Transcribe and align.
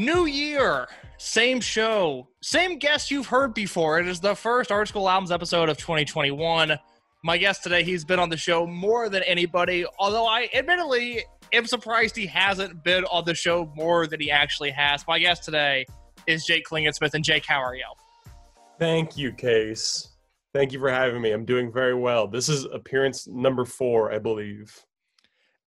New 0.00 0.24
year, 0.24 0.88
same 1.18 1.60
show, 1.60 2.26
same 2.40 2.78
guest 2.78 3.10
you've 3.10 3.26
heard 3.26 3.52
before. 3.52 3.98
It 3.98 4.08
is 4.08 4.18
the 4.18 4.34
first 4.34 4.72
Art 4.72 4.88
School 4.88 5.06
Albums 5.06 5.30
episode 5.30 5.68
of 5.68 5.76
2021. 5.76 6.72
My 7.22 7.36
guest 7.36 7.62
today, 7.62 7.82
he's 7.82 8.02
been 8.02 8.18
on 8.18 8.30
the 8.30 8.36
show 8.38 8.66
more 8.66 9.10
than 9.10 9.22
anybody, 9.24 9.84
although 9.98 10.24
I 10.26 10.48
admittedly 10.54 11.26
am 11.52 11.66
surprised 11.66 12.16
he 12.16 12.24
hasn't 12.24 12.82
been 12.82 13.04
on 13.12 13.26
the 13.26 13.34
show 13.34 13.70
more 13.76 14.06
than 14.06 14.22
he 14.22 14.30
actually 14.30 14.70
has. 14.70 15.06
My 15.06 15.18
guest 15.18 15.44
today 15.44 15.84
is 16.26 16.46
Jake 16.46 16.64
Klingensmith. 16.66 17.12
And 17.12 17.22
Jake, 17.22 17.44
how 17.44 17.60
are 17.62 17.74
you? 17.74 17.84
Thank 18.78 19.18
you, 19.18 19.32
Case. 19.32 20.16
Thank 20.54 20.72
you 20.72 20.78
for 20.78 20.90
having 20.90 21.20
me. 21.20 21.32
I'm 21.32 21.44
doing 21.44 21.70
very 21.70 21.94
well. 21.94 22.26
This 22.26 22.48
is 22.48 22.64
appearance 22.64 23.28
number 23.28 23.66
four, 23.66 24.14
I 24.14 24.18
believe. 24.18 24.82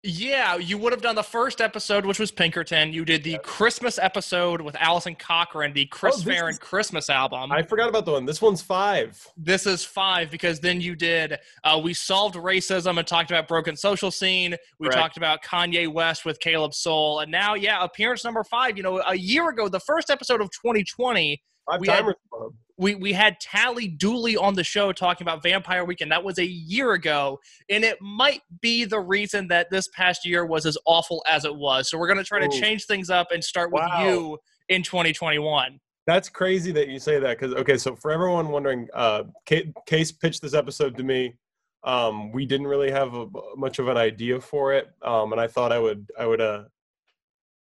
Yeah, 0.04 0.56
you 0.56 0.80
would 0.80 0.94
have 0.94 1.04
done 1.04 1.14
the 1.14 1.22
first 1.22 1.62
episode, 1.62 2.08
which 2.08 2.18
was 2.18 2.32
Pinkerton. 2.32 2.92
You 2.92 3.06
did 3.06 3.24
the 3.24 3.38
Christmas 3.44 4.00
episode 4.00 4.60
with 4.60 4.76
Allison 4.80 5.14
Cochrane, 5.14 5.74
the 5.74 5.86
Chris 5.86 6.16
oh, 6.18 6.24
Farren 6.24 6.50
is... 6.50 6.60
Christmas 6.60 7.08
album. 7.08 7.52
I 7.52 7.62
forgot 7.62 7.88
about 7.88 8.06
the 8.06 8.14
one. 8.14 8.26
This 8.26 8.42
one's 8.42 8.64
five. 8.64 9.28
This 9.38 9.68
is 9.68 9.86
five 9.86 10.32
because 10.32 10.60
then 10.60 10.82
you 10.82 10.96
did. 10.96 11.38
Uh, 11.64 11.80
we 11.84 11.94
solved 11.94 12.36
racism 12.36 12.98
and 12.98 13.08
talked 13.08 13.30
about 13.30 13.48
broken 13.48 13.76
social 13.76 14.10
scene. 14.10 14.56
We 14.80 14.88
Correct. 14.88 15.00
talked 15.00 15.18
about 15.18 15.44
Kanye 15.44 15.88
West 15.88 16.26
with 16.26 16.40
Caleb 16.40 16.74
Soul, 16.74 17.20
and 17.20 17.32
now, 17.32 17.54
yeah, 17.54 17.84
appearance 17.84 18.26
number 18.26 18.44
five. 18.44 18.78
You 18.78 18.84
know, 18.84 19.04
a 19.06 19.16
year 19.16 19.50
ago, 19.50 19.70
the 19.70 19.80
first 19.80 20.10
episode 20.10 20.42
of 20.42 20.50
2020. 20.50 21.40
Five 21.70 21.80
we 21.80 21.88
had, 21.88 22.06
club 22.32 22.54
we 22.82 22.96
we 22.96 23.14
had 23.14 23.40
Tally 23.40 23.88
Dooley 23.88 24.36
on 24.36 24.56
the 24.56 24.64
show 24.64 24.92
talking 24.92 25.24
about 25.24 25.44
Vampire 25.44 25.86
Weekend. 25.86 26.12
That 26.12 26.24
was 26.24 26.40
a 26.40 26.46
year 26.46 26.94
ago, 26.94 27.40
and 27.70 27.84
it 27.84 28.02
might 28.02 28.42
be 28.60 28.86
the 28.86 29.00
reason 29.00 29.48
that 29.50 29.70
this 29.70 29.88
past 29.90 30.26
year 30.26 30.46
was 30.46 30.66
as 30.66 30.78
awful 30.86 31.24
as 31.30 31.46
it 31.46 31.56
was. 31.56 31.90
So 31.90 31.98
we're 32.00 32.08
going 32.08 32.18
to 32.18 32.24
try 32.24 32.40
Ooh. 32.40 32.50
to 32.50 32.60
change 32.60 32.86
things 32.86 33.12
up 33.12 33.28
and 33.32 33.44
start 33.44 33.72
with 33.72 33.84
wow. 33.84 34.04
you 34.04 34.40
in 34.70 34.82
2021. 34.82 35.80
That's 36.08 36.28
crazy 36.28 36.72
that 36.72 36.88
you 36.88 36.98
say 36.98 37.20
that 37.20 37.40
because 37.40 37.54
okay, 37.54 37.78
so 37.78 37.96
for 37.96 38.12
everyone 38.12 38.50
wondering, 38.50 38.88
uh, 38.96 39.24
Case 39.46 40.12
pitched 40.12 40.42
this 40.42 40.56
episode 40.56 40.98
to 40.98 41.04
me. 41.04 41.36
Um, 41.84 42.32
we 42.32 42.48
didn't 42.48 42.68
really 42.68 42.92
have 42.92 43.14
a, 43.14 43.28
much 43.56 43.78
of 43.78 43.90
an 43.90 43.98
idea 43.98 44.42
for 44.42 44.74
it, 44.74 44.90
um, 45.04 45.34
and 45.34 45.40
I 45.40 45.46
thought 45.46 45.72
I 45.72 45.78
would 45.78 46.10
I 46.20 46.26
would 46.26 46.42
uh, 46.42 46.64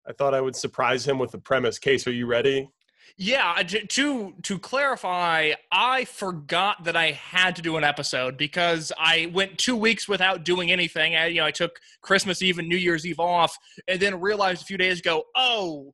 I 0.08 0.14
thought 0.14 0.36
I 0.36 0.42
would 0.42 0.56
surprise 0.56 1.08
him 1.08 1.18
with 1.18 1.32
the 1.32 1.40
premise. 1.40 1.80
Case, 1.80 2.06
are 2.06 2.12
you 2.12 2.28
ready? 2.28 2.70
Yeah, 3.16 3.64
to 3.64 4.34
to 4.44 4.60
clarify, 4.60 5.54
I 5.72 6.06
forgot 6.06 6.84
that 6.84 6.96
I 6.96 7.12
had 7.12 7.56
to 7.56 7.62
do 7.62 7.78
an 7.78 7.84
episode 7.84 8.38
because 8.38 8.92
I 8.98 9.32
went 9.34 9.58
two 9.58 9.76
weeks 9.76 10.08
without 10.08 10.44
doing 10.44 10.72
anything. 10.72 11.16
I, 11.16 11.28
you 11.28 11.42
know, 11.42 11.46
I 11.46 11.52
took 11.52 11.80
Christmas 12.02 12.42
Eve 12.42 12.60
and 12.60 12.68
New 12.68 12.78
Year's 12.78 13.06
Eve 13.06 13.20
off, 13.20 13.58
and 13.88 14.00
then 14.00 14.20
realized 14.20 14.62
a 14.62 14.66
few 14.66 14.78
days 14.78 15.00
ago, 15.00 15.24
oh, 15.36 15.94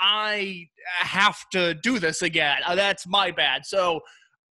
I 0.00 0.68
have 1.00 1.38
to 1.52 1.74
do 1.74 1.98
this 2.00 2.22
again. 2.22 2.58
Uh, 2.66 2.74
that's 2.74 3.06
my 3.06 3.30
bad. 3.30 3.64
So 3.64 4.00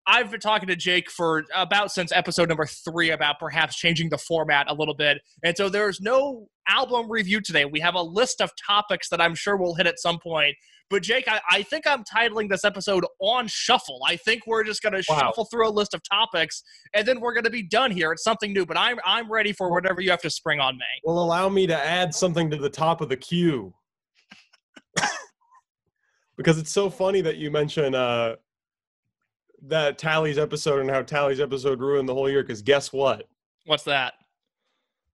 I've 0.07 0.31
been 0.31 0.41
talking 0.41 0.69
to 0.69 0.77
Jake 0.77 1.11
for 1.11 1.45
about 1.55 1.93
since 1.93 2.13
episode 2.13 2.49
number 2.49 2.67
three 2.67 3.11
about 3.11 3.39
perhaps 3.39 3.77
changing 3.77 4.11
the 4.11 4.19
format 4.19 4.71
a 4.71 4.75
little 4.75 4.95
bit. 4.95 5.19
And 5.45 5.57
so 5.57 5.69
there's 5.69 6.01
no 6.01 6.49
album 6.69 7.11
review 7.11 7.41
today. 7.41 7.65
We 7.65 7.81
have 7.81 7.95
a 7.95 8.03
list 8.03 8.41
of 8.41 8.51
topics 8.67 9.09
that 9.11 9.21
I'm 9.21 9.35
sure 9.35 9.57
we'll 9.57 9.75
hit 9.75 9.87
at 9.87 10.01
some 10.01 10.19
point. 10.21 10.57
But 10.93 11.03
Jake, 11.03 11.25
I, 11.27 11.41
I 11.51 11.63
think 11.63 11.87
I'm 11.87 12.05
titling 12.05 12.51
this 12.51 12.67
episode 12.67 13.07
on 13.19 13.49
shuffle. 13.49 14.01
I 14.07 14.17
think 14.17 14.47
we're 14.47 14.63
just 14.63 14.83
gonna 14.83 15.01
wow. 15.09 15.19
shuffle 15.19 15.47
through 15.47 15.67
a 15.67 15.73
list 15.73 15.95
of 15.95 16.03
topics 16.03 16.63
and 16.93 17.09
then 17.09 17.19
we're 17.19 17.33
gonna 17.33 17.49
be 17.49 17.63
done 17.63 17.91
here. 17.91 18.13
It's 18.13 18.23
something 18.23 18.53
new, 18.53 18.67
but 18.67 18.77
I'm 18.77 18.99
I'm 19.03 19.33
ready 19.33 19.55
for 19.55 19.71
whatever 19.71 20.03
you 20.03 20.11
have 20.11 20.21
to 20.21 20.29
spring 20.29 20.61
on 20.61 20.77
me. 20.77 20.85
Well, 21.03 21.19
allow 21.19 21.49
me 21.49 21.67
to 21.67 21.75
add 21.75 22.15
something 22.15 22.51
to 22.51 22.59
the 22.59 22.69
top 22.69 23.01
of 23.01 23.09
the 23.09 23.17
queue. 23.17 23.73
because 26.37 26.59
it's 26.59 26.71
so 26.71 26.91
funny 26.91 27.23
that 27.23 27.39
you 27.39 27.51
mention 27.51 27.95
uh 27.95 28.37
that 29.63 29.97
Tally's 29.97 30.37
episode 30.37 30.81
and 30.81 30.91
how 30.91 31.01
Tally's 31.01 31.41
episode 31.41 31.81
ruined 31.81 32.07
the 32.07 32.15
whole 32.15 32.29
year. 32.29 32.43
Because 32.43 32.61
guess 32.61 32.93
what? 32.93 33.27
What's 33.65 33.85
that? 33.85 34.13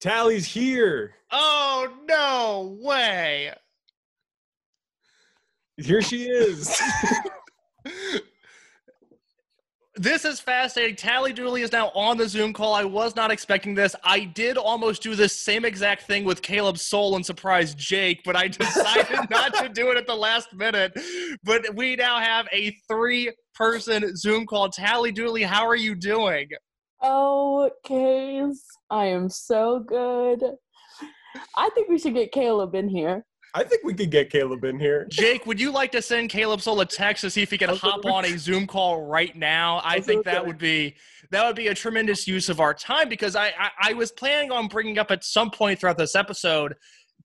Tally's 0.01 0.45
here. 0.45 1.15
Oh 1.31 1.89
no 2.09 2.77
way! 2.81 3.53
Here 5.79 6.03
she 6.03 6.25
is. 6.25 6.77
this 9.95 10.25
is 10.25 10.41
fascinating. 10.41 10.97
Tally 10.97 11.33
Dooley 11.33 11.63
is 11.63 11.71
now 11.71 11.91
on 11.95 12.17
the 12.17 12.29
Zoom 12.29 12.53
call. 12.53 12.75
I 12.75 12.83
was 12.83 13.15
not 13.15 13.31
expecting 13.31 13.77
this. 13.77 13.95
I 14.03 14.25
did 14.25 14.57
almost 14.57 15.03
do 15.03 15.15
this 15.15 15.39
same 15.39 15.65
exact 15.65 16.03
thing 16.03 16.25
with 16.25 16.43
Caleb 16.43 16.79
Soul 16.79 17.15
and 17.15 17.25
surprise 17.25 17.77
Jake, 17.77 18.23
but 18.25 18.35
I 18.35 18.49
decided 18.49 19.31
not 19.31 19.55
to 19.55 19.69
do 19.69 19.93
it 19.93 19.97
at 19.97 20.09
the 20.09 20.17
last 20.17 20.53
minute. 20.53 20.93
But 21.45 21.75
we 21.77 21.95
now 21.95 22.19
have 22.19 22.49
a 22.53 22.77
three 22.89 23.33
person 23.55 24.17
Zoom 24.17 24.47
call. 24.47 24.69
Tally 24.71 25.13
Dooley, 25.13 25.45
how 25.45 25.65
are 25.65 25.77
you 25.77 25.95
doing? 25.95 26.49
Oh, 27.01 27.71
Case, 27.85 28.65
I 28.91 29.07
am 29.07 29.29
so 29.29 29.79
good. 29.79 30.43
I 31.57 31.71
think 31.77 31.89
we 31.89 32.01
should 32.01 32.15
get 32.15 32.33
Caleb 32.33 32.75
in 32.75 32.89
here. 32.89 33.25
I 33.55 33.65
think 33.65 33.83
we 33.85 33.95
could 33.95 34.11
get 34.11 34.31
Caleb 34.31 34.65
in 34.65 34.79
here. 34.79 35.07
Jake, 35.11 35.47
would 35.47 35.61
you 35.61 35.71
like 35.73 35.93
to 35.93 36.03
send 36.03 36.31
Caleb 36.31 36.61
Soul 36.61 36.81
a 36.81 36.87
text 36.87 37.23
to 37.23 37.31
see 37.31 37.43
if 37.43 37.51
he 37.51 37.59
can 37.59 37.71
hop 37.71 38.05
on 38.05 38.25
a 38.25 38.39
Zoom 38.39 38.67
call 38.67 39.03
right 39.03 39.35
now? 39.35 39.81
I 39.85 40.01
think 40.01 40.25
that 40.25 40.47
would 40.47 40.59
be 40.59 40.97
that 41.31 41.47
would 41.47 41.57
be 41.57 41.69
a 41.69 41.75
tremendous 41.75 42.27
use 42.27 42.49
of 42.49 42.61
our 42.61 42.75
time 42.75 43.09
because 43.09 43.37
I, 43.37 43.49
I, 43.49 43.71
I 43.81 43.93
was 43.95 44.13
planning 44.13 44.51
on 44.51 44.69
bringing 44.69 44.99
up 44.99 45.11
at 45.11 45.25
some 45.25 45.51
point 45.51 45.81
throughout 45.81 45.99
this 45.99 46.15
episode. 46.15 46.75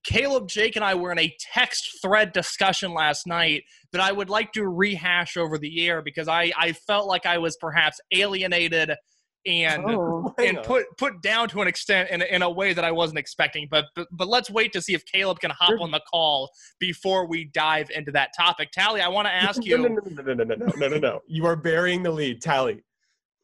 Caleb, 0.04 0.48
Jake, 0.48 0.76
and 0.76 0.84
I 0.84 0.94
were 0.94 1.12
in 1.12 1.18
a 1.18 1.34
text 1.54 1.98
thread 2.02 2.32
discussion 2.32 2.92
last 2.92 3.26
night 3.26 3.64
that 3.92 4.02
I 4.02 4.12
would 4.12 4.28
like 4.28 4.52
to 4.52 4.66
rehash 4.66 5.36
over 5.36 5.56
the 5.56 5.86
air 5.86 6.02
because 6.02 6.28
I, 6.28 6.52
I 6.58 6.72
felt 6.72 7.06
like 7.06 7.26
I 7.26 7.38
was 7.38 7.56
perhaps 7.56 8.00
alienated– 8.12 8.94
and 9.46 9.84
oh, 9.86 10.34
and 10.38 10.62
put 10.62 10.86
put 10.96 11.22
down 11.22 11.48
to 11.50 11.62
an 11.62 11.68
extent 11.68 12.10
in, 12.10 12.22
in 12.22 12.42
a 12.42 12.50
way 12.50 12.72
that 12.72 12.84
I 12.84 12.90
wasn't 12.90 13.18
expecting. 13.18 13.68
But, 13.70 13.86
but 13.94 14.08
but 14.12 14.28
let's 14.28 14.50
wait 14.50 14.72
to 14.72 14.82
see 14.82 14.94
if 14.94 15.04
Caleb 15.06 15.40
can 15.40 15.50
hop 15.50 15.80
on 15.80 15.90
the 15.90 16.00
call 16.10 16.50
before 16.78 17.26
we 17.26 17.46
dive 17.46 17.90
into 17.90 18.12
that 18.12 18.30
topic. 18.36 18.70
Tally, 18.72 19.00
I 19.00 19.08
want 19.08 19.26
to 19.26 19.32
ask 19.32 19.64
you. 19.64 19.78
No, 19.78 19.88
no, 19.88 20.00
no, 20.04 20.22
no, 20.22 20.34
no, 20.34 20.44
no, 20.44 20.54
no, 20.54 20.72
no, 20.76 20.88
no, 20.88 20.98
no. 20.98 21.20
You 21.26 21.46
are 21.46 21.56
burying 21.56 22.02
the 22.02 22.10
lead, 22.10 22.40
Tally. 22.40 22.82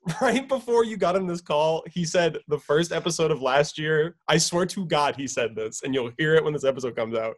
Right 0.21 0.49
before 0.49 0.83
you 0.83 0.97
got 0.97 1.15
him 1.15 1.27
this 1.27 1.43
call, 1.43 1.85
he 1.93 2.07
said 2.07 2.39
the 2.49 2.59
first 2.59 2.91
episode 2.91 3.31
of 3.31 3.43
last 3.43 3.79
year. 3.79 4.17
I 4.29 4.39
swear 4.39 4.65
to 4.65 4.87
God, 4.87 5.15
he 5.15 5.27
said 5.27 5.55
this, 5.55 5.83
and 5.83 5.95
you'll 5.95 6.13
hear 6.17 6.35
it 6.35 6.43
when 6.43 6.55
this 6.55 6.65
episode 6.65 6.97
comes 6.97 7.15
out. 7.15 7.35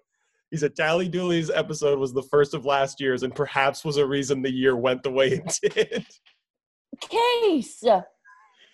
He 0.52 0.56
said 0.56 0.76
Tally 0.76 1.08
Dooley's 1.08 1.50
episode 1.50 1.98
was 1.98 2.12
the 2.12 2.22
first 2.22 2.54
of 2.54 2.64
last 2.64 3.00
year's, 3.00 3.24
and 3.24 3.34
perhaps 3.34 3.84
was 3.84 3.96
a 3.96 4.06
reason 4.06 4.42
the 4.42 4.52
year 4.52 4.76
went 4.76 5.02
the 5.02 5.10
way 5.10 5.42
it 5.44 5.58
did. 5.74 6.06
Case. 7.00 7.82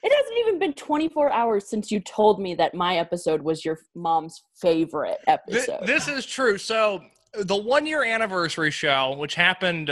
It 0.03 0.13
hasn't 0.15 0.39
even 0.41 0.59
been 0.59 0.75
24 0.75 1.33
hours 1.33 1.69
since 1.69 1.91
you 1.91 2.01
told 2.01 2.41
me 2.41 2.55
that 2.55 2.75
my 2.75 2.97
episode 2.97 3.43
was 3.43 3.65
your 3.65 3.79
mom's 3.95 4.43
favorite 4.55 5.19
episode. 5.27 5.81
This, 5.87 6.07
this 6.07 6.09
is 6.09 6.27
true. 6.27 6.59
So, 6.59 7.03
the 7.35 7.57
one 7.57 7.87
year 7.87 8.05
anniversary 8.05 8.71
show, 8.71 9.15
which 9.19 9.35
happened, 9.35 9.91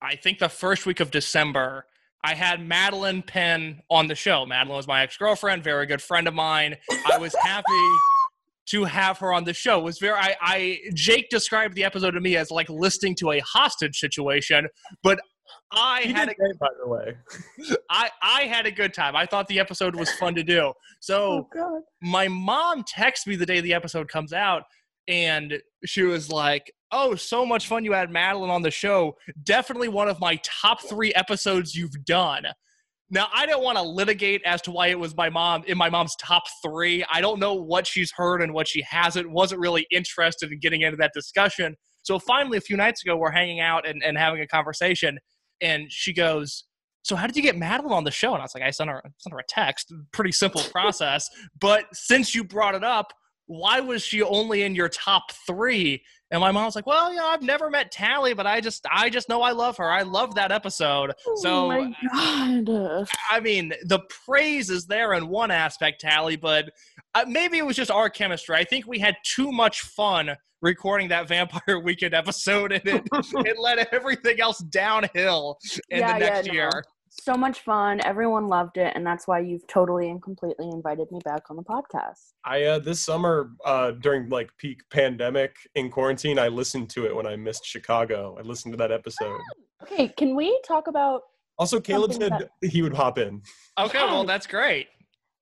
I 0.00 0.16
think, 0.16 0.38
the 0.38 0.48
first 0.48 0.86
week 0.86 1.00
of 1.00 1.10
December, 1.10 1.86
I 2.24 2.34
had 2.34 2.66
Madeline 2.66 3.22
Penn 3.22 3.80
on 3.90 4.06
the 4.06 4.14
show. 4.14 4.44
Madeline 4.46 4.76
was 4.76 4.86
my 4.86 5.02
ex 5.02 5.16
girlfriend, 5.16 5.62
very 5.62 5.86
good 5.86 6.02
friend 6.02 6.26
of 6.26 6.34
mine. 6.34 6.76
I 7.12 7.18
was 7.18 7.34
happy 7.42 7.64
to 8.70 8.84
have 8.84 9.18
her 9.18 9.32
on 9.32 9.44
the 9.44 9.54
show. 9.54 9.78
It 9.78 9.84
was 9.84 9.98
very 9.98 10.18
I, 10.18 10.36
I 10.40 10.78
Jake 10.94 11.28
described 11.30 11.74
the 11.74 11.84
episode 11.84 12.12
to 12.12 12.20
me 12.20 12.36
as 12.36 12.50
like 12.50 12.68
listening 12.68 13.14
to 13.16 13.32
a 13.32 13.40
hostage 13.40 13.98
situation, 13.98 14.68
but 15.02 15.20
I 15.72 16.02
had 16.02 16.28
a 16.28 16.34
great, 16.34 16.58
by 16.58 16.68
the 16.80 16.88
way. 16.88 17.16
I 17.90 18.10
I 18.22 18.42
had 18.42 18.66
a 18.66 18.70
good 18.70 18.94
time. 18.94 19.14
I 19.16 19.26
thought 19.26 19.48
the 19.48 19.60
episode 19.60 19.94
was 19.94 20.10
fun 20.12 20.34
to 20.34 20.42
do. 20.42 20.72
So 21.00 21.48
oh, 21.56 21.82
my 22.02 22.28
mom 22.28 22.84
texted 22.84 23.26
me 23.26 23.36
the 23.36 23.46
day 23.46 23.60
the 23.60 23.74
episode 23.74 24.08
comes 24.08 24.32
out, 24.32 24.62
and 25.08 25.60
she 25.84 26.02
was 26.02 26.30
like, 26.30 26.72
"Oh, 26.90 27.14
so 27.14 27.44
much 27.44 27.66
fun! 27.66 27.84
You 27.84 27.92
had 27.92 28.10
Madeline 28.10 28.50
on 28.50 28.62
the 28.62 28.70
show. 28.70 29.16
Definitely 29.42 29.88
one 29.88 30.08
of 30.08 30.20
my 30.20 30.40
top 30.42 30.82
three 30.82 31.12
episodes 31.14 31.74
you've 31.74 32.04
done." 32.04 32.46
Now, 33.10 33.28
I 33.32 33.46
don't 33.46 33.64
want 33.64 33.78
to 33.78 33.82
litigate 33.82 34.42
as 34.44 34.60
to 34.62 34.70
why 34.70 34.88
it 34.88 34.98
was 34.98 35.16
my 35.16 35.30
mom 35.30 35.64
in 35.66 35.78
my 35.78 35.88
mom's 35.88 36.14
top 36.16 36.42
three. 36.62 37.04
I 37.10 37.20
don't 37.20 37.40
know 37.40 37.54
what 37.54 37.86
she's 37.86 38.12
heard 38.12 38.42
and 38.42 38.52
what 38.52 38.68
she 38.68 38.82
hasn't. 38.88 39.30
Wasn't 39.30 39.60
really 39.60 39.86
interested 39.90 40.52
in 40.52 40.60
getting 40.60 40.82
into 40.82 40.96
that 40.98 41.12
discussion. 41.14 41.74
So 42.02 42.18
finally, 42.18 42.58
a 42.58 42.60
few 42.60 42.76
nights 42.76 43.02
ago, 43.02 43.16
we're 43.16 43.30
hanging 43.30 43.60
out 43.60 43.86
and, 43.86 44.02
and 44.02 44.16
having 44.16 44.40
a 44.40 44.46
conversation 44.46 45.18
and 45.60 45.90
she 45.90 46.12
goes, 46.12 46.64
so 47.02 47.16
how 47.16 47.26
did 47.26 47.36
you 47.36 47.42
get 47.42 47.56
Madeline 47.56 47.92
on 47.92 48.04
the 48.04 48.10
show? 48.10 48.32
And 48.32 48.40
I 48.40 48.44
was 48.44 48.54
like, 48.54 48.64
I 48.64 48.70
sent 48.70 48.90
her, 48.90 49.02
sent 49.18 49.32
her 49.32 49.38
a 49.38 49.44
text. 49.48 49.92
Pretty 50.12 50.32
simple 50.32 50.60
process. 50.70 51.28
but 51.60 51.84
since 51.92 52.34
you 52.34 52.44
brought 52.44 52.74
it 52.74 52.84
up, 52.84 53.12
why 53.46 53.80
was 53.80 54.04
she 54.04 54.22
only 54.22 54.62
in 54.62 54.74
your 54.74 54.90
top 54.90 55.32
three? 55.46 56.02
And 56.30 56.40
my 56.40 56.50
mom 56.52 56.66
was 56.66 56.76
like, 56.76 56.86
"Well, 56.86 57.12
yeah, 57.12 57.24
I've 57.24 57.42
never 57.42 57.70
met 57.70 57.90
Tally, 57.90 58.34
but 58.34 58.46
I 58.46 58.60
just, 58.60 58.84
I 58.92 59.08
just 59.08 59.30
know 59.30 59.40
I 59.40 59.52
love 59.52 59.78
her. 59.78 59.90
I 59.90 60.02
love 60.02 60.34
that 60.34 60.52
episode." 60.52 61.14
Oh 61.26 61.36
so, 61.36 61.68
my 61.68 61.90
god! 62.12 63.08
I 63.30 63.40
mean, 63.40 63.72
the 63.84 64.00
praise 64.26 64.68
is 64.68 64.84
there 64.84 65.14
in 65.14 65.28
one 65.28 65.50
aspect, 65.50 66.02
Tally, 66.02 66.36
but 66.36 66.70
uh, 67.14 67.24
maybe 67.26 67.58
it 67.58 67.66
was 67.66 67.76
just 67.76 67.90
our 67.90 68.10
chemistry. 68.10 68.56
I 68.56 68.64
think 68.64 68.86
we 68.86 68.98
had 68.98 69.16
too 69.24 69.50
much 69.52 69.80
fun 69.82 70.36
recording 70.62 71.08
that 71.08 71.28
Vampire 71.28 71.80
Weekend 71.80 72.14
episode, 72.14 72.72
and 72.72 72.86
it, 72.86 73.02
it 73.12 73.58
led 73.58 73.86
everything 73.92 74.40
else 74.40 74.58
downhill 74.58 75.58
in 75.90 76.00
Yeah, 76.00 76.12
the 76.14 76.18
next 76.18 76.46
yeah, 76.46 76.52
no. 76.52 76.56
year. 76.58 76.70
So 77.10 77.34
much 77.34 77.60
fun. 77.60 78.00
Everyone 78.04 78.46
loved 78.46 78.76
it, 78.76 78.92
and 78.94 79.04
that's 79.04 79.26
why 79.26 79.40
you've 79.40 79.66
totally 79.66 80.08
and 80.10 80.22
completely 80.22 80.68
invited 80.68 81.10
me 81.10 81.18
back 81.24 81.42
on 81.50 81.56
the 81.56 81.62
podcast. 81.64 82.32
I 82.44 82.62
uh, 82.64 82.78
this 82.78 83.00
summer 83.00 83.50
uh, 83.64 83.92
during 83.92 84.28
like 84.28 84.50
peak 84.58 84.82
pandemic 84.90 85.56
in 85.74 85.90
quarantine, 85.90 86.38
I 86.38 86.48
listened 86.48 86.90
to 86.90 87.06
it 87.06 87.16
when 87.16 87.26
I 87.26 87.34
missed 87.34 87.64
Chicago. 87.64 88.36
I 88.38 88.42
listened 88.42 88.72
to 88.74 88.76
that 88.78 88.92
episode. 88.92 89.40
Okay, 89.82 90.08
can 90.16 90.36
we 90.36 90.60
talk 90.66 90.86
about 90.86 91.22
Also, 91.58 91.80
Caleb 91.80 92.12
Something 92.12 92.30
said 92.62 92.70
he 92.70 92.82
would 92.82 92.94
hop 92.94 93.18
in. 93.18 93.42
Okay, 93.78 93.98
well, 94.04 94.24
that's 94.24 94.46
great. 94.46 94.88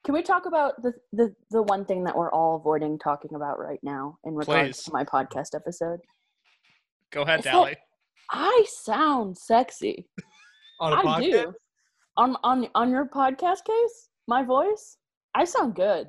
Can 0.06 0.14
we 0.14 0.22
talk 0.22 0.46
about 0.46 0.80
the, 0.82 0.92
the 1.12 1.34
the 1.50 1.62
one 1.64 1.84
thing 1.84 2.04
that 2.04 2.16
we're 2.16 2.30
all 2.30 2.54
avoiding 2.56 2.96
talking 2.96 3.34
about 3.34 3.58
right 3.58 3.80
now 3.82 4.18
in 4.24 4.34
regards 4.36 4.78
Please. 4.78 4.84
to 4.84 4.92
my 4.92 5.02
podcast 5.04 5.54
episode? 5.54 5.98
Go 7.12 7.22
ahead, 7.22 7.40
I 7.40 7.42
thought- 7.42 7.50
Tally. 7.64 7.76
I 8.30 8.64
sound 8.68 9.36
sexy. 9.36 10.06
On 10.80 10.92
a 10.92 10.96
I 10.96 11.02
podcast? 11.02 11.30
do. 11.32 11.54
On 12.16 12.36
on 12.44 12.68
on 12.74 12.90
your 12.90 13.06
podcast 13.06 13.64
case, 13.66 14.08
my 14.28 14.42
voice, 14.44 14.96
I 15.34 15.44
sound 15.44 15.74
good. 15.74 16.06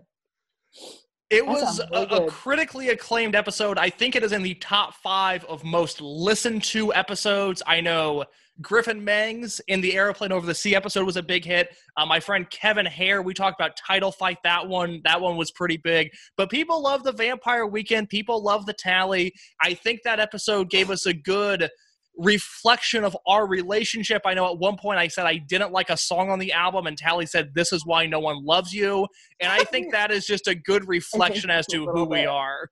It 1.29 1.43
That 1.43 1.47
was 1.47 1.61
sounds 1.61 1.79
a, 1.79 1.87
really 1.91 2.03
a 2.03 2.07
good. 2.19 2.29
critically 2.29 2.89
acclaimed 2.89 3.35
episode. 3.35 3.77
I 3.79 3.89
think 3.89 4.15
it 4.15 4.23
is 4.23 4.31
in 4.31 4.43
the 4.43 4.53
top 4.55 4.93
five 4.93 5.43
of 5.45 5.63
most 5.63 6.01
listened 6.01 6.63
to 6.65 6.93
episodes. 6.93 7.61
I 7.65 7.81
know 7.81 8.25
Griffin 8.61 9.03
Mengs 9.03 9.61
in 9.67 9.81
the 9.81 9.95
Aeroplane 9.95 10.31
Over 10.31 10.45
the 10.45 10.55
Sea 10.55 10.75
episode 10.75 11.05
was 11.05 11.17
a 11.17 11.23
big 11.23 11.45
hit. 11.45 11.75
Uh, 11.95 12.05
my 12.05 12.19
friend 12.19 12.49
Kevin 12.49 12.85
Hare, 12.85 13.21
we 13.21 13.33
talked 13.33 13.59
about 13.59 13.77
Title 13.77 14.11
Fight. 14.11 14.37
That 14.43 14.67
one, 14.67 15.01
that 15.03 15.21
one 15.21 15.37
was 15.37 15.51
pretty 15.51 15.77
big. 15.77 16.09
But 16.37 16.49
people 16.49 16.81
love 16.81 17.03
the 17.03 17.11
Vampire 17.11 17.67
Weekend. 17.67 18.09
People 18.09 18.43
love 18.43 18.65
the 18.65 18.73
tally. 18.73 19.33
I 19.61 19.73
think 19.73 20.01
that 20.03 20.19
episode 20.19 20.69
gave 20.69 20.89
us 20.89 21.05
a 21.05 21.13
good 21.13 21.69
reflection 22.17 23.03
of 23.03 23.15
our 23.27 23.47
relationship. 23.47 24.23
I 24.25 24.33
know 24.33 24.51
at 24.51 24.57
one 24.57 24.75
point 24.77 24.97
I 24.97 25.07
said 25.07 25.25
I 25.25 25.37
didn't 25.37 25.71
like 25.71 25.89
a 25.89 25.97
song 25.97 26.29
on 26.29 26.39
the 26.39 26.51
album, 26.51 26.87
and 26.87 26.97
Tally 26.97 27.25
said, 27.25 27.53
This 27.53 27.71
is 27.71 27.85
why 27.85 28.05
no 28.07 28.19
one 28.19 28.43
loves 28.43 28.73
you. 28.73 29.07
And 29.39 29.51
I 29.51 29.63
think 29.63 29.91
that 29.91 30.11
is 30.11 30.25
just 30.25 30.47
a 30.47 30.55
good 30.55 30.87
reflection 30.87 31.49
as 31.49 31.67
to 31.67 31.85
who 31.85 32.05
we 32.05 32.25
are. 32.25 32.69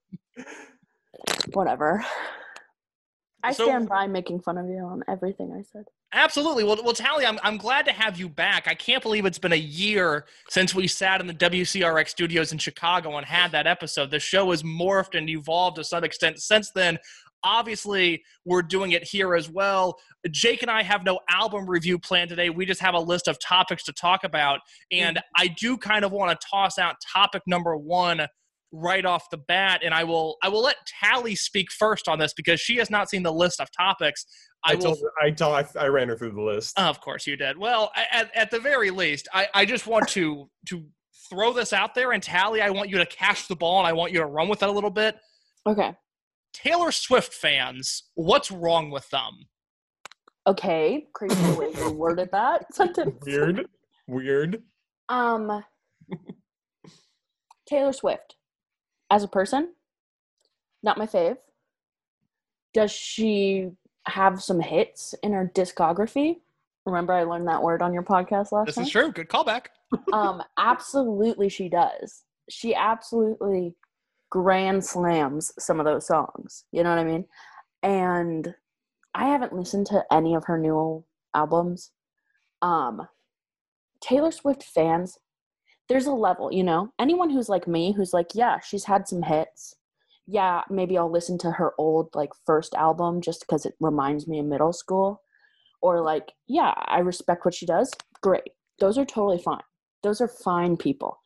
Whatever. 1.54 2.04
I 3.46 3.52
So- 3.52 3.66
stand 3.66 3.88
by 3.88 4.08
making 4.08 4.42
fun 4.42 4.58
of 4.58 4.68
you 4.68 4.80
on 4.80 5.04
everything 5.08 5.54
I 5.54 5.62
said. 5.62 5.86
Absolutely. 6.14 6.64
Well, 6.64 6.82
well, 6.84 6.94
Tally, 6.94 7.26
I'm, 7.26 7.38
I'm 7.44 7.58
glad 7.58 7.86
to 7.86 7.92
have 7.92 8.18
you 8.18 8.30
back. 8.30 8.68
I 8.68 8.74
can't 8.74 9.04
believe 9.04 9.26
it's 9.26 9.38
been 9.38 9.52
a 9.52 9.58
year 9.58 10.26
since 10.50 10.74
we 10.74 10.88
sat 10.88 11.20
in 11.20 11.28
the 11.28 11.34
WCRX 11.34 12.10
studios 12.10 12.52
in 12.54 12.58
Chicago 12.58 13.18
and 13.18 13.26
had 13.26 13.52
that 13.52 13.68
episode. 13.68 14.12
The 14.12 14.20
show 14.20 14.52
has 14.52 14.64
morphed 14.64 15.18
and 15.18 15.30
evolved 15.30 15.76
to 15.76 15.84
some 15.84 16.04
extent 16.04 16.40
since 16.40 16.72
then. 16.72 16.98
Obviously, 17.44 18.24
we're 18.46 18.64
doing 18.64 18.94
it 18.94 19.04
here 19.04 19.36
as 19.36 19.50
well. 19.50 20.00
Jake 20.32 20.62
and 20.62 20.72
I 20.72 20.82
have 20.84 21.04
no 21.04 21.20
album 21.30 21.70
review 21.70 22.00
plan 22.00 22.28
today. 22.28 22.50
We 22.50 22.66
just 22.66 22.82
have 22.82 22.96
a 22.96 23.00
list 23.00 23.28
of 23.28 23.38
topics 23.40 23.84
to 23.84 23.94
talk 23.94 24.24
about. 24.24 24.62
And 24.92 25.18
mm. 25.18 25.22
I 25.38 25.48
do 25.48 25.78
kind 25.78 26.06
of 26.06 26.12
want 26.12 26.40
to 26.40 26.48
toss 26.50 26.80
out 26.80 26.96
topic 27.14 27.44
number 27.46 27.76
one 27.76 28.26
right 28.76 29.06
off 29.06 29.30
the 29.30 29.38
bat. 29.38 29.82
And 29.84 29.94
I 29.94 30.04
will 30.04 30.38
I 30.44 30.50
will 30.50 30.64
let 30.64 30.76
Tally 31.02 31.36
speak 31.36 31.72
first 31.72 32.08
on 32.08 32.20
this 32.20 32.34
because 32.34 32.60
she 32.60 32.78
has 32.78 32.90
not 32.90 33.10
seen 33.10 33.24
the 33.24 33.34
list 33.34 33.60
of 33.60 33.70
topics. 33.72 34.26
I, 34.64 34.72
I 34.72 34.76
will 34.76 34.82
told 34.82 35.00
her, 35.02 35.12
I 35.22 35.32
told 35.32 35.56
I, 35.56 35.66
I 35.80 35.88
ran 35.88 36.10
her 36.10 36.18
through 36.18 36.32
the 36.32 36.42
list. 36.42 36.80
of 36.80 37.00
course 37.02 37.28
you 37.28 37.36
did. 37.36 37.58
Well, 37.58 37.92
at, 38.12 38.36
at 38.36 38.52
the 38.52 38.60
very 38.60 38.90
least, 38.90 39.28
I, 39.34 39.48
I 39.54 39.66
just 39.66 39.88
want 39.88 40.08
to 40.10 40.50
to 40.68 40.86
throw 41.30 41.54
this 41.54 41.74
out 41.74 41.96
there 41.96 42.12
and 42.12 42.22
tally. 42.22 42.62
I 42.62 42.70
want 42.70 42.90
you 42.90 42.98
to 42.98 43.06
catch 43.06 43.48
the 43.48 43.56
ball 43.56 43.80
and 43.80 43.88
I 43.88 43.94
want 43.94 44.12
you 44.12 44.20
to 44.20 44.26
run 44.26 44.48
with 44.48 44.64
it 44.64 44.70
a 44.70 44.72
little 44.72 44.90
bit. 44.92 45.16
Okay. 45.68 45.94
Taylor 46.54 46.92
Swift 46.92 47.34
fans, 47.34 48.04
what's 48.14 48.50
wrong 48.50 48.90
with 48.90 49.10
them? 49.10 49.48
Okay. 50.48 51.08
Crazy 51.14 51.36
the 51.36 51.54
way 51.56 51.72
you 51.76 51.92
worded 51.92 52.30
that 52.32 52.74
sentence. 52.74 53.16
Weird. 53.26 53.68
Weird. 54.08 54.64
Um, 55.10 55.64
Taylor 57.68 57.94
Swift, 57.94 58.36
as 59.16 59.24
a 59.24 59.30
person, 59.30 59.70
not 60.84 60.98
my 60.98 61.06
fave. 61.06 61.38
Does 62.74 62.92
she 62.92 63.70
have 64.08 64.44
some 64.44 64.60
hits 64.60 65.16
in 65.24 65.32
her 65.32 65.50
discography? 65.56 66.36
Remember, 66.86 67.14
I 67.14 67.24
learned 67.24 67.48
that 67.48 67.64
word 67.64 67.82
on 67.82 67.94
your 67.94 68.04
podcast 68.04 68.52
last 68.52 68.66
This 68.66 68.76
time. 68.76 68.84
is 68.84 68.90
true. 68.92 69.12
Good 69.14 69.30
callback. 69.30 69.68
um, 70.14 70.44
absolutely, 70.58 71.48
she 71.48 71.70
does. 71.70 72.24
She 72.50 72.76
absolutely 72.76 73.76
grand 74.30 74.84
slams 74.84 75.54
some 75.58 75.80
of 75.80 75.86
those 75.86 76.06
songs. 76.06 76.66
You 76.74 76.84
know 76.84 76.90
what 76.90 77.00
I 77.00 77.06
mean? 77.06 77.26
And 77.82 78.54
I 79.14 79.30
haven't 79.30 79.54
listened 79.54 79.88
to 79.88 80.04
any 80.12 80.36
of 80.36 80.44
her 80.44 80.58
new 80.58 81.06
albums. 81.34 81.92
Um, 82.62 83.08
Taylor 84.02 84.32
Swift 84.32 84.62
fans, 84.64 85.18
there's 85.88 86.08
a 86.08 86.12
level, 86.12 86.52
you 86.52 86.64
know. 86.64 86.92
Anyone 87.00 87.30
who's 87.30 87.50
like 87.50 87.68
me, 87.68 87.94
who's 87.94 88.14
like, 88.14 88.30
yeah, 88.34 88.60
she's 88.60 88.86
had 88.86 89.08
some 89.08 89.22
hits. 89.22 89.76
Yeah, 90.28 90.62
maybe 90.70 90.98
I'll 90.98 91.12
listen 91.12 91.38
to 91.40 91.52
her 91.52 91.74
old 91.78 92.10
like 92.16 92.32
first 92.46 92.74
album 92.74 93.22
just 93.22 93.42
because 93.42 93.66
it 93.66 93.76
reminds 93.80 94.28
me 94.28 94.40
of 94.40 94.46
middle 94.46 94.74
school. 94.74 95.22
Or 95.82 96.02
like, 96.02 96.32
yeah, 96.48 96.74
I 96.76 97.00
respect 97.00 97.46
what 97.46 97.54
she 97.54 97.66
does. 97.66 97.94
Great. 98.22 98.52
Those 98.80 98.98
are 98.98 99.06
totally 99.06 99.38
fine. 99.38 99.62
Those 100.02 100.22
are 100.22 100.28
fine 100.28 100.78
people. 100.78 101.20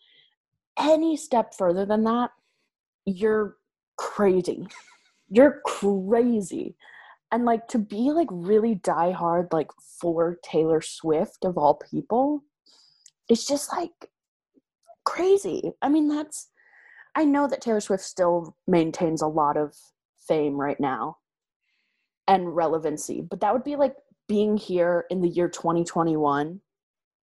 Any 0.77 1.15
step 1.15 1.53
further 1.53 1.85
than 1.85 2.03
that, 2.03 2.31
you're 3.06 3.56
crazy. 3.97 4.67
You're 5.29 5.61
crazy. 5.65 6.75
And 7.31 7.45
like 7.45 7.67
to 7.69 7.77
be 7.77 8.11
like 8.11 8.27
really 8.31 8.75
diehard, 8.77 9.53
like 9.53 9.69
for 10.01 10.39
Taylor 10.44 10.81
Swift 10.81 11.45
of 11.45 11.57
all 11.57 11.75
people, 11.75 12.44
it's 13.29 13.45
just 13.45 13.71
like 13.71 13.91
crazy. 15.09 15.71
I 15.81 15.89
mean, 15.89 16.07
that's, 16.07 16.50
I 17.15 17.25
know 17.25 17.47
that 17.47 17.61
Taylor 17.61 17.79
Swift 17.79 18.03
still 18.03 18.56
maintains 18.67 19.21
a 19.21 19.27
lot 19.27 19.57
of 19.57 19.75
fame 20.27 20.56
right 20.56 20.79
now 20.79 21.17
and 22.27 22.56
relevancy, 22.56 23.21
but 23.21 23.41
that 23.41 23.51
would 23.51 23.63
be 23.63 23.75
like 23.75 23.95
being 24.27 24.56
here 24.56 25.06
in 25.09 25.21
the 25.21 25.27
year 25.27 25.50
2021 25.50 26.61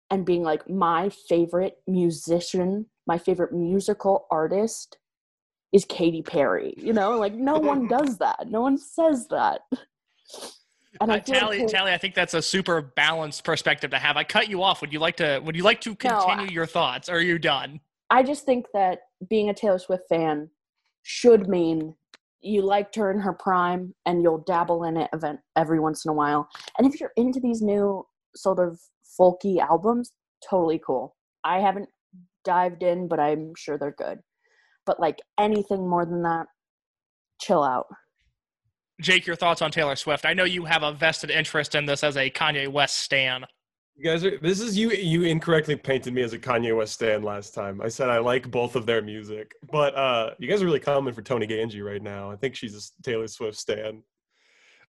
and 0.09 0.25
being 0.25 0.43
like 0.43 0.69
my 0.69 1.09
favorite 1.09 1.77
musician, 1.85 2.85
my 3.05 3.17
favorite 3.17 3.51
musical 3.51 4.27
artist 4.31 4.97
is 5.73 5.83
Katy 5.83 6.21
Perry. 6.21 6.73
You 6.77 6.93
know, 6.93 7.19
like 7.19 7.33
no 7.33 7.59
one 7.59 7.87
does 7.89 8.17
that. 8.19 8.47
No 8.47 8.61
one 8.61 8.77
says 8.77 9.27
that. 9.27 9.61
And 11.01 11.11
Uh, 11.11 11.15
I 11.15 11.19
Tally, 11.19 11.57
Taylor- 11.57 11.69
Tally, 11.69 11.91
I 11.91 11.97
think 11.97 12.15
that's 12.15 12.33
a 12.33 12.41
super 12.41 12.81
balanced 12.81 13.43
perspective 13.43 13.91
to 13.91 13.99
have. 13.99 14.17
I 14.17 14.23
cut 14.23 14.47
you 14.47 14.61
off. 14.63 14.81
Would 14.81 14.93
you 14.93 14.99
like 14.99 15.17
to? 15.17 15.39
Would 15.43 15.55
you 15.55 15.63
like 15.63 15.81
to 15.81 15.95
continue 15.95 16.45
I- 16.47 16.51
your 16.51 16.65
thoughts? 16.65 17.09
Or 17.09 17.15
are 17.15 17.21
you 17.21 17.39
done? 17.39 17.79
I 18.09 18.21
just 18.23 18.45
think 18.45 18.67
that 18.73 18.99
being 19.29 19.49
a 19.49 19.53
Taylor 19.53 19.79
Swift 19.79 20.03
fan 20.07 20.49
should 21.01 21.47
mean 21.47 21.95
you 22.41 22.61
liked 22.61 22.95
her 22.95 23.09
in 23.09 23.19
her 23.19 23.33
prime 23.33 23.95
and 24.05 24.21
you'll 24.21 24.43
dabble 24.45 24.83
in 24.83 24.97
it 24.97 25.09
event 25.13 25.39
every 25.55 25.79
once 25.79 26.05
in 26.05 26.09
a 26.09 26.13
while. 26.13 26.47
And 26.77 26.85
if 26.85 26.99
you're 26.99 27.13
into 27.15 27.39
these 27.39 27.61
new 27.61 28.05
sort 28.35 28.59
of 28.59 28.79
folky 29.19 29.59
albums, 29.59 30.11
totally 30.47 30.79
cool. 30.85 31.15
I 31.43 31.59
haven't 31.59 31.89
dived 32.43 32.83
in, 32.83 33.07
but 33.07 33.19
I'm 33.19 33.53
sure 33.57 33.77
they're 33.77 33.95
good. 33.97 34.19
But 34.85 34.99
like 34.99 35.19
anything 35.39 35.89
more 35.89 36.05
than 36.05 36.21
that, 36.23 36.47
chill 37.41 37.63
out. 37.63 37.87
Jake, 39.01 39.25
your 39.25 39.35
thoughts 39.35 39.61
on 39.61 39.71
Taylor 39.71 39.95
Swift? 39.95 40.25
I 40.25 40.33
know 40.33 40.43
you 40.43 40.65
have 40.65 40.83
a 40.83 40.91
vested 40.91 41.31
interest 41.31 41.75
in 41.75 41.85
this 41.85 42.03
as 42.03 42.15
a 42.15 42.29
Kanye 42.29 42.67
West 42.67 42.97
stan. 42.97 43.45
You 43.95 44.03
guys 44.03 44.25
are. 44.25 44.39
This 44.39 44.59
is 44.59 44.77
you. 44.77 44.91
You 44.91 45.23
incorrectly 45.23 45.75
painted 45.75 46.13
me 46.13 46.23
as 46.23 46.33
a 46.33 46.39
Kanye 46.39 46.75
West 46.75 46.93
stan 46.93 47.21
last 47.21 47.53
time. 47.53 47.79
I 47.81 47.89
said 47.89 48.09
I 48.09 48.17
like 48.17 48.49
both 48.49 48.75
of 48.75 48.85
their 48.87 49.03
music, 49.03 49.53
but 49.71 49.95
uh, 49.95 50.31
you 50.39 50.47
guys 50.47 50.63
are 50.63 50.65
really 50.65 50.79
coming 50.79 51.13
for 51.13 51.21
Tony 51.21 51.45
Ganji 51.45 51.83
right 51.83 52.01
now. 52.01 52.31
I 52.31 52.35
think 52.35 52.55
she's 52.55 52.75
a 52.75 53.03
Taylor 53.03 53.27
Swift 53.27 53.57
stan. 53.57 54.01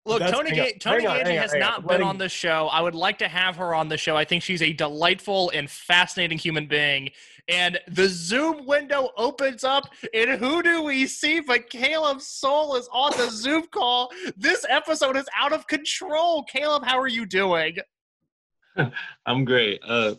Look, 0.06 0.18
That's- 0.18 0.36
Tony, 0.36 0.50
hang 0.54 0.58
Ga- 0.72 0.78
Tony 0.78 1.02
hang 1.04 1.06
on, 1.10 1.16
Ganji 1.18 1.26
hang 1.26 1.36
on, 1.38 1.42
has 1.42 1.52
hang 1.52 1.62
on. 1.62 1.68
not 1.68 1.80
been 1.82 1.88
Letting- 1.88 2.06
on 2.08 2.18
the 2.18 2.28
show. 2.28 2.68
I 2.70 2.80
would 2.82 2.94
like 2.94 3.18
to 3.20 3.28
have 3.28 3.56
her 3.56 3.74
on 3.74 3.88
the 3.88 3.96
show. 3.96 4.16
I 4.16 4.24
think 4.24 4.42
she's 4.42 4.60
a 4.60 4.72
delightful 4.72 5.50
and 5.54 5.70
fascinating 5.70 6.36
human 6.38 6.66
being. 6.66 7.10
And 7.48 7.78
the 7.88 8.08
Zoom 8.08 8.66
window 8.66 9.10
opens 9.16 9.64
up, 9.64 9.84
and 10.14 10.30
who 10.38 10.62
do 10.62 10.82
we 10.82 11.06
see 11.06 11.40
but 11.40 11.68
Caleb 11.70 12.20
Soul 12.22 12.74
is 12.76 12.88
on 12.92 13.12
the 13.18 13.28
Zoom 13.30 13.66
call. 13.66 14.10
This 14.36 14.64
episode 14.68 15.16
is 15.16 15.26
out 15.38 15.52
of 15.52 15.66
control. 15.66 16.42
Caleb, 16.44 16.84
how 16.84 16.98
are 16.98 17.08
you 17.08 17.26
doing? 17.26 17.76
I'm 19.26 19.44
great. 19.44 19.80
Uh, 19.86 20.14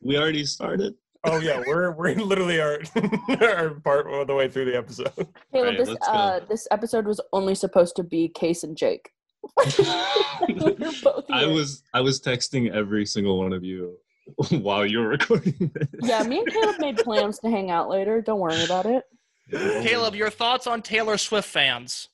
we 0.00 0.18
already 0.18 0.44
started. 0.44 0.94
Oh 1.26 1.38
yeah, 1.40 1.62
we're 1.66 1.90
we're 1.92 2.14
literally 2.16 2.60
our 2.60 2.80
our 3.40 3.70
part 3.80 4.06
of 4.12 4.26
the 4.26 4.34
way 4.34 4.48
through 4.48 4.66
the 4.66 4.76
episode. 4.76 5.12
Caleb, 5.52 5.76
Right, 5.76 5.78
this 5.78 5.96
uh 6.06 6.40
this 6.48 6.68
episode 6.70 7.06
was 7.06 7.20
only 7.32 7.54
supposed 7.54 7.96
to 7.96 8.02
be 8.02 8.28
Case 8.28 8.62
and 8.62 8.76
Jake. 8.76 9.10
We're 10.48 10.92
both 11.02 11.24
I 11.30 11.46
was 11.46 11.82
I 11.92 12.00
was 12.00 12.20
texting 12.20 12.72
every 12.72 13.06
single 13.06 13.38
one 13.38 13.52
of 13.52 13.64
you 13.64 13.98
while 14.50 14.86
you're 14.86 15.08
recording 15.08 15.70
this. 15.74 15.88
Yeah, 16.02 16.22
me 16.22 16.38
and 16.40 16.48
Caleb 16.48 16.78
made 16.78 16.96
plans 16.98 17.38
to 17.40 17.50
hang 17.50 17.70
out 17.70 17.88
later. 17.88 18.20
Don't 18.20 18.40
worry 18.40 18.64
about 18.64 18.86
it. 18.86 19.04
Caleb, 19.50 20.14
your 20.14 20.30
thoughts 20.30 20.66
on 20.66 20.80
Taylor 20.80 21.18
Swift 21.18 21.48
fans? 21.48 22.08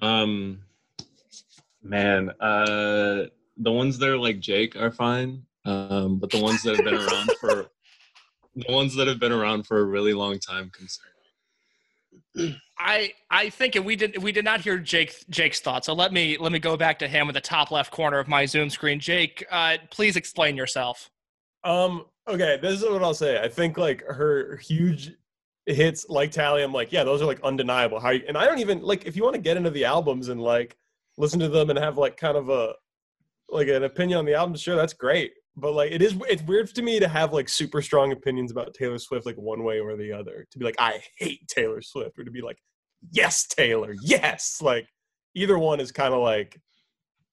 Um, 0.00 0.62
man, 1.82 2.30
uh, 2.40 3.26
the 3.56 3.72
ones 3.72 3.98
that 3.98 4.08
are 4.08 4.18
like 4.18 4.40
Jake 4.40 4.76
are 4.76 4.90
fine. 4.90 5.44
Um, 5.64 6.18
but 6.18 6.30
the 6.30 6.40
ones 6.40 6.62
that 6.62 6.76
have 6.76 6.84
been 6.84 6.94
around 6.94 7.30
for 7.40 7.66
the 8.56 8.72
ones 8.72 8.96
that 8.96 9.06
have 9.06 9.20
been 9.20 9.32
around 9.32 9.66
for 9.66 9.78
a 9.78 9.84
really 9.84 10.12
long 10.12 10.38
time 10.38 10.70
concern. 10.70 11.11
I 12.78 13.12
I 13.30 13.50
think 13.50 13.76
and 13.76 13.84
we 13.84 13.96
did 13.96 14.22
we 14.22 14.32
did 14.32 14.44
not 14.44 14.60
hear 14.60 14.78
Jake 14.78 15.24
Jake's 15.30 15.60
thoughts. 15.60 15.86
So 15.86 15.92
let 15.92 16.12
me 16.12 16.36
let 16.38 16.52
me 16.52 16.58
go 16.58 16.76
back 16.76 16.98
to 17.00 17.08
him 17.08 17.28
in 17.28 17.34
the 17.34 17.40
top 17.40 17.70
left 17.70 17.92
corner 17.92 18.18
of 18.18 18.28
my 18.28 18.46
Zoom 18.46 18.70
screen. 18.70 19.00
Jake, 19.00 19.44
uh, 19.50 19.76
please 19.90 20.16
explain 20.16 20.56
yourself. 20.56 21.10
Um. 21.64 22.06
Okay. 22.28 22.58
This 22.60 22.82
is 22.82 22.88
what 22.88 23.02
I'll 23.02 23.14
say. 23.14 23.40
I 23.40 23.48
think 23.48 23.76
like 23.78 24.02
her 24.06 24.56
huge 24.56 25.12
hits, 25.66 26.06
like 26.08 26.30
Tally. 26.30 26.62
I'm 26.62 26.72
like, 26.72 26.92
yeah, 26.92 27.04
those 27.04 27.22
are 27.22 27.26
like 27.26 27.40
undeniable. 27.42 28.00
How 28.00 28.10
you, 28.10 28.22
and 28.26 28.36
I 28.36 28.46
don't 28.46 28.58
even 28.58 28.82
like 28.82 29.06
if 29.06 29.16
you 29.16 29.22
want 29.22 29.34
to 29.34 29.40
get 29.40 29.56
into 29.56 29.70
the 29.70 29.84
albums 29.84 30.28
and 30.28 30.40
like 30.40 30.76
listen 31.18 31.38
to 31.40 31.48
them 31.48 31.70
and 31.70 31.78
have 31.78 31.98
like 31.98 32.16
kind 32.16 32.36
of 32.36 32.48
a 32.48 32.74
like 33.48 33.68
an 33.68 33.84
opinion 33.84 34.18
on 34.18 34.24
the 34.24 34.34
album. 34.34 34.56
Sure, 34.56 34.76
that's 34.76 34.94
great. 34.94 35.32
But 35.56 35.74
like, 35.74 35.92
it 35.92 36.00
is 36.00 36.14
it's 36.28 36.42
weird 36.42 36.74
to 36.74 36.82
me 36.82 36.98
to 36.98 37.08
have 37.08 37.32
like 37.32 37.48
super 37.48 37.82
strong 37.82 38.12
opinions 38.12 38.50
about 38.50 38.74
Taylor 38.74 38.98
Swift, 38.98 39.26
like 39.26 39.36
one 39.36 39.64
way 39.64 39.80
or 39.80 39.96
the 39.96 40.12
other. 40.12 40.46
To 40.50 40.58
be 40.58 40.64
like, 40.64 40.76
I 40.78 41.02
hate 41.18 41.46
Taylor 41.48 41.82
Swift, 41.82 42.18
or 42.18 42.24
to 42.24 42.30
be 42.30 42.40
like, 42.40 42.58
yes, 43.10 43.46
Taylor, 43.46 43.94
yes. 44.02 44.60
Like, 44.62 44.88
either 45.34 45.58
one 45.58 45.80
is 45.80 45.92
kind 45.92 46.14
of 46.14 46.20
like 46.20 46.58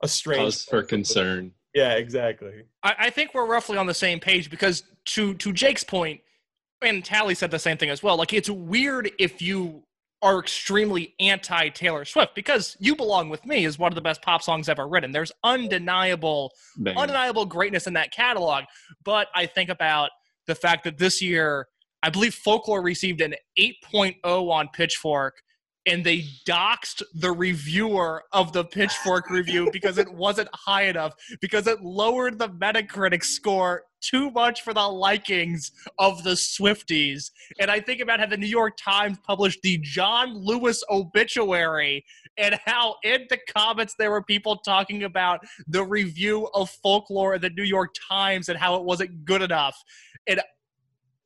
a 0.04 0.08
strange 0.08 0.42
Cause 0.42 0.64
for 0.66 0.84
concern. 0.84 1.52
Yeah, 1.74 1.94
exactly. 1.94 2.64
I, 2.84 2.96
I 3.00 3.10
think 3.10 3.34
we're 3.34 3.46
roughly 3.46 3.78
on 3.78 3.86
the 3.86 3.94
same 3.94 4.20
page 4.20 4.50
because 4.50 4.84
to 5.06 5.34
to 5.36 5.54
Jake's 5.54 5.84
point, 5.84 6.22
and 6.82 7.06
Tally 7.06 7.36
said 7.36 7.52
the 7.52 7.60
same 7.60 7.78
thing 7.78 7.90
as 7.90 8.02
well. 8.04 8.18
Like 8.18 8.34
it's 8.34 8.50
weird 8.50 9.12
if 9.20 9.42
you 9.42 9.84
are 10.22 10.40
extremely 10.40 11.16
anti 11.20 11.70
Taylor 11.70 12.06
Swift 12.06 12.36
because 12.36 12.76
"You 12.80 12.96
Belong 12.96 13.30
with 13.30 13.46
Me" 13.46 13.66
is 13.66 13.80
one 13.80 13.92
of 13.92 13.96
the 13.96 14.02
best 14.02 14.22
pop 14.22 14.42
songs 14.42 14.70
ever 14.70 14.88
written. 14.88 15.12
There's 15.12 15.32
undeniable, 15.44 16.52
undeniable 16.98 17.46
greatness 17.46 17.88
in 17.88 17.94
that 17.94 18.12
catalog. 18.12 18.66
But 19.04 19.28
I 19.34 19.46
think 19.46 19.70
about 19.70 20.12
the 20.48 20.56
fact 20.56 20.84
that 20.84 20.98
this 20.98 21.22
year, 21.22 21.68
I 22.04 22.10
believe 22.10 22.34
Folklore 22.34 22.82
received 22.82 23.22
an 23.22 23.36
8.0 23.58 24.16
on 24.24 24.70
Pitchfork, 24.74 25.36
and 25.90 26.04
they 26.04 26.24
doxed 26.48 27.02
the 27.16 27.32
reviewer 27.32 28.24
of 28.32 28.54
the 28.54 28.64
Pitchfork 28.64 29.30
review 29.30 29.70
because 29.74 29.98
it 29.98 30.12
wasn't 30.14 30.48
high 30.54 30.84
enough 30.84 31.14
because 31.42 31.66
it 31.66 31.82
lowered 31.82 32.38
the 32.38 32.50
Metacritic 32.50 33.24
score 33.24 33.84
too 34.02 34.30
much 34.32 34.62
for 34.62 34.74
the 34.74 34.88
likings 34.88 35.72
of 35.98 36.24
the 36.24 36.32
Swifties. 36.32 37.32
And 37.60 37.72
I 37.72 37.80
think 37.80 38.02
about 38.02 38.20
how 38.20 38.28
the 38.28 38.38
New 38.38 38.48
York 38.48 38.78
Times 38.78 39.18
published 39.26 39.62
the 39.64 39.80
John 39.80 40.34
Lewis 40.34 40.84
obituary 40.90 42.06
and 42.38 42.60
how 42.66 42.96
in 43.04 43.26
the 43.30 43.40
comments 43.54 43.96
there 43.98 44.12
were 44.12 44.24
people 44.24 44.58
talking 44.58 45.04
about 45.04 45.42
the 45.68 45.84
review 45.84 46.48
of 46.54 46.70
folklore 46.70 47.36
in 47.36 47.42
the 47.42 47.50
New 47.50 47.64
York 47.64 47.96
Times 48.10 48.48
and 48.48 48.58
how 48.58 48.76
it 48.76 48.84
wasn't 48.84 49.26
good 49.26 49.42
enough. 49.42 49.76
And 50.28 50.40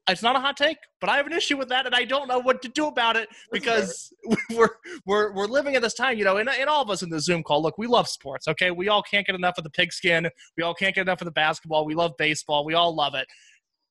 it's 0.09 0.21
not 0.21 0.35
a 0.35 0.39
hot 0.39 0.57
take, 0.57 0.77
but 0.99 1.09
I 1.09 1.17
have 1.17 1.27
an 1.27 1.33
issue 1.33 1.57
with 1.57 1.69
that, 1.69 1.85
and 1.85 1.95
I 1.95 2.03
don't 2.03 2.27
know 2.27 2.39
what 2.39 2.61
to 2.63 2.67
do 2.67 2.87
about 2.87 3.15
it 3.15 3.29
because 3.51 4.11
we're 4.55 4.69
we're 5.05 5.33
we're 5.33 5.47
living 5.47 5.75
in 5.75 5.81
this 5.81 5.93
time, 5.93 6.17
you 6.17 6.25
know. 6.25 6.37
And, 6.37 6.49
and 6.49 6.69
all 6.69 6.81
of 6.81 6.89
us 6.89 7.03
in 7.03 7.09
the 7.09 7.19
Zoom 7.19 7.43
call, 7.43 7.61
look, 7.61 7.77
we 7.77 7.87
love 7.87 8.09
sports, 8.09 8.47
okay? 8.47 8.71
We 8.71 8.89
all 8.89 9.01
can't 9.01 9.25
get 9.25 9.35
enough 9.35 9.57
of 9.57 9.63
the 9.63 9.69
pigskin. 9.69 10.29
We 10.57 10.63
all 10.63 10.73
can't 10.73 10.93
get 10.93 11.01
enough 11.01 11.21
of 11.21 11.25
the 11.25 11.31
basketball. 11.31 11.85
We 11.85 11.95
love 11.95 12.11
baseball. 12.17 12.65
We 12.65 12.73
all 12.73 12.93
love 12.93 13.15
it. 13.15 13.27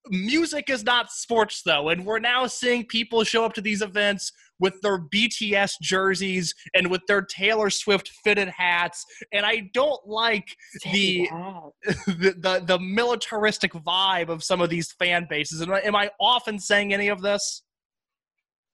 Music 0.09 0.69
is 0.69 0.85
not 0.85 1.13
sports, 1.13 1.63
though, 1.65 1.89
and 1.89 2.05
we're 2.05 2.19
now 2.19 2.47
seeing 2.47 2.85
people 2.85 3.25
show 3.25 3.45
up 3.45 3.55
to 3.55 3.61
these 3.61 3.83
events 3.83 4.33
with 4.63 4.81
their 4.81 4.99
BTS 5.09 5.73
jerseys 5.83 6.55
and 6.75 6.89
with 6.91 7.03
their 7.09 7.21
Taylor 7.21 7.69
Swift 7.69 8.09
fitted 8.25 8.49
hats, 8.49 9.05
and 9.33 9.45
I 9.45 9.69
don't 9.75 10.01
like 10.07 10.47
the 10.93 11.29
the, 12.07 12.35
the 12.39 12.63
the 12.67 12.79
militaristic 12.79 13.73
vibe 13.73 14.29
of 14.31 14.43
some 14.43 14.63
of 14.63 14.71
these 14.71 14.93
fan 14.93 15.27
bases. 15.29 15.61
Am 15.61 15.73
I, 15.73 15.81
am 15.81 15.97
I 15.97 16.11
often 16.21 16.59
saying 16.59 16.95
any 16.95 17.09
of 17.09 17.21
this? 17.21 17.63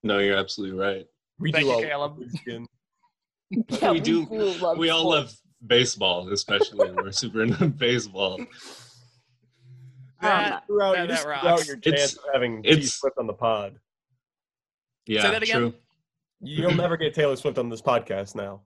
No, 0.04 0.18
you're 0.18 0.36
absolutely 0.36 0.78
right. 0.78 1.06
We 1.40 1.50
Thank 1.50 1.64
do 1.64 1.68
you, 1.70 1.74
all 1.74 1.82
Caleb. 1.82 2.18
love 2.18 2.28
pigskin. 2.32 2.66
Yeah, 3.80 3.92
we 3.92 4.00
do. 4.00 4.26
love 4.60 4.76
we 4.78 4.90
all 4.90 5.08
love 5.08 5.32
baseball, 5.66 6.30
especially. 6.32 6.90
We're 6.92 7.10
super 7.22 7.42
into 7.42 7.66
baseball. 7.68 8.38
That- 10.20 10.66
Throughout, 10.66 10.96
that- 10.96 11.08
you 11.08 11.14
that 11.14 11.26
rocks. 11.26 11.66
your 11.66 11.76
It's- 11.78 12.00
chance 12.00 12.12
of 12.14 12.24
having 12.32 12.62
T 12.62 12.68
it's- 12.68 12.92
Swift 12.94 13.16
on 13.18 13.26
the 13.26 13.32
pod. 13.32 13.78
Yeah, 15.08 15.22
Say 15.22 15.30
that 15.32 15.42
again? 15.42 15.56
true. 15.60 15.74
You'll 16.40 16.74
never 16.74 16.96
get 16.96 17.14
Taylor 17.14 17.34
Swift 17.34 17.58
on 17.58 17.68
this 17.68 17.82
podcast 17.82 18.36
now. 18.36 18.60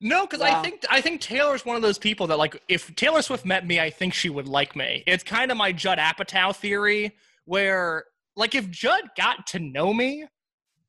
No, 0.00 0.26
because 0.26 0.40
I 0.40 0.62
think 0.62 0.84
I 0.90 1.00
think 1.00 1.20
Taylor's 1.20 1.64
one 1.64 1.74
of 1.76 1.82
those 1.82 1.98
people 1.98 2.26
that 2.28 2.38
like 2.38 2.60
if 2.68 2.94
Taylor 2.96 3.22
Swift 3.22 3.44
met 3.44 3.66
me, 3.66 3.80
I 3.80 3.88
think 3.90 4.14
she 4.14 4.28
would 4.28 4.46
like 4.48 4.76
me. 4.76 5.02
It's 5.06 5.24
kind 5.24 5.50
of 5.50 5.56
my 5.56 5.72
Judd 5.72 5.98
Apatow 5.98 6.54
theory, 6.54 7.16
where 7.44 8.04
like 8.36 8.54
if 8.54 8.68
Judd 8.70 9.04
got 9.16 9.46
to 9.48 9.58
know 9.58 9.94
me, 9.94 10.26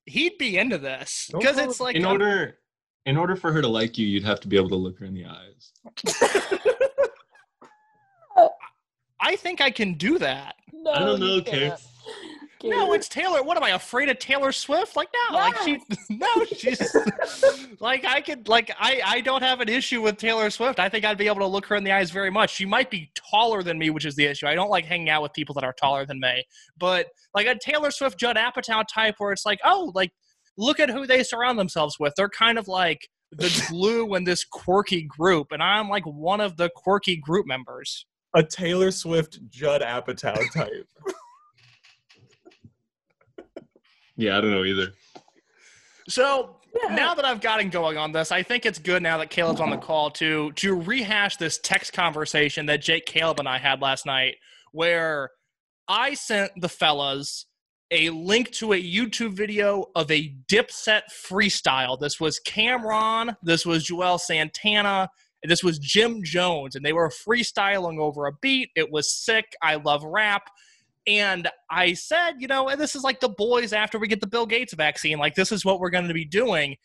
he'd 0.05 0.37
be 0.37 0.57
into 0.57 0.77
this 0.77 1.29
because 1.31 1.57
it's 1.57 1.79
like 1.79 1.95
In 1.95 2.05
a- 2.05 2.09
order, 2.11 2.57
in 3.05 3.17
order 3.17 3.35
for 3.35 3.51
her 3.53 3.61
to 3.61 3.67
like 3.67 3.97
you, 3.97 4.05
you'd 4.07 4.23
have 4.25 4.39
to 4.41 4.47
be 4.47 4.57
able 4.57 4.69
to 4.69 4.75
look 4.75 4.99
her 4.99 5.05
in 5.05 5.13
the 5.13 5.25
eyes. 5.25 5.71
I 9.19 9.35
think 9.35 9.61
I 9.61 9.71
can 9.71 9.93
do 9.93 10.17
that. 10.19 10.55
No, 10.79 10.91
I 10.91 10.99
don't 10.99 11.19
know. 11.19 11.41
Kate. 11.41 11.73
No, 12.69 12.93
it's 12.93 13.07
Taylor. 13.07 13.43
What 13.43 13.57
am 13.57 13.63
I 13.63 13.71
afraid 13.71 14.09
of 14.09 14.19
Taylor 14.19 14.51
Swift? 14.51 14.95
Like 14.95 15.09
no, 15.29 15.37
like 15.37 15.57
she 15.59 15.79
no, 16.09 16.27
she's 16.45 16.95
like 17.79 18.05
I 18.05 18.21
could 18.21 18.47
like 18.47 18.71
I 18.79 19.01
I 19.05 19.21
don't 19.21 19.41
have 19.41 19.61
an 19.61 19.69
issue 19.69 20.01
with 20.01 20.17
Taylor 20.17 20.49
Swift. 20.49 20.79
I 20.79 20.89
think 20.89 21.05
I'd 21.05 21.17
be 21.17 21.27
able 21.27 21.39
to 21.39 21.47
look 21.47 21.65
her 21.67 21.75
in 21.75 21.83
the 21.83 21.91
eyes 21.91 22.11
very 22.11 22.31
much. 22.31 22.53
She 22.53 22.65
might 22.65 22.89
be 22.89 23.11
taller 23.15 23.63
than 23.63 23.77
me, 23.77 23.89
which 23.89 24.05
is 24.05 24.15
the 24.15 24.25
issue. 24.25 24.47
I 24.47 24.55
don't 24.55 24.69
like 24.69 24.85
hanging 24.85 25.09
out 25.09 25.21
with 25.21 25.33
people 25.33 25.53
that 25.55 25.63
are 25.63 25.73
taller 25.73 26.05
than 26.05 26.19
me. 26.19 26.43
But 26.77 27.07
like 27.33 27.47
a 27.47 27.57
Taylor 27.57 27.91
Swift 27.91 28.19
Judd 28.19 28.35
Apatow 28.35 28.83
type 28.91 29.15
where 29.17 29.31
it's 29.31 29.45
like, 29.45 29.59
"Oh, 29.63 29.91
like 29.95 30.11
look 30.57 30.79
at 30.79 30.89
who 30.89 31.05
they 31.05 31.23
surround 31.23 31.59
themselves 31.59 31.97
with. 31.99 32.13
They're 32.15 32.29
kind 32.29 32.57
of 32.57 32.67
like 32.67 33.07
the 33.31 33.65
glue 33.69 34.15
in 34.15 34.23
this 34.23 34.43
quirky 34.43 35.03
group 35.03 35.51
and 35.51 35.61
I'm 35.61 35.89
like 35.89 36.05
one 36.05 36.41
of 36.41 36.57
the 36.57 36.69
quirky 36.75 37.17
group 37.17 37.45
members." 37.47 38.05
A 38.35 38.43
Taylor 38.43 38.91
Swift 38.91 39.39
Judd 39.49 39.81
Apatow 39.81 40.37
type. 40.53 40.87
Yeah, 44.17 44.37
I 44.37 44.41
don't 44.41 44.51
know 44.51 44.65
either. 44.65 44.91
So 46.09 46.57
Yeah. 46.83 46.95
now 46.95 47.13
that 47.13 47.25
I've 47.25 47.41
gotten 47.41 47.69
going 47.69 47.97
on 47.97 48.11
this, 48.11 48.31
I 48.31 48.43
think 48.43 48.65
it's 48.65 48.79
good 48.79 49.01
now 49.01 49.17
that 49.19 49.29
Caleb's 49.29 49.61
on 49.61 49.69
the 49.69 49.77
uh-huh. 49.77 49.85
call 49.85 50.11
to 50.11 50.51
to 50.53 50.75
rehash 50.75 51.37
this 51.37 51.59
text 51.59 51.93
conversation 51.93 52.65
that 52.65 52.81
Jake 52.81 53.05
Caleb 53.05 53.39
and 53.39 53.47
I 53.47 53.57
had 53.57 53.81
last 53.81 54.05
night, 54.05 54.35
where 54.71 55.31
I 55.87 56.15
sent 56.15 56.51
the 56.57 56.69
fellas 56.69 57.45
a 57.91 58.09
link 58.09 58.51
to 58.51 58.73
a 58.73 58.81
YouTube 58.81 59.33
video 59.33 59.85
of 59.95 60.11
a 60.11 60.35
Dipset 60.51 61.03
freestyle. 61.09 61.97
This 61.99 62.19
was 62.19 62.39
Cam'ron, 62.45 63.35
this 63.41 63.65
was 63.65 63.87
Juelz 63.87 64.21
Santana, 64.21 65.09
and 65.41 65.49
this 65.49 65.63
was 65.63 65.79
Jim 65.79 66.21
Jones, 66.23 66.75
and 66.75 66.83
they 66.83 66.91
were 66.93 67.09
freestyling 67.09 67.99
over 67.99 68.27
a 68.27 68.33
beat. 68.41 68.69
It 68.75 68.91
was 68.91 69.09
sick. 69.09 69.45
I 69.61 69.75
love 69.75 70.03
rap. 70.03 70.49
And 71.07 71.47
I 71.71 71.93
said, 71.93 72.33
you 72.39 72.47
know, 72.47 72.75
this 72.75 72.95
is 72.95 73.03
like 73.03 73.21
the 73.21 73.29
boys 73.29 73.71
after 73.71 73.97
we 73.97 74.07
get 74.07 74.19
the 74.19 74.27
Bill 74.27 74.45
Gates 74.45 74.73
vaccine. 74.73 75.17
Like, 75.17 75.35
this 75.35 75.51
is 75.51 75.63
what 75.63 75.79
we're 75.79 75.89
going 75.89 76.07
to 76.07 76.13
be 76.13 76.25
doing. 76.25 76.75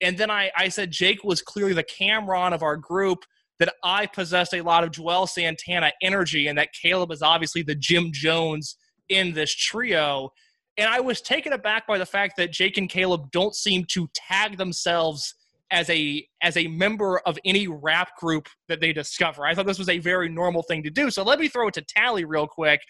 And 0.00 0.16
then 0.16 0.30
I, 0.30 0.50
I 0.56 0.68
said 0.68 0.90
Jake 0.92 1.24
was 1.24 1.42
clearly 1.42 1.72
the 1.72 1.84
Cam'ron 1.84 2.52
of 2.52 2.62
our 2.62 2.76
group, 2.76 3.24
that 3.62 3.74
I 3.84 4.06
possessed 4.06 4.54
a 4.54 4.60
lot 4.60 4.82
of 4.82 4.90
Juelz 4.90 5.28
Santana 5.28 5.92
energy, 6.02 6.48
and 6.48 6.58
that 6.58 6.72
Caleb 6.72 7.12
is 7.12 7.22
obviously 7.22 7.62
the 7.62 7.76
Jim 7.76 8.10
Jones 8.12 8.76
in 9.08 9.32
this 9.32 9.54
trio. 9.54 10.30
And 10.76 10.88
I 10.88 10.98
was 10.98 11.20
taken 11.20 11.52
aback 11.52 11.86
by 11.86 11.96
the 11.96 12.04
fact 12.04 12.36
that 12.38 12.50
Jake 12.50 12.76
and 12.76 12.88
Caleb 12.88 13.30
don't 13.30 13.54
seem 13.54 13.84
to 13.92 14.08
tag 14.14 14.56
themselves 14.56 15.34
as 15.70 15.88
a 15.90 16.26
as 16.42 16.56
a 16.56 16.66
member 16.66 17.20
of 17.20 17.38
any 17.44 17.68
rap 17.68 18.16
group 18.18 18.48
that 18.66 18.80
they 18.80 18.92
discover. 18.92 19.46
I 19.46 19.54
thought 19.54 19.66
this 19.66 19.78
was 19.78 19.88
a 19.88 19.98
very 19.98 20.28
normal 20.28 20.64
thing 20.64 20.82
to 20.82 20.90
do. 20.90 21.08
So 21.10 21.22
let 21.22 21.38
me 21.38 21.46
throw 21.46 21.68
it 21.68 21.74
to 21.74 21.82
Tally 21.82 22.24
real 22.24 22.48
quick. 22.48 22.80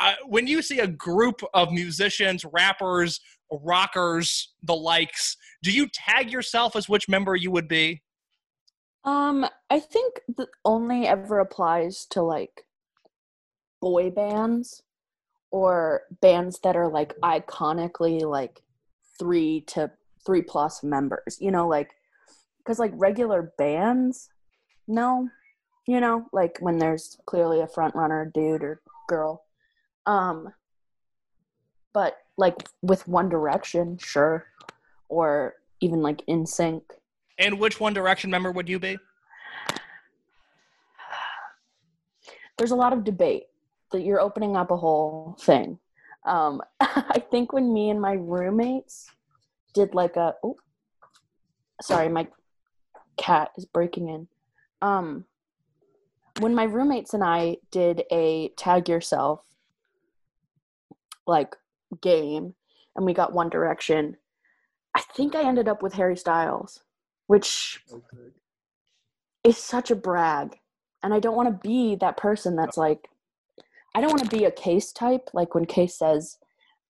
Uh, 0.00 0.14
when 0.26 0.46
you 0.46 0.62
see 0.62 0.78
a 0.78 0.86
group 0.86 1.42
of 1.52 1.70
musicians, 1.70 2.44
rappers, 2.46 3.20
rockers, 3.52 4.54
the 4.62 4.74
likes, 4.74 5.36
do 5.62 5.70
you 5.70 5.86
tag 5.88 6.32
yourself 6.32 6.74
as 6.74 6.88
which 6.88 7.08
member 7.08 7.36
you 7.36 7.50
would 7.50 7.68
be? 7.68 8.02
Um, 9.04 9.46
I 9.68 9.78
think 9.80 10.20
that 10.36 10.48
only 10.64 11.06
ever 11.06 11.38
applies 11.38 12.06
to 12.10 12.22
like 12.22 12.64
boy 13.80 14.10
bands 14.10 14.82
or 15.50 16.02
bands 16.20 16.60
that 16.62 16.76
are 16.76 16.88
like 16.88 17.14
iconically 17.22 18.22
like 18.22 18.62
three 19.18 19.62
to 19.68 19.90
three 20.24 20.42
plus 20.42 20.82
members. 20.82 21.38
You 21.40 21.50
know, 21.50 21.68
like 21.68 21.90
because 22.58 22.78
like 22.78 22.92
regular 22.94 23.52
bands, 23.58 24.28
no, 24.86 25.28
you 25.86 26.00
know, 26.00 26.26
like 26.32 26.58
when 26.60 26.78
there's 26.78 27.18
clearly 27.26 27.60
a 27.60 27.66
front 27.66 27.94
runner, 27.94 28.30
dude 28.32 28.62
or 28.62 28.80
girl. 29.08 29.44
Um, 30.06 30.52
but 31.92 32.18
like 32.36 32.56
with 32.82 33.06
One 33.06 33.28
Direction, 33.28 33.98
sure, 33.98 34.46
or 35.08 35.54
even 35.80 36.02
like 36.02 36.24
NSYNC. 36.26 36.82
And 37.38 37.58
which 37.58 37.80
One 37.80 37.94
Direction 37.94 38.30
member 38.30 38.52
would 38.52 38.68
you 38.68 38.78
be? 38.78 38.98
There's 42.58 42.70
a 42.70 42.76
lot 42.76 42.92
of 42.92 43.04
debate 43.04 43.44
that 43.92 44.02
you're 44.02 44.20
opening 44.20 44.56
up 44.56 44.70
a 44.70 44.76
whole 44.76 45.36
thing. 45.40 45.78
Um, 46.24 46.62
I 46.80 47.22
think 47.30 47.52
when 47.52 47.72
me 47.72 47.90
and 47.90 48.00
my 48.00 48.12
roommates 48.12 49.10
did 49.74 49.94
like 49.94 50.16
a 50.16 50.34
oh, 50.42 50.56
sorry, 51.82 52.08
my 52.08 52.26
cat 53.16 53.50
is 53.56 53.64
breaking 53.64 54.08
in. 54.08 54.28
Um, 54.82 55.24
when 56.40 56.54
my 56.54 56.64
roommates 56.64 57.14
and 57.14 57.22
I 57.22 57.58
did 57.70 58.02
a 58.10 58.48
tag 58.56 58.88
yourself 58.88 59.42
like 61.30 61.56
game 62.02 62.54
and 62.96 63.06
we 63.06 63.14
got 63.14 63.32
One 63.32 63.48
Direction, 63.48 64.16
I 64.94 65.00
think 65.00 65.34
I 65.34 65.44
ended 65.44 65.68
up 65.68 65.82
with 65.82 65.94
Harry 65.94 66.16
Styles, 66.16 66.82
which 67.28 67.82
is 69.44 69.56
such 69.56 69.90
a 69.90 69.96
brag. 69.96 70.58
And 71.02 71.14
I 71.14 71.20
don't 71.20 71.36
want 71.36 71.48
to 71.48 71.68
be 71.68 71.96
that 71.96 72.18
person 72.18 72.56
that's 72.56 72.76
like, 72.76 73.08
I 73.94 74.00
don't 74.00 74.10
want 74.10 74.28
to 74.28 74.36
be 74.36 74.44
a 74.44 74.50
case 74.50 74.92
type. 74.92 75.30
Like 75.32 75.54
when 75.54 75.64
Case 75.64 75.96
says, 75.96 76.36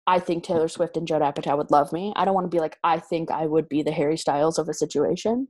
I 0.08 0.20
think 0.20 0.44
Taylor 0.44 0.68
Swift 0.68 0.98
and 0.98 1.08
Judd 1.08 1.22
Apatow 1.22 1.58
would 1.58 1.70
love 1.70 1.94
me. 1.94 2.12
I 2.16 2.26
don't 2.26 2.34
want 2.34 2.50
to 2.50 2.56
be 2.56 2.60
like, 2.60 2.78
I 2.84 2.98
think 2.98 3.30
I 3.30 3.46
would 3.46 3.70
be 3.70 3.84
the 3.84 3.92
Harry 3.92 4.18
Styles 4.18 4.58
of 4.58 4.68
a 4.68 4.74
situation. 4.74 5.48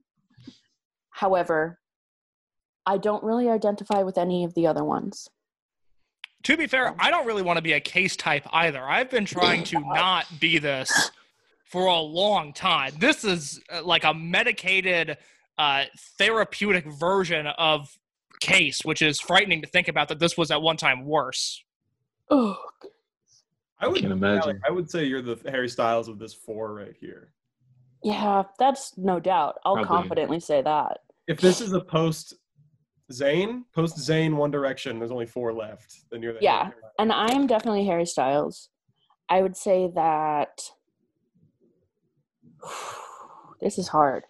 However, 1.12 1.80
I 2.86 2.98
don't 2.98 3.24
really 3.24 3.50
identify 3.50 4.04
with 4.04 4.18
any 4.18 4.44
of 4.44 4.54
the 4.56 4.68
other 4.68 4.84
ones. 4.84 5.30
To 6.44 6.56
be 6.58 6.68
fair, 6.68 6.96
I 7.00 7.12
don't 7.12 7.26
really 7.28 7.42
want 7.42 7.58
to 7.58 7.62
be 7.62 7.74
a 7.74 7.80
case 7.80 8.16
type 8.16 8.46
either. 8.54 8.82
I've 8.82 9.10
been 9.10 9.26
trying 9.26 9.64
to 9.66 9.80
not 9.94 10.26
be 10.40 10.58
this 10.58 11.12
for 11.66 11.88
a 11.88 12.00
long 12.00 12.54
time. 12.54 12.94
This 12.98 13.24
is 13.24 13.60
uh, 13.72 13.84
like 13.84 14.04
a 14.04 14.14
medicated, 14.14 15.18
uh, 15.58 15.84
therapeutic 16.18 16.86
version 16.86 17.46
of 17.48 17.98
case, 18.40 18.80
which 18.84 19.02
is 19.02 19.20
frightening 19.20 19.62
to 19.62 19.68
think 19.68 19.88
about 19.90 20.08
that 20.08 20.20
this 20.20 20.38
was 20.38 20.50
at 20.50 20.62
one 20.62 20.78
time 20.78 21.06
worse. 21.06 21.62
Oh, 22.30 22.58
I 23.80 23.88
would 23.88 24.02
Can't 24.02 24.14
imagine. 24.14 24.62
I 24.68 24.72
would 24.72 24.90
say 24.90 25.06
you're 25.06 25.22
the 25.22 25.38
Harry 25.50 25.68
Styles 25.70 26.08
of 26.08 26.20
this 26.20 26.34
four 26.34 26.74
right 26.74 26.96
here. 27.00 27.34
yeah, 28.04 28.44
that's 28.58 28.98
no 28.98 29.20
doubt. 29.20 29.60
I'll 29.66 29.76
Probably. 29.76 29.88
confidently 29.88 30.40
say 30.40 30.62
that. 30.62 31.00
If 31.28 31.42
this 31.42 31.60
is 31.62 31.74
a 31.74 31.80
post 31.82 32.34
Zayn, 33.12 33.64
post 33.74 33.98
Zayn 33.98 34.36
One 34.36 34.52
Direction, 34.52 35.00
there's 35.00 35.12
only 35.12 35.26
four 35.26 35.52
left. 35.54 36.06
Then 36.12 36.22
you're 36.22 36.34
the 36.34 36.40
Yeah. 36.42 36.70
And 37.00 37.12
I 37.12 37.32
am 37.34 37.48
definitely 37.48 37.86
Harry 37.86 38.06
Styles. 38.06 38.70
I 39.30 39.42
would 39.42 39.56
say 39.58 39.90
that 39.96 40.62
this 43.62 43.78
is 43.78 43.88
hard. 43.88 44.24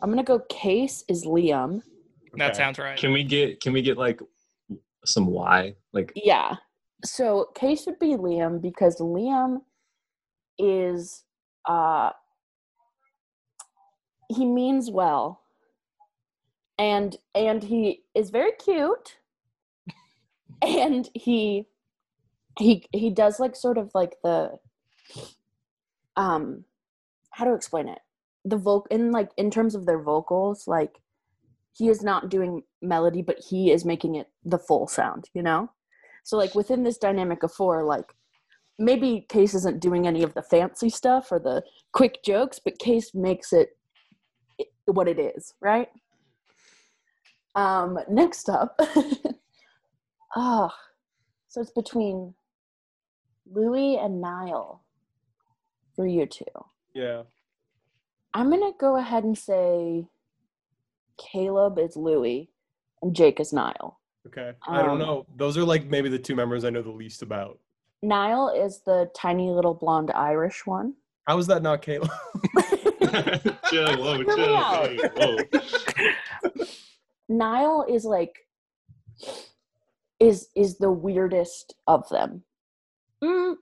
I'm 0.00 0.10
gonna 0.10 0.24
go. 0.24 0.40
Case 0.48 1.04
is 1.08 1.24
Liam. 1.24 1.82
That 2.34 2.56
sounds 2.56 2.78
right. 2.78 2.98
Can 2.98 3.12
we 3.12 3.24
get 3.24 3.60
can 3.60 3.72
we 3.72 3.82
get 3.82 3.96
like 3.96 4.20
some 5.04 5.26
why? 5.26 5.76
Like 5.92 6.12
Yeah. 6.16 6.56
So 7.04 7.48
Case 7.54 7.86
would 7.86 7.98
be 7.98 8.16
Liam 8.16 8.60
because 8.60 8.98
Liam 8.98 9.58
is 10.58 11.24
uh 11.68 12.10
he 14.28 14.44
means 14.46 14.90
well. 14.90 15.41
And 16.78 17.16
and 17.34 17.62
he 17.62 18.02
is 18.14 18.30
very 18.30 18.52
cute. 18.52 19.18
and 20.62 21.08
he 21.14 21.66
he 22.58 22.86
he 22.92 23.10
does 23.10 23.40
like 23.40 23.56
sort 23.56 23.78
of 23.78 23.90
like 23.94 24.16
the 24.22 24.58
um 26.16 26.64
how 27.30 27.44
to 27.44 27.54
explain 27.54 27.88
it? 27.88 28.00
The 28.44 28.56
vocal 28.56 28.86
in 28.90 29.10
like 29.12 29.30
in 29.36 29.50
terms 29.50 29.74
of 29.74 29.86
their 29.86 30.00
vocals, 30.00 30.66
like 30.66 30.98
he 31.72 31.88
is 31.88 32.02
not 32.02 32.28
doing 32.28 32.62
melody, 32.82 33.22
but 33.22 33.38
he 33.38 33.70
is 33.70 33.84
making 33.84 34.16
it 34.16 34.28
the 34.44 34.58
full 34.58 34.86
sound, 34.86 35.28
you 35.34 35.42
know? 35.42 35.70
So 36.24 36.36
like 36.36 36.54
within 36.54 36.82
this 36.82 36.98
dynamic 36.98 37.42
of 37.42 37.52
four, 37.52 37.84
like 37.84 38.14
maybe 38.78 39.26
Case 39.28 39.54
isn't 39.54 39.80
doing 39.80 40.06
any 40.06 40.22
of 40.22 40.34
the 40.34 40.42
fancy 40.42 40.90
stuff 40.90 41.32
or 41.32 41.38
the 41.38 41.62
quick 41.92 42.22
jokes, 42.24 42.60
but 42.62 42.78
Case 42.78 43.14
makes 43.14 43.52
it 43.52 43.70
what 44.86 45.08
it 45.08 45.18
is, 45.18 45.54
right? 45.60 45.88
Um, 47.54 47.98
next 48.08 48.48
up, 48.48 48.80
ah, 50.36 50.74
so 51.48 51.60
it's 51.60 51.70
between 51.70 52.32
Louis 53.50 53.98
and 53.98 54.20
Niall 54.20 54.82
for 55.94 56.06
you 56.06 56.24
two. 56.26 56.44
Yeah. 56.94 57.22
I'm 58.34 58.48
gonna 58.48 58.72
go 58.80 58.96
ahead 58.96 59.24
and 59.24 59.36
say 59.36 60.06
Caleb 61.18 61.78
is 61.78 61.96
Louis 61.96 62.50
and 63.02 63.14
Jake 63.14 63.38
is 63.40 63.52
Niall. 63.52 64.00
Okay. 64.26 64.52
I 64.66 64.80
don't 64.80 64.92
Um, 64.92 64.98
know. 64.98 65.26
Those 65.36 65.58
are 65.58 65.64
like 65.64 65.84
maybe 65.86 66.08
the 66.08 66.18
two 66.18 66.34
members 66.34 66.64
I 66.64 66.70
know 66.70 66.80
the 66.80 66.90
least 66.90 67.20
about. 67.20 67.58
Niall 68.02 68.48
is 68.48 68.80
the 68.80 69.10
tiny 69.14 69.50
little 69.50 69.74
blonde 69.74 70.10
Irish 70.14 70.64
one. 70.64 70.94
How 71.26 71.36
is 71.38 71.46
that 71.48 71.62
not 71.62 71.82
Caleb? 71.82 72.10
chill, 73.70 73.96
whoa, 73.98 74.22
chill, 74.24 75.10
whoa. 75.16 75.36
Niall 77.28 77.84
is 77.88 78.04
like 78.04 78.46
is 80.20 80.48
is 80.54 80.78
the 80.78 80.90
weirdest 80.90 81.74
of 81.86 82.08
them. 82.08 82.42
Mm, 83.22 83.56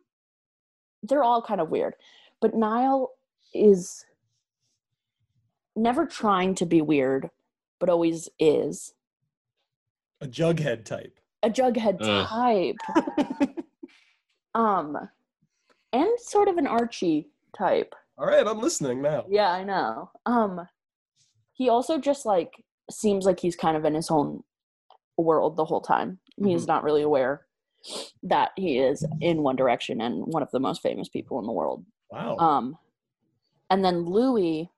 they're 1.02 1.22
all 1.24 1.42
kind 1.42 1.60
of 1.60 1.70
weird, 1.70 1.94
but 2.40 2.54
Niall 2.54 3.10
is 3.54 4.04
never 5.76 6.06
trying 6.06 6.54
to 6.56 6.66
be 6.66 6.82
weird, 6.82 7.30
but 7.78 7.88
always 7.88 8.28
is 8.38 8.92
A 10.20 10.26
jughead 10.26 10.84
type. 10.84 11.18
a 11.42 11.50
jughead 11.50 11.98
Ugh. 12.00 12.26
type. 12.26 13.36
um, 14.54 14.96
and 15.92 16.08
sort 16.20 16.48
of 16.48 16.56
an 16.58 16.66
Archie 16.66 17.28
type. 17.56 17.94
All 18.18 18.26
right, 18.26 18.46
I'm 18.46 18.60
listening 18.60 19.00
now. 19.02 19.24
Yeah, 19.28 19.50
I 19.50 19.64
know. 19.64 20.10
Um 20.26 20.66
he 21.52 21.68
also 21.68 21.98
just 21.98 22.24
like 22.26 22.64
seems 22.92 23.24
like 23.24 23.40
he's 23.40 23.56
kind 23.56 23.76
of 23.76 23.84
in 23.84 23.94
his 23.94 24.10
own 24.10 24.42
world 25.16 25.56
the 25.56 25.64
whole 25.64 25.80
time. 25.80 26.18
He's 26.42 26.66
not 26.66 26.82
really 26.82 27.02
aware 27.02 27.46
that 28.22 28.52
he 28.56 28.78
is 28.78 29.06
in 29.20 29.42
One 29.42 29.56
Direction 29.56 30.00
and 30.00 30.24
one 30.26 30.42
of 30.42 30.50
the 30.50 30.60
most 30.60 30.82
famous 30.82 31.08
people 31.08 31.38
in 31.38 31.46
the 31.46 31.52
world. 31.52 31.84
Wow. 32.10 32.36
Um 32.38 32.78
and 33.68 33.84
then 33.84 34.04
Louis 34.04 34.70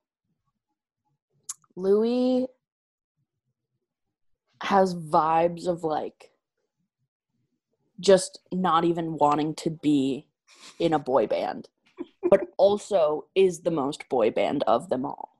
Louis 1.76 2.46
has 4.62 4.94
vibes 4.94 5.66
of 5.66 5.82
like 5.82 6.30
just 7.98 8.40
not 8.52 8.84
even 8.84 9.16
wanting 9.16 9.54
to 9.54 9.70
be 9.70 10.26
in 10.78 10.92
a 10.92 10.98
boy 10.98 11.26
band, 11.26 11.68
but 12.28 12.40
also 12.58 13.26
is 13.34 13.60
the 13.60 13.70
most 13.70 14.08
boy 14.08 14.30
band 14.30 14.62
of 14.66 14.88
them 14.88 15.04
all. 15.04 15.31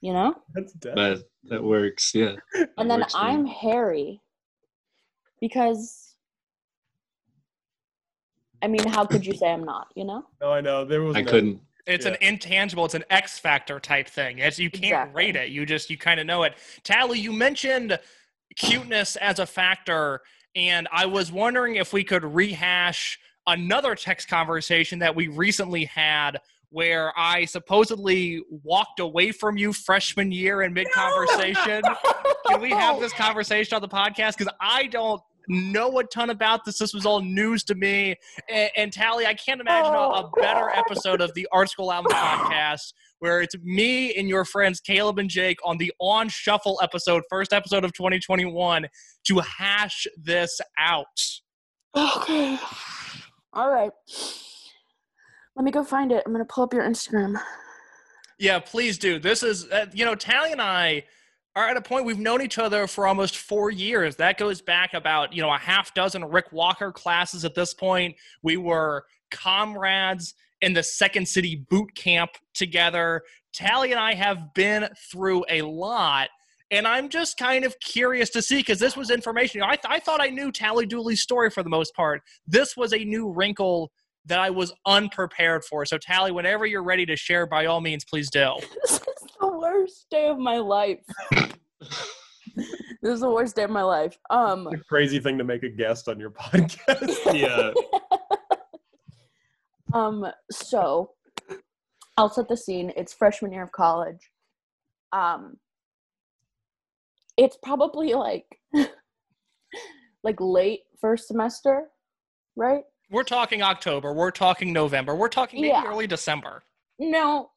You 0.00 0.12
know? 0.14 0.34
That's 0.54 0.72
dead. 0.72 0.96
that 0.96 1.22
that 1.44 1.62
works, 1.62 2.14
yeah. 2.14 2.36
That 2.54 2.70
And 2.78 2.90
then 2.90 3.00
works. 3.00 3.14
I'm 3.14 3.46
Harry 3.46 4.20
because 5.40 6.14
I 8.62 8.68
mean, 8.68 8.86
how 8.86 9.06
could 9.06 9.24
you 9.24 9.34
say 9.34 9.50
I'm 9.50 9.64
not, 9.64 9.88
you 9.94 10.04
know? 10.04 10.26
No, 10.40 10.52
I 10.52 10.60
know. 10.60 10.84
There 10.84 11.02
was 11.02 11.16
I 11.16 11.22
no- 11.22 11.30
couldn't. 11.30 11.60
It's 11.86 12.04
an 12.04 12.16
intangible. 12.20 12.84
It's 12.84 12.94
an 12.94 13.04
X 13.10 13.38
factor 13.38 13.80
type 13.80 14.06
thing. 14.06 14.38
It's 14.38 14.58
you 14.58 14.70
can't 14.70 14.84
Exactly. 14.84 15.14
rate 15.24 15.34
it. 15.36 15.48
You 15.48 15.64
just 15.66 15.88
you 15.90 15.96
kind 15.96 16.20
of 16.20 16.26
know 16.26 16.42
it. 16.44 16.54
Tally, 16.84 17.18
you 17.18 17.32
mentioned 17.32 17.98
cuteness 18.54 19.16
as 19.16 19.38
a 19.38 19.46
factor, 19.46 20.20
and 20.54 20.86
I 20.92 21.06
was 21.06 21.32
wondering 21.32 21.76
if 21.76 21.92
we 21.92 22.04
could 22.04 22.22
rehash 22.22 23.18
another 23.46 23.94
text 23.94 24.28
conversation 24.28 24.98
that 25.00 25.16
we 25.16 25.28
recently 25.28 25.86
had, 25.86 26.38
where 26.70 27.12
I 27.16 27.44
supposedly 27.44 28.42
walked 28.48 29.00
away 29.00 29.32
from 29.32 29.58
you 29.58 29.72
freshman 29.72 30.32
year 30.32 30.62
in 30.62 30.72
mid 30.72 30.90
conversation. 30.92 31.82
Can 32.46 32.60
we 32.60 32.70
have 32.70 33.00
this 33.00 33.12
conversation 33.12 33.74
on 33.74 33.82
the 33.82 33.88
podcast? 33.88 34.38
Because 34.38 34.52
I 34.60 34.86
don't 34.86 35.20
know 35.48 35.98
a 35.98 36.04
ton 36.04 36.30
about 36.30 36.64
this. 36.64 36.78
This 36.78 36.94
was 36.94 37.04
all 37.04 37.20
news 37.20 37.64
to 37.64 37.74
me. 37.74 38.16
And, 38.48 38.70
and 38.76 38.92
Tally, 38.92 39.26
I 39.26 39.34
can't 39.34 39.60
imagine 39.60 39.92
a, 39.92 39.98
a 39.98 40.24
oh, 40.24 40.30
better 40.40 40.70
episode 40.70 41.20
of 41.20 41.34
the 41.34 41.46
Art 41.52 41.68
School 41.70 41.92
Album 41.92 42.12
podcast 42.14 42.92
where 43.20 43.42
it's 43.42 43.54
me 43.62 44.14
and 44.14 44.28
your 44.28 44.44
friends 44.44 44.80
Caleb 44.80 45.18
and 45.18 45.30
Jake 45.30 45.58
on 45.64 45.78
the 45.78 45.92
On 46.00 46.28
Shuffle 46.28 46.80
episode, 46.82 47.22
first 47.30 47.52
episode 47.52 47.84
of 47.84 47.92
2021, 47.92 48.88
to 49.24 49.38
hash 49.38 50.06
this 50.16 50.60
out. 50.78 51.06
Okay. 51.96 52.58
All 53.52 53.70
right. 53.70 53.92
Let 55.60 55.64
me 55.64 55.72
go 55.72 55.84
find 55.84 56.10
it. 56.10 56.22
I'm 56.24 56.32
going 56.32 56.42
to 56.42 56.50
pull 56.50 56.64
up 56.64 56.72
your 56.72 56.84
Instagram. 56.84 57.38
Yeah, 58.38 58.60
please 58.60 58.96
do. 58.96 59.18
This 59.18 59.42
is, 59.42 59.70
uh, 59.70 59.84
you 59.92 60.06
know, 60.06 60.14
Tally 60.14 60.52
and 60.52 60.62
I 60.62 61.04
are 61.54 61.68
at 61.68 61.76
a 61.76 61.82
point 61.82 62.06
we've 62.06 62.18
known 62.18 62.40
each 62.40 62.56
other 62.56 62.86
for 62.86 63.06
almost 63.06 63.36
four 63.36 63.70
years. 63.70 64.16
That 64.16 64.38
goes 64.38 64.62
back 64.62 64.94
about, 64.94 65.34
you 65.34 65.42
know, 65.42 65.52
a 65.52 65.58
half 65.58 65.92
dozen 65.92 66.24
Rick 66.24 66.50
Walker 66.50 66.90
classes 66.90 67.44
at 67.44 67.54
this 67.54 67.74
point. 67.74 68.16
We 68.42 68.56
were 68.56 69.04
comrades 69.30 70.32
in 70.62 70.72
the 70.72 70.82
Second 70.82 71.28
City 71.28 71.56
boot 71.68 71.94
camp 71.94 72.30
together. 72.54 73.20
Tally 73.52 73.90
and 73.90 74.00
I 74.00 74.14
have 74.14 74.54
been 74.54 74.88
through 75.12 75.44
a 75.50 75.60
lot. 75.60 76.30
And 76.70 76.86
I'm 76.88 77.10
just 77.10 77.36
kind 77.36 77.66
of 77.66 77.78
curious 77.80 78.30
to 78.30 78.40
see 78.40 78.60
because 78.60 78.78
this 78.78 78.96
was 78.96 79.10
information. 79.10 79.58
You 79.58 79.66
know, 79.66 79.72
I, 79.72 79.76
th- 79.76 79.84
I 79.90 80.00
thought 80.00 80.22
I 80.22 80.28
knew 80.28 80.52
Tally 80.52 80.86
Dooley's 80.86 81.20
story 81.20 81.50
for 81.50 81.62
the 81.62 81.68
most 81.68 81.94
part. 81.94 82.22
This 82.46 82.78
was 82.78 82.94
a 82.94 83.04
new 83.04 83.30
wrinkle 83.30 83.92
that 84.30 84.40
I 84.40 84.48
was 84.48 84.72
unprepared 84.86 85.64
for. 85.64 85.84
So, 85.84 85.98
Tally, 85.98 86.32
whenever 86.32 86.64
you're 86.64 86.82
ready 86.82 87.04
to 87.06 87.16
share, 87.16 87.46
by 87.46 87.66
all 87.66 87.80
means, 87.80 88.04
please 88.04 88.30
do. 88.30 88.54
this 88.82 88.92
is 88.92 89.00
the 89.40 89.48
worst 89.48 90.06
day 90.10 90.28
of 90.28 90.38
my 90.38 90.56
life. 90.56 91.00
this 91.30 91.52
is 93.02 93.20
the 93.20 93.30
worst 93.30 93.56
day 93.56 93.64
of 93.64 93.70
my 93.70 93.82
life. 93.82 94.16
Um, 94.30 94.66
a 94.68 94.78
crazy 94.78 95.20
thing 95.20 95.36
to 95.38 95.44
make 95.44 95.62
a 95.62 95.68
guest 95.68 96.08
on 96.08 96.18
your 96.18 96.30
podcast. 96.30 97.38
yeah. 97.38 97.72
um. 99.92 100.26
So, 100.50 101.10
I'll 102.16 102.30
set 102.30 102.48
the 102.48 102.56
scene. 102.56 102.92
It's 102.96 103.12
freshman 103.12 103.52
year 103.52 103.64
of 103.64 103.72
college. 103.72 104.30
Um. 105.12 105.58
It's 107.36 107.56
probably 107.62 108.12
like, 108.12 108.44
like 110.22 110.36
late 110.40 110.80
first 111.00 111.26
semester, 111.26 111.84
right? 112.54 112.82
We're 113.10 113.24
talking 113.24 113.60
October. 113.62 114.12
We're 114.12 114.30
talking 114.30 114.72
November. 114.72 115.14
We're 115.16 115.28
talking 115.28 115.60
maybe 115.60 115.68
Yeah. 115.72 115.84
early 115.86 116.06
December. 116.06 116.62
No, 116.98 117.50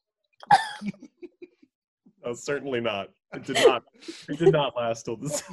Oh, 2.26 2.34
certainly 2.34 2.80
not. 2.80 3.10
It 3.34 3.44
did 3.46 3.58
not. 3.66 3.84
It 4.30 4.40
did 4.40 4.54
not 4.54 4.76
last 4.78 5.04
till 5.04 5.18
this. 5.18 5.44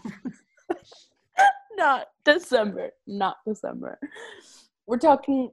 not 1.77 2.07
December. 2.25 2.91
Not 3.09 3.39
December. 3.47 3.99
We're 4.87 4.99
talking 4.99 5.51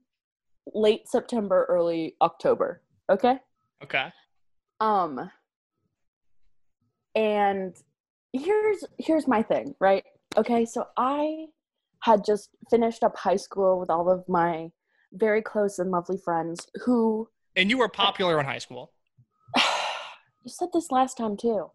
late 0.76 1.08
September, 1.10 1.66
early 1.70 2.16
October. 2.22 2.82
Okay. 3.10 3.40
Okay. 3.84 4.12
Um. 4.80 5.32
And 7.16 7.76
here's 8.34 8.84
here's 9.00 9.28
my 9.28 9.42
thing, 9.42 9.74
right? 9.80 10.04
Okay, 10.36 10.66
so 10.66 10.88
I 10.98 11.48
had 12.02 12.24
just 12.26 12.50
finished 12.70 13.04
up 13.04 13.18
high 13.18 13.36
school 13.36 13.80
with 13.80 13.90
all 13.90 14.10
of 14.10 14.28
my 14.28 14.72
very 15.14 15.42
close 15.42 15.80
and 15.80 15.92
lovely 15.92 16.18
friends 16.18 16.68
who 16.86 17.28
And 17.56 17.70
you 17.70 17.78
were 17.78 17.90
popular 17.90 18.40
in 18.40 18.46
high 18.46 18.58
school 18.60 18.92
you 19.56 20.50
said 20.50 20.70
this 20.74 20.92
last 20.92 21.18
time 21.18 21.38
too. 21.38 21.72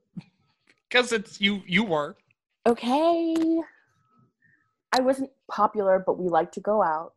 because 0.89 1.13
it's 1.13 1.41
you. 1.41 1.63
You 1.67 1.85
were. 1.85 2.17
okay 2.67 3.35
i 4.93 5.01
wasn't 5.01 5.31
popular 5.51 5.99
but 6.05 6.19
we 6.19 6.29
liked 6.29 6.55
to 6.55 6.61
go 6.61 6.83
out 6.83 7.15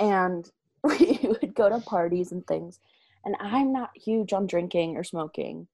and 0.00 0.50
we 0.82 1.20
would 1.22 1.54
go 1.54 1.68
to 1.68 1.78
parties 1.80 2.32
and 2.32 2.46
things 2.46 2.80
and 3.24 3.36
i'm 3.40 3.72
not 3.72 3.90
huge 3.96 4.32
on 4.32 4.46
drinking 4.46 4.96
or 4.96 5.04
smoking 5.04 5.66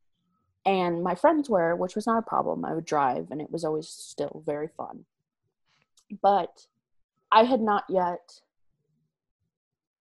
and 0.66 1.02
my 1.02 1.14
friends 1.14 1.48
were 1.48 1.74
which 1.74 1.94
was 1.96 2.06
not 2.06 2.18
a 2.18 2.22
problem 2.30 2.64
i 2.64 2.74
would 2.74 2.84
drive 2.84 3.28
and 3.30 3.40
it 3.40 3.50
was 3.50 3.64
always 3.64 3.88
still 3.88 4.42
very 4.46 4.68
fun 4.76 5.04
but 6.22 6.66
i 7.32 7.44
had 7.44 7.60
not 7.60 7.84
yet 7.88 8.40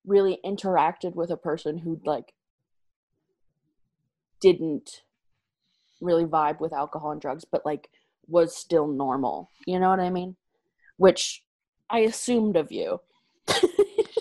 really 0.06 0.39
interacted 0.45 1.15
with 1.15 1.30
a 1.30 1.38
person 1.38 1.78
who 1.80 2.00
like 2.06 2.34
didn't 4.41 5.04
really 6.02 6.24
vibe 6.26 6.60
with 6.60 6.74
alcohol 6.74 7.12
and 7.12 7.22
drugs 7.22 7.45
but 7.50 7.65
like 7.65 7.89
was 8.30 8.56
still 8.56 8.88
normal. 8.88 9.52
You 9.65 9.80
know 9.80 9.89
what 9.89 10.00
I 10.00 10.10
mean? 10.10 10.36
Which 10.98 11.43
I 11.89 12.00
assumed 12.00 12.56
of 12.56 12.72
you. 12.72 13.00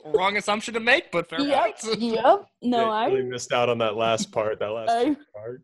Wrong 0.05 0.37
assumption 0.37 0.75
to 0.75 0.81
make, 0.81 1.13
but 1.13 1.29
fair 1.29 1.41
yep. 1.41 1.81
point. 1.83 2.01
Yep. 2.01 2.47
No, 2.63 2.79
They 2.79 2.85
I 2.85 3.07
really 3.07 3.23
missed 3.25 3.53
out 3.53 3.69
on 3.69 3.79
that 3.79 3.97
last 3.97 4.33
part. 4.33 4.59
That 4.59 4.69
last 4.69 4.91
I- 4.91 5.17
part. 5.35 5.63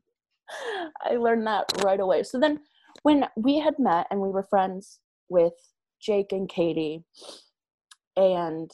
I 1.02 1.16
learned 1.16 1.46
that 1.46 1.64
right 1.82 1.98
away. 1.98 2.22
So 2.22 2.38
then 2.38 2.60
when 3.02 3.24
we 3.36 3.58
had 3.58 3.78
met 3.78 4.06
and 4.10 4.20
we 4.20 4.28
were 4.28 4.42
friends 4.42 5.00
with 5.30 5.54
Jake 6.04 6.32
and 6.32 6.48
Katie 6.48 7.02
and 8.16 8.70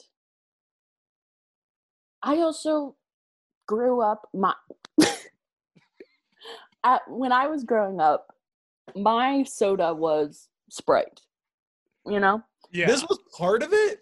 I 2.23 2.37
also 2.37 2.95
grew 3.67 4.01
up 4.01 4.27
my 4.33 4.53
at 6.83 7.01
when 7.07 7.31
I 7.31 7.47
was 7.47 7.63
growing 7.63 7.99
up 7.99 8.35
my 8.95 9.43
soda 9.43 9.93
was 9.93 10.49
Sprite. 10.69 11.21
You 12.05 12.19
know? 12.19 12.41
Yeah. 12.71 12.87
This 12.87 13.03
was 13.03 13.19
part 13.37 13.63
of 13.63 13.73
it. 13.73 13.99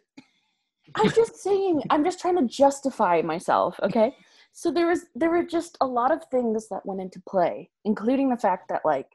I'm 0.96 1.12
just 1.12 1.38
saying, 1.38 1.84
I'm 1.90 2.04
just 2.04 2.20
trying 2.20 2.38
to 2.38 2.48
justify 2.48 3.22
myself, 3.22 3.80
okay? 3.84 4.16
So 4.54 4.72
there 4.72 4.88
was 4.88 5.06
there 5.16 5.30
were 5.30 5.44
just 5.44 5.78
a 5.82 5.86
lot 5.86 6.12
of 6.12 6.24
things 6.32 6.68
that 6.70 6.86
went 6.86 7.02
into 7.02 7.22
play, 7.28 7.70
including 7.86 8.30
the 8.30 8.38
fact 8.38 8.70
that 8.70 8.82
like 8.84 9.08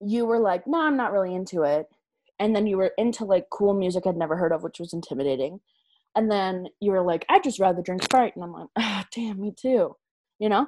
you 0.00 0.24
were 0.24 0.38
like, 0.38 0.66
"No, 0.66 0.80
I'm 0.80 0.96
not 0.96 1.12
really 1.12 1.34
into 1.34 1.64
it." 1.64 1.88
And 2.40 2.56
then 2.56 2.66
you 2.66 2.76
were 2.76 2.92
into 2.98 3.24
like 3.24 3.50
cool 3.50 3.74
music 3.74 4.06
I'd 4.06 4.16
never 4.16 4.36
heard 4.36 4.52
of, 4.52 4.64
which 4.64 4.80
was 4.80 4.92
intimidating. 4.92 5.60
And 6.16 6.30
then 6.30 6.66
you 6.80 6.90
were 6.90 7.02
like, 7.02 7.24
"I'd 7.28 7.44
just 7.44 7.60
rather 7.60 7.82
drink 7.82 8.02
Sprite." 8.02 8.34
And 8.34 8.42
I'm 8.44 8.52
like, 8.52 8.68
"Ah, 8.76 9.06
damn, 9.14 9.40
me 9.40 9.52
too." 9.56 9.96
You 10.40 10.48
know? 10.48 10.66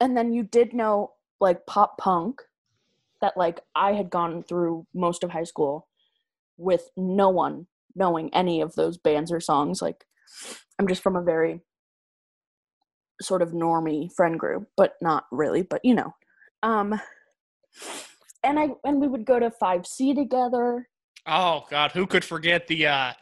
And 0.00 0.16
then 0.16 0.32
you 0.32 0.44
did 0.44 0.72
know 0.72 1.12
like 1.40 1.66
pop 1.66 1.98
punk 1.98 2.42
that 3.20 3.36
like 3.36 3.60
I 3.74 3.92
had 3.92 4.08
gone 4.10 4.42
through 4.42 4.86
most 4.94 5.24
of 5.24 5.30
high 5.30 5.44
school 5.44 5.88
with 6.56 6.88
no 6.96 7.28
one 7.28 7.66
knowing 7.94 8.32
any 8.34 8.60
of 8.60 8.74
those 8.74 8.98
bands 8.98 9.32
or 9.32 9.40
songs. 9.40 9.82
Like, 9.82 10.06
I'm 10.78 10.86
just 10.86 11.02
from 11.02 11.16
a 11.16 11.22
very 11.22 11.62
sort 13.20 13.42
of 13.42 13.52
normie 13.52 14.12
friend 14.12 14.38
group, 14.38 14.68
but 14.76 14.94
not 15.00 15.24
really, 15.32 15.62
but 15.62 15.80
you 15.84 15.94
know. 15.94 16.14
Um, 16.62 17.00
and 18.46 18.58
I 18.58 18.68
and 18.84 19.00
we 19.00 19.08
would 19.08 19.24
go 19.24 19.38
to 19.38 19.50
5C 19.50 20.14
together. 20.14 20.88
Oh 21.26 21.64
God, 21.68 21.92
who 21.92 22.06
could 22.06 22.24
forget 22.24 22.66
the 22.68 22.86
uh, 22.86 23.12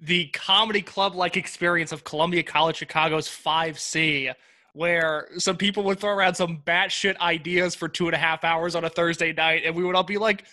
the 0.00 0.26
comedy 0.28 0.82
club 0.82 1.14
like 1.14 1.36
experience 1.36 1.92
of 1.92 2.04
Columbia 2.04 2.42
College 2.42 2.76
Chicago's 2.76 3.28
5C, 3.28 4.34
where 4.72 5.28
some 5.38 5.56
people 5.56 5.84
would 5.84 6.00
throw 6.00 6.10
around 6.10 6.34
some 6.34 6.62
batshit 6.66 7.16
ideas 7.18 7.74
for 7.74 7.88
two 7.88 8.06
and 8.06 8.14
a 8.14 8.18
half 8.18 8.42
hours 8.44 8.74
on 8.74 8.84
a 8.84 8.90
Thursday 8.90 9.32
night, 9.32 9.62
and 9.64 9.74
we 9.74 9.84
would 9.84 9.94
all 9.94 10.02
be 10.02 10.18
like, 10.18 10.44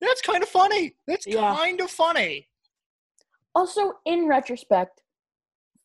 "That's 0.00 0.22
kind 0.22 0.42
of 0.42 0.48
funny. 0.48 0.94
That's 1.06 1.26
Yeah. 1.26 1.54
kind 1.54 1.80
of 1.80 1.90
funny." 1.90 2.48
Also, 3.56 3.94
in 4.04 4.26
retrospect, 4.26 5.02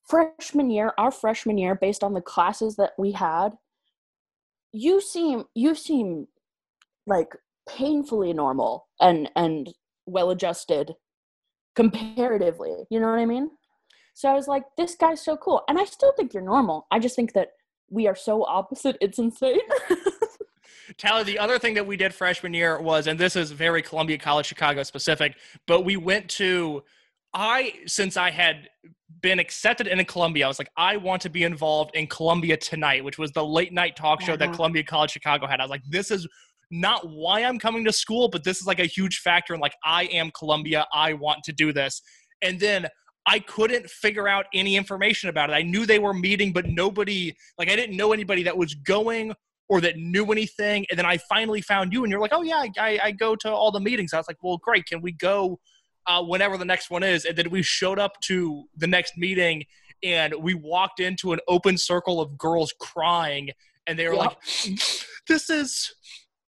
freshman 0.03 0.69
year, 0.69 0.93
our 0.97 1.11
freshman 1.11 1.57
year, 1.57 1.75
based 1.75 2.03
on 2.03 2.13
the 2.13 2.21
classes 2.21 2.75
that 2.75 2.93
we 2.97 3.11
had, 3.11 3.57
you 4.71 5.01
seem 5.01 5.45
you 5.55 5.73
seem 5.73 6.27
like 7.07 7.35
painfully 7.77 8.33
normal 8.33 8.87
and 8.99 9.29
and 9.35 9.69
well 10.05 10.29
adjusted 10.31 10.95
comparatively. 11.75 12.85
You 12.89 12.99
know 12.99 13.07
what 13.09 13.19
I 13.19 13.25
mean? 13.25 13.49
So 14.13 14.29
I 14.29 14.33
was 14.33 14.47
like, 14.47 14.63
this 14.77 14.95
guy's 14.95 15.23
so 15.23 15.37
cool. 15.37 15.63
And 15.69 15.79
I 15.79 15.85
still 15.85 16.11
think 16.17 16.33
you're 16.33 16.43
normal. 16.43 16.87
I 16.91 16.99
just 16.99 17.15
think 17.15 17.33
that 17.33 17.49
we 17.89 18.07
are 18.07 18.15
so 18.15 18.43
opposite, 18.43 18.97
it's 18.99 19.17
insane. 19.17 19.59
Tally, 20.97 21.23
the 21.23 21.39
other 21.39 21.57
thing 21.59 21.73
that 21.75 21.85
we 21.85 21.95
did 21.95 22.13
freshman 22.13 22.53
year 22.53 22.81
was, 22.81 23.07
and 23.07 23.17
this 23.17 23.35
is 23.35 23.51
very 23.51 23.81
Columbia 23.81 24.17
College 24.17 24.47
Chicago 24.47 24.83
specific, 24.83 25.37
but 25.67 25.85
we 25.85 25.95
went 25.95 26.27
to, 26.31 26.83
I, 27.33 27.73
since 27.85 28.17
I 28.17 28.31
had 28.31 28.69
been 29.21 29.39
accepted 29.39 29.87
into 29.87 30.03
Columbia, 30.03 30.45
I 30.45 30.47
was 30.47 30.59
like, 30.59 30.71
I 30.75 30.97
want 30.97 31.21
to 31.21 31.29
be 31.29 31.43
involved 31.43 31.95
in 31.95 32.07
Columbia 32.07 32.57
Tonight, 32.57 33.03
which 33.03 33.17
was 33.17 33.31
the 33.31 33.45
late 33.45 33.71
night 33.71 33.95
talk 33.95 34.21
show 34.21 34.35
that 34.35 34.45
Uh-huh. 34.49 34.55
Columbia 34.55 34.83
College 34.83 35.11
Chicago 35.11 35.47
had. 35.47 35.59
I 35.59 35.63
was 35.63 35.69
like, 35.71 35.83
this 35.89 36.11
is 36.11 36.27
not 36.71 37.09
why 37.09 37.43
I'm 37.43 37.59
coming 37.59 37.83
to 37.85 37.91
school, 37.91 38.29
but 38.29 38.43
this 38.43 38.59
is 38.59 38.67
like 38.67 38.79
a 38.79 38.85
huge 38.85 39.19
factor 39.19 39.53
in 39.53 39.59
like, 39.59 39.75
I 39.83 40.03
am 40.05 40.31
Columbia. 40.31 40.85
I 40.93 41.13
want 41.13 41.43
to 41.45 41.51
do 41.51 41.73
this. 41.73 42.01
And 42.41 42.59
then 42.59 42.87
I 43.25 43.39
couldn't 43.39 43.89
figure 43.89 44.27
out 44.27 44.45
any 44.53 44.75
information 44.75 45.29
about 45.29 45.49
it. 45.49 45.53
I 45.53 45.61
knew 45.61 45.85
they 45.85 45.99
were 45.99 46.13
meeting, 46.13 46.53
but 46.53 46.65
nobody, 46.67 47.35
like, 47.57 47.69
I 47.69 47.75
didn't 47.75 47.97
know 47.97 48.11
anybody 48.13 48.43
that 48.43 48.57
was 48.57 48.73
going 48.73 49.33
or 49.67 49.81
that 49.81 49.97
knew 49.97 50.31
anything. 50.31 50.85
And 50.89 50.97
then 50.97 51.05
I 51.05 51.17
finally 51.17 51.61
found 51.61 51.93
you, 51.93 52.03
and 52.03 52.09
you're 52.11 52.19
like, 52.19 52.33
oh, 52.33 52.41
yeah, 52.41 52.65
I, 52.79 52.99
I, 53.03 53.11
go 53.11 53.35
to 53.35 53.51
all 53.51 53.71
the 53.71 53.79
meetings. 53.79 54.13
I 54.13 54.17
was 54.17 54.27
like, 54.27 54.37
well, 54.41 54.57
great. 54.57 54.87
Can 54.87 55.01
we 55.01 55.11
go 55.11 55.59
uh, 56.07 56.23
whenever 56.23 56.57
the 56.57 56.65
next 56.65 56.89
one 56.89 57.03
is? 57.03 57.25
And 57.25 57.37
then 57.37 57.51
we 57.51 57.61
showed 57.61 57.99
up 57.99 58.19
to 58.21 58.63
the 58.77 58.87
next 58.87 59.15
meeting, 59.15 59.65
and 60.01 60.33
we 60.39 60.55
walked 60.55 60.99
into 60.99 61.33
an 61.33 61.39
open 61.47 61.77
circle 61.77 62.19
of 62.19 62.35
girls 62.35 62.73
crying, 62.79 63.49
and 63.85 63.99
they 63.99 64.07
were 64.07 64.15
Yeah. 64.15 64.19
like, 64.19 64.37
this 65.27 65.49
is. 65.49 65.93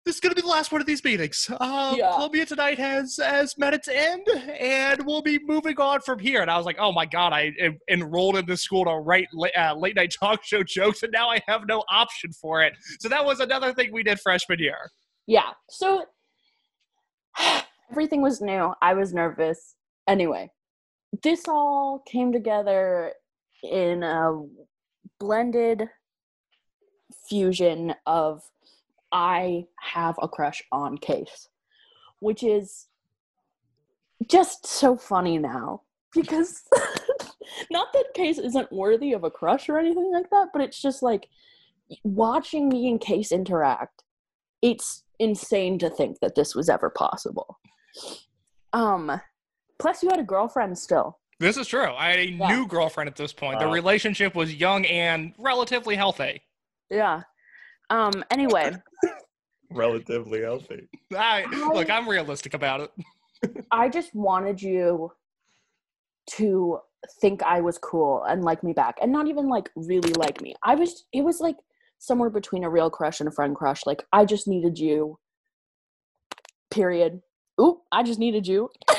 This 0.06 0.14
is 0.14 0.20
gonna 0.20 0.36
be 0.36 0.40
the 0.40 0.46
last 0.46 0.70
one 0.70 0.80
of 0.80 0.86
these 0.86 1.02
meetings. 1.02 1.50
Uh, 1.50 1.94
Yeah. 1.98 2.12
Columbia 2.12 2.46
tonight 2.46 2.78
has 2.78 3.16
has 3.16 3.58
met 3.58 3.74
its 3.74 3.88
end, 3.88 4.26
and 4.28 5.04
we'll 5.04 5.20
be 5.20 5.38
moving 5.44 5.78
on 5.80 6.00
from 6.00 6.20
here. 6.20 6.40
And 6.42 6.50
I 6.50 6.56
was 6.56 6.64
like, 6.64 6.76
oh 6.78 6.92
my 6.92 7.04
god, 7.06 7.32
I 7.32 7.52
en- 7.58 7.78
enrolled 7.90 8.36
in 8.36 8.46
this 8.46 8.62
school 8.62 8.84
to 8.84 8.92
write 8.92 9.26
la- 9.34 9.48
uh, 9.58 9.74
late 9.74 9.96
night 9.96 10.14
talk 10.20 10.44
show 10.44 10.62
jokes, 10.62 11.02
and 11.02 11.10
now 11.12 11.28
I 11.28 11.40
have 11.48 11.66
no 11.66 11.82
option 11.90 12.30
for 12.32 12.62
it. 12.62 12.72
So 13.00 13.08
that 13.08 13.24
was 13.24 13.40
another 13.40 13.74
thing 13.74 13.92
we 13.92 14.04
did 14.04 14.20
freshman 14.20 14.60
year. 14.60 14.78
Yeah. 15.26 15.50
So 15.68 16.04
everything 17.90 18.22
was 18.22 18.40
new. 18.40 18.72
I 18.80 18.94
was 18.94 19.12
nervous. 19.12 19.74
Anyway, 20.08 20.50
this 21.24 21.48
all 21.48 22.04
came 22.06 22.32
together 22.32 23.12
in 23.64 24.04
a 24.04 24.40
blended 25.18 25.88
fusion 27.28 27.92
of 28.06 28.40
I 29.12 29.66
have 29.80 30.16
a 30.20 30.28
crush 30.28 30.62
on 30.72 30.98
Case, 30.98 31.48
which 32.20 32.42
is 32.42 32.86
just 34.28 34.66
so 34.66 34.96
funny 34.96 35.38
now 35.38 35.82
because 36.14 36.62
not 37.70 37.92
that 37.92 38.14
Case 38.14 38.38
isn't 38.38 38.72
worthy 38.72 39.12
of 39.12 39.24
a 39.24 39.30
crush 39.30 39.68
or 39.68 39.78
anything 39.78 40.10
like 40.12 40.30
that, 40.30 40.48
but 40.52 40.62
it's 40.62 40.80
just 40.80 41.02
like 41.02 41.28
watching 42.02 42.68
me 42.68 42.88
and 42.88 43.00
Case 43.00 43.32
interact 43.32 44.02
it's 44.62 45.04
insane 45.18 45.78
to 45.78 45.88
think 45.90 46.18
that 46.20 46.34
this 46.34 46.54
was 46.54 46.68
ever 46.68 46.90
possible. 46.90 47.58
Um, 48.72 49.20
plus 49.78 50.02
you 50.02 50.08
had 50.08 50.18
a 50.18 50.24
girlfriend 50.24 50.76
still. 50.78 51.18
This 51.38 51.56
is 51.58 51.68
true. 51.68 51.92
I 51.94 52.08
had 52.10 52.18
a 52.18 52.30
Yeah. 52.30 52.48
new 52.48 52.66
girlfriend 52.66 53.08
at 53.08 53.16
this 53.16 53.32
point. 53.32 53.60
The 53.60 53.66
relationship 53.68 54.34
was 54.34 54.54
young 54.54 54.84
and 54.86 55.34
relatively 55.38 55.94
healthy. 55.94 56.42
Yeah. 56.90 57.22
Um. 57.90 58.24
Anyway, 58.30 58.72
Relatively 59.70 60.42
healthy. 60.42 60.88
I, 61.16 61.44
look, 61.74 61.90
I'm 61.90 62.08
realistic 62.08 62.54
about 62.54 62.80
it. 62.80 62.90
I 63.70 63.88
just 63.88 64.14
wanted 64.14 64.62
you 64.62 65.12
to 66.32 66.78
think 67.20 67.42
I 67.42 67.60
was 67.60 67.78
cool 67.78 68.24
and 68.24 68.44
like 68.44 68.62
me 68.62 68.72
back, 68.72 68.96
and 69.02 69.12
not 69.12 69.28
even 69.28 69.48
like 69.48 69.70
really 69.76 70.12
like 70.12 70.40
me. 70.40 70.54
I 70.62 70.74
was. 70.74 71.04
It 71.12 71.22
was 71.22 71.40
like 71.40 71.56
somewhere 71.98 72.30
between 72.30 72.64
a 72.64 72.70
real 72.70 72.90
crush 72.90 73.20
and 73.20 73.28
a 73.28 73.32
friend 73.32 73.54
crush. 73.56 73.86
Like 73.86 74.04
I 74.12 74.24
just 74.24 74.48
needed 74.48 74.78
you. 74.78 75.18
Period. 76.70 77.20
Oop! 77.60 77.78
I 77.90 78.02
just 78.02 78.18
needed 78.18 78.46
you. 78.46 78.70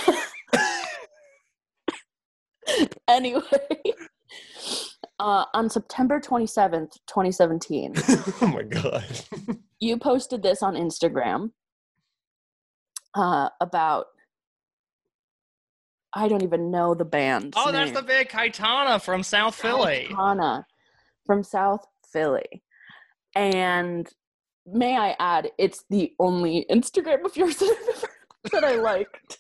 anyway, 3.08 3.42
uh, 5.20 5.46
on 5.54 5.70
September 5.70 6.20
twenty 6.20 6.48
seventh, 6.48 6.98
twenty 7.08 7.32
seventeen. 7.32 7.94
oh 8.42 8.48
my 8.48 8.64
god. 8.64 9.06
you 9.80 9.98
posted 9.98 10.44
this 10.44 10.62
on 10.62 10.76
Instagram 10.76 11.52
uh, 13.16 13.50
about 13.62 14.08
I 16.14 16.28
don't 16.28 16.44
even 16.44 16.72
know 16.72 16.94
the 16.94 17.06
band. 17.06 17.54
Oh, 17.58 17.72
that's 17.72 17.92
the 17.92 18.02
big 18.02 18.30
Cayetana 18.30 19.02
from 19.02 19.24
South 19.24 19.56
Philly. 19.56 20.08
Hana 20.16 20.66
from 21.26 21.44
South 21.44 21.86
Philly, 22.12 22.64
and 23.36 24.08
may 24.66 24.98
I 24.98 25.16
add, 25.20 25.50
it's 25.58 25.84
the 25.90 26.14
only 26.20 26.66
Instagram 26.72 27.26
of 27.26 27.36
yours 27.36 27.58
that, 28.52 28.64
I've 28.64 28.64
ever, 28.64 28.82
liked. 28.82 29.38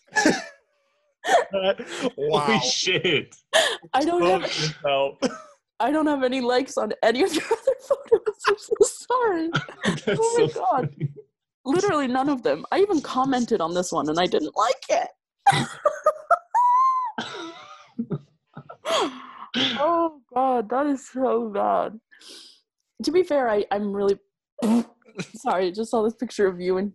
wow. 2.17 2.39
Holy 2.39 2.59
shit! 2.59 3.35
I 3.93 4.03
don't 4.05 4.41
have 4.41 4.75
no. 4.83 5.17
I 5.79 5.91
don't 5.91 6.07
have 6.07 6.23
any 6.23 6.41
likes 6.41 6.77
on 6.77 6.91
any 7.03 7.23
of 7.23 7.33
your 7.33 7.43
other 7.51 7.75
photos. 7.81 8.35
I'm 8.47 8.55
so 8.57 8.75
sorry. 8.81 9.49
Oh 10.09 10.35
my 10.39 10.47
so 10.47 10.59
God. 10.59 10.89
funny. 10.97 11.11
Literally 11.65 12.07
none 12.07 12.29
of 12.29 12.43
them. 12.43 12.65
I 12.71 12.79
even 12.79 13.01
commented 13.01 13.61
on 13.61 13.73
this 13.73 13.91
one 13.91 14.09
and 14.09 14.19
I 14.19 14.25
didn't 14.25 14.55
like 14.55 14.85
it. 14.89 15.07
oh 19.79 20.21
god, 20.33 20.69
that 20.69 20.87
is 20.87 21.09
so 21.09 21.49
bad. 21.49 21.99
To 23.03 23.11
be 23.11 23.23
fair, 23.23 23.49
I, 23.49 23.65
I'm 23.71 23.91
really 23.93 24.17
sorry, 25.35 25.67
I 25.67 25.71
just 25.71 25.91
saw 25.91 26.03
this 26.03 26.15
picture 26.15 26.47
of 26.47 26.59
you 26.59 26.77
and 26.77 26.93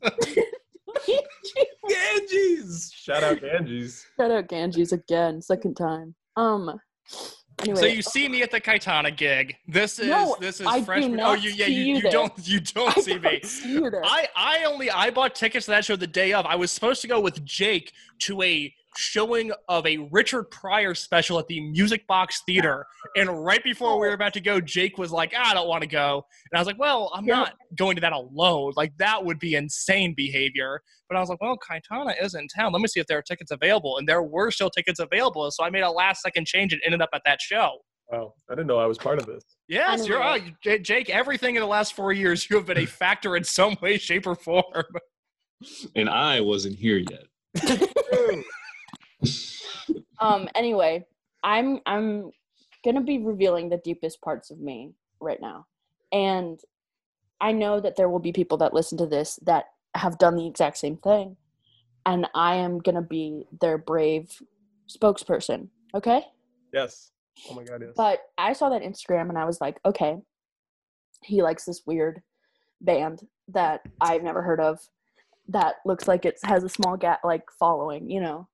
Ganges. 1.88 2.92
Shout 2.94 3.22
out 3.22 3.40
Ganges. 3.40 4.06
shout 4.16 4.30
out 4.30 4.48
Ganges 4.48 4.92
again, 4.92 5.42
second 5.42 5.74
time. 5.76 6.14
Um 6.36 6.78
anyway. 7.62 7.80
So 7.80 7.86
you 7.86 8.02
see 8.02 8.28
me 8.28 8.42
at 8.42 8.50
the 8.50 8.60
Cayetana 8.60 9.16
gig. 9.16 9.56
This 9.66 9.98
is 9.98 10.08
No, 10.08 10.36
this 10.40 10.60
is 10.60 10.66
I 10.66 10.82
freshman. 10.82 11.20
oh, 11.20 11.34
you 11.34 11.50
yeah, 11.50 11.66
you, 11.66 11.82
you 11.82 11.94
you 11.96 12.10
don't 12.10 12.32
you 12.48 12.60
don't 12.60 12.96
I 12.96 13.00
see 13.00 13.14
me. 13.14 13.20
don't 13.20 13.44
see 13.46 13.72
you 13.72 13.90
there. 13.90 14.04
I 14.04 14.28
I 14.36 14.64
only 14.64 14.90
I 14.90 15.10
bought 15.10 15.34
tickets 15.34 15.66
to 15.66 15.72
that 15.72 15.84
show 15.84 15.96
the 15.96 16.06
day 16.06 16.32
of. 16.32 16.46
I 16.46 16.56
was 16.56 16.70
supposed 16.70 17.02
to 17.02 17.08
go 17.08 17.20
with 17.20 17.44
Jake 17.44 17.92
to 18.20 18.42
a 18.42 18.74
showing 18.96 19.52
of 19.68 19.86
a 19.86 19.96
Richard 20.10 20.44
Pryor 20.50 20.94
special 20.94 21.38
at 21.38 21.46
the 21.48 21.60
Music 21.60 22.06
Box 22.06 22.42
Theater. 22.46 22.86
And 23.16 23.44
right 23.44 23.62
before 23.64 23.98
we 23.98 24.06
were 24.06 24.12
about 24.14 24.32
to 24.34 24.40
go, 24.40 24.60
Jake 24.60 24.98
was 24.98 25.10
like, 25.12 25.32
"Ah, 25.36 25.50
"I 25.50 25.54
don't 25.54 25.68
want 25.68 25.82
to 25.82 25.88
go," 25.88 26.24
and 26.50 26.58
I 26.58 26.60
was 26.60 26.66
like, 26.66 26.78
"Well, 26.78 27.10
I'm 27.14 27.24
Yeah. 27.26 27.36
not 27.36 27.54
going 27.76 27.94
to 27.96 28.00
that 28.02 28.12
alone. 28.12 28.72
Like 28.76 28.96
that 28.98 29.24
would 29.24 29.38
be 29.38 29.54
insane 29.54 30.14
behavior." 30.16 30.82
But 31.08 31.16
I 31.16 31.20
was 31.20 31.28
like, 31.28 31.40
"Well, 31.40 31.56
Cayetana 31.58 32.14
is 32.22 32.34
in 32.34 32.48
town. 32.48 32.72
Let 32.72 32.80
me 32.82 32.88
see 32.88 33.00
if 33.00 33.06
there 33.06 33.18
are 33.18 33.22
tickets 33.22 33.50
available." 33.50 33.98
And 33.98 34.08
there 34.08 34.22
were 34.22 34.50
still 34.50 34.70
tickets 34.70 35.00
available, 35.00 35.50
so 35.50 35.64
I 35.64 35.70
made 35.70 35.82
a 35.82 35.90
last 35.90 36.22
second 36.22 36.46
change 36.46 36.72
and 36.72 36.82
ended 36.84 37.02
up 37.02 37.10
at 37.12 37.22
that 37.24 37.40
show. 37.40 37.78
Wow. 38.10 38.34
I 38.50 38.54
didn't 38.54 38.66
know 38.66 38.78
I 38.78 38.84
was 38.86 38.98
part 38.98 39.18
of 39.18 39.24
this. 39.26 39.42
Yes, 39.68 40.06
you're 40.06 40.22
Anyway. 40.22 40.46
right. 40.48 40.54
J- 40.62 40.78
Jake, 40.80 41.08
everything 41.08 41.54
in 41.56 41.62
the 41.62 41.66
last 41.66 41.94
four 41.94 42.12
years, 42.12 42.50
you 42.50 42.56
have 42.56 42.66
been 42.66 42.76
a 42.78 42.84
factor 42.84 43.36
in 43.36 43.44
some 43.44 43.74
way, 43.80 43.96
shape, 43.96 44.26
or 44.26 44.34
form. 44.34 44.64
and 45.96 46.10
I 46.10 46.40
wasn't 46.42 46.76
here 46.76 46.98
yet. 46.98 47.24
um 50.20 50.48
anyway 50.54 51.04
i'm 51.42 51.80
i'm 51.86 52.30
gonna 52.84 53.00
be 53.00 53.18
revealing 53.18 53.68
the 53.68 53.78
deepest 53.78 54.20
parts 54.20 54.50
of 54.50 54.58
me 54.60 54.92
right 55.20 55.40
now 55.40 55.66
and 56.12 56.60
i 57.40 57.52
know 57.52 57.80
that 57.80 57.96
there 57.96 58.08
will 58.08 58.18
be 58.18 58.32
people 58.32 58.58
that 58.58 58.74
listen 58.74 58.98
to 58.98 59.06
this 59.06 59.38
that 59.42 59.66
have 59.94 60.18
done 60.18 60.36
the 60.36 60.46
exact 60.46 60.78
same 60.78 60.96
thing 60.98 61.36
and 62.06 62.26
i 62.34 62.54
am 62.54 62.78
gonna 62.78 63.02
be 63.02 63.44
their 63.60 63.78
brave 63.78 64.30
spokesperson 64.88 65.68
okay 65.94 66.22
Yes. 66.72 67.10
Oh 67.50 67.54
my 67.54 67.64
god, 67.64 67.82
yes. 67.82 67.92
but 67.96 68.20
i 68.38 68.52
saw 68.52 68.68
that 68.70 68.82
instagram 68.82 69.28
and 69.28 69.38
i 69.38 69.44
was 69.44 69.60
like 69.60 69.78
okay 69.84 70.16
he 71.22 71.42
likes 71.42 71.64
this 71.64 71.82
weird 71.86 72.22
band 72.80 73.26
that 73.48 73.82
i've 74.00 74.22
never 74.22 74.42
heard 74.42 74.60
of 74.60 74.80
that 75.48 75.76
looks 75.84 76.08
like 76.08 76.24
it 76.24 76.38
has 76.44 76.64
a 76.64 76.68
small 76.68 76.96
gap 76.96 77.20
like 77.24 77.44
following 77.58 78.10
you 78.10 78.20
know 78.20 78.48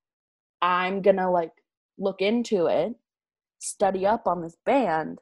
i'm 0.62 1.02
gonna 1.02 1.30
like 1.30 1.52
look 1.98 2.20
into 2.20 2.66
it 2.66 2.94
study 3.58 4.06
up 4.06 4.26
on 4.26 4.40
this 4.42 4.56
band 4.64 5.18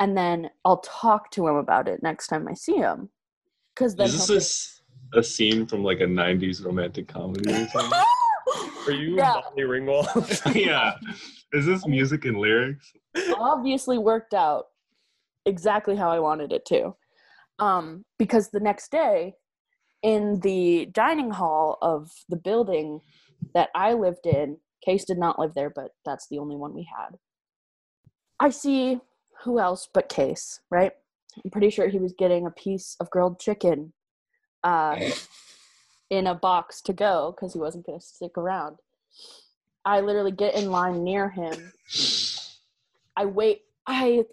and 0.00 0.16
then 0.16 0.48
i'll 0.64 0.80
talk 0.80 1.30
to 1.30 1.46
him 1.46 1.56
about 1.56 1.88
it 1.88 2.02
next 2.02 2.28
time 2.28 2.48
i 2.48 2.54
see 2.54 2.76
him 2.76 3.08
because 3.74 3.94
then 3.96 4.06
Is 4.06 4.12
this 4.16 4.26
he'll 4.28 4.36
a, 4.36 4.40
s- 4.40 4.82
a 5.14 5.22
scene 5.22 5.66
from 5.66 5.82
like 5.84 6.00
a 6.00 6.06
'90s 6.06 6.64
romantic 6.64 7.08
comedy 7.08 7.50
or 7.52 7.66
something? 7.68 8.00
Are 8.86 8.92
you 8.92 9.16
Yeah. 9.16 9.40
Molly 9.56 9.62
Ringwald? 9.62 10.54
yeah. 10.66 10.94
Is 11.52 11.66
this 11.66 11.86
music 11.86 12.24
and 12.24 12.38
lyrics? 12.38 12.92
obviously 13.38 13.96
worked 13.98 14.34
out 14.34 14.66
exactly 15.46 15.96
how 15.96 16.10
I 16.10 16.18
wanted 16.20 16.52
it 16.52 16.64
to. 16.66 16.94
Um, 17.58 18.04
because 18.18 18.50
the 18.50 18.60
next 18.60 18.90
day, 18.90 19.34
in 20.02 20.40
the 20.40 20.86
dining 20.92 21.30
hall 21.30 21.78
of 21.80 22.10
the 22.28 22.36
building 22.36 23.00
that 23.54 23.70
I 23.74 23.94
lived 23.94 24.26
in, 24.26 24.58
Case 24.84 25.04
did 25.04 25.18
not 25.18 25.38
live 25.38 25.54
there, 25.54 25.70
but 25.70 25.92
that's 26.04 26.28
the 26.28 26.38
only 26.38 26.56
one 26.56 26.74
we 26.74 26.88
had. 26.96 27.18
I 28.40 28.50
see 28.50 29.00
who 29.44 29.58
else 29.58 29.88
but 29.92 30.08
Case, 30.08 30.60
right? 30.70 30.92
I'm 31.44 31.50
pretty 31.50 31.70
sure 31.70 31.88
he 31.88 31.98
was 31.98 32.14
getting 32.16 32.46
a 32.46 32.50
piece 32.50 32.96
of 33.00 33.10
grilled 33.10 33.40
chicken 33.40 33.92
uh, 34.62 34.98
in 36.10 36.26
a 36.26 36.34
box 36.34 36.80
to 36.82 36.92
go 36.92 37.34
because 37.34 37.52
he 37.52 37.58
wasn't 37.58 37.86
going 37.86 37.98
to 37.98 38.04
stick 38.04 38.36
around. 38.38 38.76
I 39.84 40.00
literally 40.00 40.32
get 40.32 40.54
in 40.54 40.70
line 40.70 41.02
near 41.04 41.28
him 41.30 41.72
I 43.16 43.26
wait. 43.26 43.62
I 43.86 44.24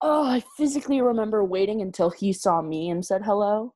oh, 0.00 0.24
I 0.24 0.42
physically 0.56 1.00
remember 1.00 1.44
waiting 1.44 1.82
until 1.82 2.10
he 2.10 2.32
saw 2.32 2.62
me 2.62 2.90
and 2.90 3.04
said 3.04 3.22
hello. 3.24 3.74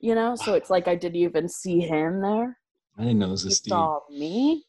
You 0.00 0.14
know, 0.14 0.36
so 0.36 0.54
it's 0.54 0.68
like 0.70 0.86
I 0.86 0.96
didn't 0.96 1.16
even 1.16 1.48
see 1.48 1.80
him 1.80 2.20
there. 2.20 2.58
I 2.98 3.02
didn't 3.04 3.20
know 3.20 3.28
it 3.28 3.30
was 3.30 3.42
He 3.44 3.48
a 3.48 3.52
Steve. 3.52 3.70
saw 3.70 4.00
me. 4.10 4.64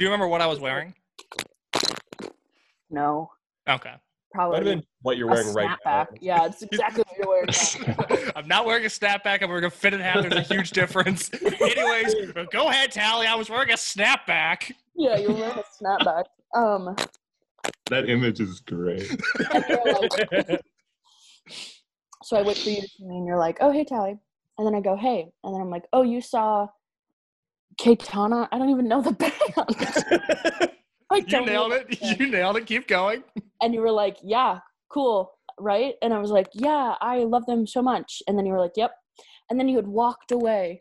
Do 0.00 0.04
you 0.04 0.10
remember 0.10 0.28
what 0.28 0.40
I 0.40 0.46
was 0.46 0.58
wearing? 0.58 0.94
No, 2.88 3.30
Okay. 3.68 3.90
Might 3.90 3.92
have 3.92 4.00
probably 4.32 4.60
been 4.76 4.82
what 5.02 5.18
you're 5.18 5.28
wearing 5.28 5.52
right 5.52 5.76
now. 5.84 6.06
Yeah, 6.22 6.46
it's 6.46 6.62
exactly 6.62 7.04
what 7.06 7.18
you're 7.18 7.28
wearing. 7.28 8.32
I'm 8.36 8.48
not 8.48 8.64
wearing 8.64 8.86
a 8.86 8.88
snapback. 8.88 9.42
I'm 9.42 9.50
wearing 9.50 9.66
a 9.66 9.70
fitted 9.70 10.00
hat. 10.00 10.22
There's 10.22 10.50
a 10.50 10.54
huge 10.54 10.70
difference. 10.70 11.30
Anyways, 11.60 12.14
go 12.50 12.68
ahead, 12.68 12.92
Tally. 12.92 13.26
I 13.26 13.34
was 13.34 13.50
wearing 13.50 13.68
a 13.72 13.74
snapback. 13.74 14.72
yeah, 14.96 15.18
you're 15.18 15.34
wearing 15.34 15.58
a 15.58 15.84
snapback. 15.84 16.24
Um, 16.54 16.96
That 17.90 18.08
image 18.08 18.40
is 18.40 18.60
great. 18.60 19.06
like, 19.38 20.62
so 22.22 22.38
I 22.38 22.42
wait 22.42 22.56
for 22.56 22.70
you 22.70 22.80
to 22.80 22.88
see 22.88 23.04
me, 23.04 23.18
and 23.18 23.26
you're 23.26 23.36
like, 23.38 23.58
"Oh, 23.60 23.70
hey, 23.70 23.84
Tally," 23.84 24.16
And 24.56 24.66
then 24.66 24.74
I 24.74 24.80
go, 24.80 24.96
hey. 24.96 25.30
And 25.44 25.54
then 25.54 25.60
I'm 25.60 25.70
like, 25.70 25.84
oh, 25.92 26.02
you 26.02 26.22
saw 26.22 26.68
Katana? 27.80 28.48
I 28.52 28.58
don't 28.58 28.70
even 28.70 28.88
know 28.88 29.00
the 29.00 29.12
band. 30.66 30.70
I 31.12 31.24
You 31.26 31.46
nailed 31.46 31.72
it. 31.72 32.00
You 32.00 32.30
nailed 32.30 32.56
it. 32.56 32.66
Keep 32.66 32.86
going. 32.86 33.24
And 33.62 33.74
you 33.74 33.80
were 33.80 33.90
like, 33.90 34.18
yeah, 34.22 34.60
cool, 34.88 35.32
right? 35.58 35.94
And 36.02 36.14
I 36.14 36.18
was 36.18 36.30
like, 36.30 36.48
yeah, 36.52 36.94
I 37.00 37.18
love 37.18 37.46
them 37.46 37.66
so 37.66 37.82
much. 37.82 38.22
And 38.28 38.38
then 38.38 38.46
you 38.46 38.52
were 38.52 38.60
like, 38.60 38.76
yep. 38.76 38.92
And 39.48 39.58
then 39.58 39.68
you 39.68 39.76
had 39.76 39.88
walked 39.88 40.30
away. 40.30 40.78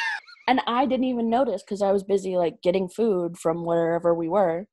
and 0.48 0.60
I 0.66 0.86
didn't 0.86 1.06
even 1.06 1.28
notice 1.28 1.62
because 1.62 1.82
I 1.82 1.90
was 1.90 2.04
busy 2.04 2.36
like 2.36 2.62
getting 2.62 2.88
food 2.88 3.38
from 3.38 3.64
wherever 3.64 4.14
we 4.14 4.28
were. 4.28 4.66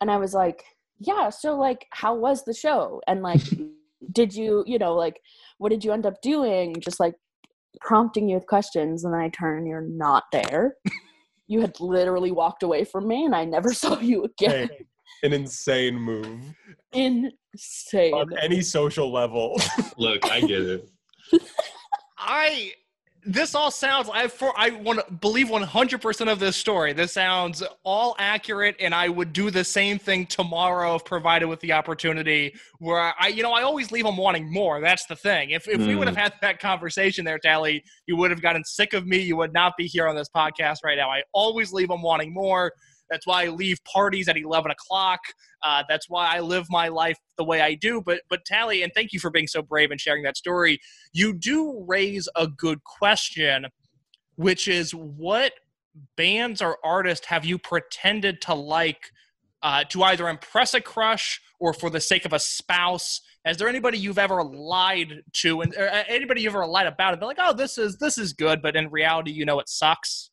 And 0.00 0.10
I 0.10 0.16
was 0.16 0.34
like, 0.34 0.64
yeah, 0.98 1.30
so 1.30 1.56
like, 1.56 1.86
how 1.90 2.14
was 2.14 2.44
the 2.44 2.54
show? 2.54 3.00
And 3.06 3.22
like, 3.22 3.42
did 4.10 4.34
you, 4.34 4.64
you 4.66 4.78
know, 4.78 4.94
like, 4.94 5.20
what 5.58 5.70
did 5.70 5.84
you 5.84 5.92
end 5.92 6.06
up 6.06 6.20
doing? 6.22 6.74
Just 6.80 6.98
like 6.98 7.14
prompting 7.80 8.28
you 8.28 8.36
with 8.36 8.46
questions. 8.46 9.04
And 9.04 9.12
then 9.12 9.20
I 9.20 9.28
turn 9.28 9.58
and 9.58 9.66
you're 9.66 9.80
not 9.80 10.24
there. 10.32 10.76
you 11.46 11.60
had 11.60 11.78
literally 11.80 12.30
walked 12.30 12.62
away 12.62 12.84
from 12.84 13.06
me 13.06 13.24
and 13.24 13.34
I 13.34 13.44
never 13.44 13.72
saw 13.74 13.98
you 13.98 14.24
again. 14.24 14.68
Hey, 14.68 14.86
an 15.22 15.32
insane 15.32 15.96
move 15.96 16.40
Insane. 16.92 18.14
on 18.14 18.36
any 18.38 18.62
social 18.62 19.12
level. 19.12 19.58
Look, 19.96 20.30
I 20.30 20.40
get 20.40 20.62
it. 20.62 20.88
I 22.18 22.72
this 23.26 23.54
all 23.54 23.70
sounds 23.70 24.08
I 24.12 24.28
for 24.28 24.52
I 24.56 24.70
want 24.70 25.06
to 25.06 25.12
believe 25.12 25.48
100% 25.48 26.32
of 26.32 26.38
this 26.38 26.56
story. 26.56 26.92
This 26.92 27.12
sounds 27.12 27.62
all 27.82 28.14
accurate 28.18 28.76
and 28.80 28.94
I 28.94 29.08
would 29.08 29.32
do 29.32 29.50
the 29.50 29.64
same 29.64 29.98
thing 29.98 30.26
tomorrow 30.26 30.94
if 30.96 31.04
provided 31.04 31.46
with 31.46 31.60
the 31.60 31.72
opportunity 31.72 32.54
where 32.78 33.14
I 33.18 33.28
you 33.28 33.42
know 33.42 33.52
I 33.52 33.62
always 33.62 33.90
leave 33.90 34.04
them 34.04 34.16
wanting 34.16 34.52
more. 34.52 34.80
That's 34.80 35.06
the 35.06 35.16
thing. 35.16 35.50
If 35.50 35.68
if 35.68 35.78
we 35.78 35.94
would 35.94 36.06
have 36.06 36.16
hmm. 36.16 36.22
had 36.22 36.34
that 36.42 36.60
conversation 36.60 37.24
there 37.24 37.38
Tally, 37.38 37.82
you 38.06 38.16
would 38.16 38.30
have 38.30 38.42
gotten 38.42 38.64
sick 38.64 38.92
of 38.92 39.06
me. 39.06 39.18
You 39.18 39.36
would 39.36 39.52
not 39.52 39.72
be 39.76 39.86
here 39.86 40.06
on 40.06 40.16
this 40.16 40.28
podcast 40.28 40.78
right 40.84 40.96
now. 40.96 41.10
I 41.10 41.22
always 41.32 41.72
leave 41.72 41.88
them 41.88 42.02
wanting 42.02 42.32
more. 42.32 42.72
That's 43.10 43.26
why 43.26 43.44
I 43.44 43.48
leave 43.48 43.78
parties 43.84 44.28
at 44.28 44.36
11 44.36 44.70
o'clock. 44.70 45.20
Uh, 45.62 45.82
that's 45.88 46.08
why 46.08 46.34
I 46.34 46.40
live 46.40 46.66
my 46.70 46.88
life 46.88 47.18
the 47.36 47.44
way 47.44 47.60
I 47.60 47.74
do. 47.74 48.02
But 48.04 48.22
but 48.28 48.44
Tally, 48.44 48.82
and 48.82 48.92
thank 48.94 49.12
you 49.12 49.20
for 49.20 49.30
being 49.30 49.46
so 49.46 49.62
brave 49.62 49.90
and 49.90 50.00
sharing 50.00 50.22
that 50.24 50.36
story. 50.36 50.80
You 51.12 51.34
do 51.34 51.84
raise 51.86 52.28
a 52.36 52.46
good 52.46 52.82
question, 52.84 53.66
which 54.36 54.68
is 54.68 54.92
what 54.92 55.52
bands 56.16 56.60
or 56.60 56.78
artists 56.84 57.26
have 57.26 57.44
you 57.44 57.58
pretended 57.58 58.40
to 58.42 58.54
like 58.54 59.10
uh, 59.62 59.82
to 59.84 60.02
either 60.02 60.28
impress 60.28 60.74
a 60.74 60.80
crush 60.80 61.40
or 61.58 61.72
for 61.72 61.88
the 61.88 62.00
sake 62.00 62.24
of 62.24 62.32
a 62.32 62.38
spouse? 62.38 63.20
Is 63.46 63.56
there 63.56 63.68
anybody 63.68 63.98
you've 63.98 64.18
ever 64.18 64.42
lied 64.42 65.22
to, 65.34 65.60
and 65.62 65.74
uh, 65.76 66.04
anybody 66.08 66.42
you've 66.42 66.54
ever 66.54 66.66
lied 66.66 66.86
about? 66.86 67.12
And 67.12 67.20
be 67.20 67.26
like, 67.26 67.38
oh, 67.40 67.54
this 67.54 67.78
is 67.78 67.96
this 67.98 68.18
is 68.18 68.32
good, 68.32 68.62
but 68.62 68.76
in 68.76 68.90
reality, 68.90 69.30
you 69.30 69.44
know, 69.44 69.58
it 69.60 69.68
sucks. 69.68 70.30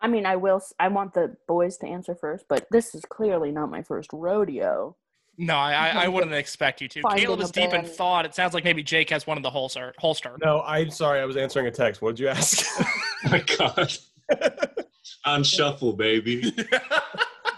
I 0.00 0.08
mean, 0.08 0.26
I 0.26 0.36
will. 0.36 0.62
I 0.78 0.88
want 0.88 1.14
the 1.14 1.36
boys 1.46 1.76
to 1.78 1.86
answer 1.86 2.14
first, 2.14 2.44
but 2.48 2.66
this 2.70 2.94
is 2.94 3.02
clearly 3.02 3.50
not 3.50 3.70
my 3.70 3.82
first 3.82 4.10
rodeo. 4.12 4.96
No, 5.36 5.54
I, 5.56 5.72
I, 5.72 6.04
I 6.04 6.08
wouldn't 6.08 6.34
expect 6.34 6.80
you 6.80 6.88
to. 6.88 7.02
Caleb 7.16 7.40
a 7.40 7.44
is 7.44 7.50
deep 7.50 7.72
in 7.72 7.84
thought. 7.84 8.24
It 8.24 8.34
sounds 8.34 8.54
like 8.54 8.64
maybe 8.64 8.82
Jake 8.82 9.10
has 9.10 9.26
one 9.26 9.36
in 9.36 9.42
the 9.42 9.50
holster. 9.50 9.94
Holster. 9.98 10.36
no, 10.42 10.62
I'm 10.62 10.90
sorry. 10.90 11.20
I 11.20 11.24
was 11.24 11.36
answering 11.36 11.66
a 11.66 11.70
text. 11.70 12.02
What 12.02 12.16
did 12.16 12.22
you 12.22 12.28
ask? 12.28 12.66
Oh 13.24 13.30
my 13.30 13.44
God. 13.58 13.92
On 15.24 15.42
shuffle, 15.44 15.92
baby. 15.92 16.54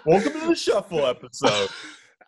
Welcome 0.07 0.33
to 0.33 0.47
the 0.47 0.55
shuffle 0.55 1.05
episode. 1.05 1.69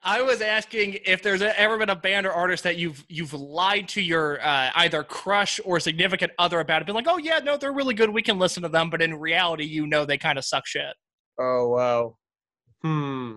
I 0.05 0.21
was 0.21 0.41
asking 0.41 0.99
if 1.05 1.23
there's 1.23 1.43
ever 1.43 1.79
been 1.79 1.91
a 1.91 1.97
band 1.97 2.27
or 2.27 2.33
artist 2.33 2.65
that 2.65 2.77
you've 2.77 3.05
you've 3.09 3.33
lied 3.33 3.89
to 3.91 4.03
your 4.03 4.45
uh, 4.45 4.71
either 4.75 5.05
crush 5.05 5.61
or 5.65 5.79
significant 5.79 6.33
other 6.39 6.59
about 6.59 6.83
it. 6.83 6.87
Been 6.87 6.95
like, 6.97 7.07
oh 7.09 7.19
yeah, 7.19 7.39
no, 7.39 7.57
they're 7.57 7.73
really 7.73 7.95
good. 7.95 8.11
We 8.11 8.23
can 8.23 8.39
listen 8.39 8.65
to 8.65 8.69
them, 8.69 8.91
but 8.91 9.01
in 9.01 9.15
reality, 9.15 9.65
you 9.65 9.87
know, 9.87 10.05
they 10.05 10.19
kind 10.19 10.39
of 10.39 10.45
suck 10.45 10.67
shit. 10.67 10.95
Oh 11.39 11.69
wow. 11.69 12.17
Hmm. 12.83 13.37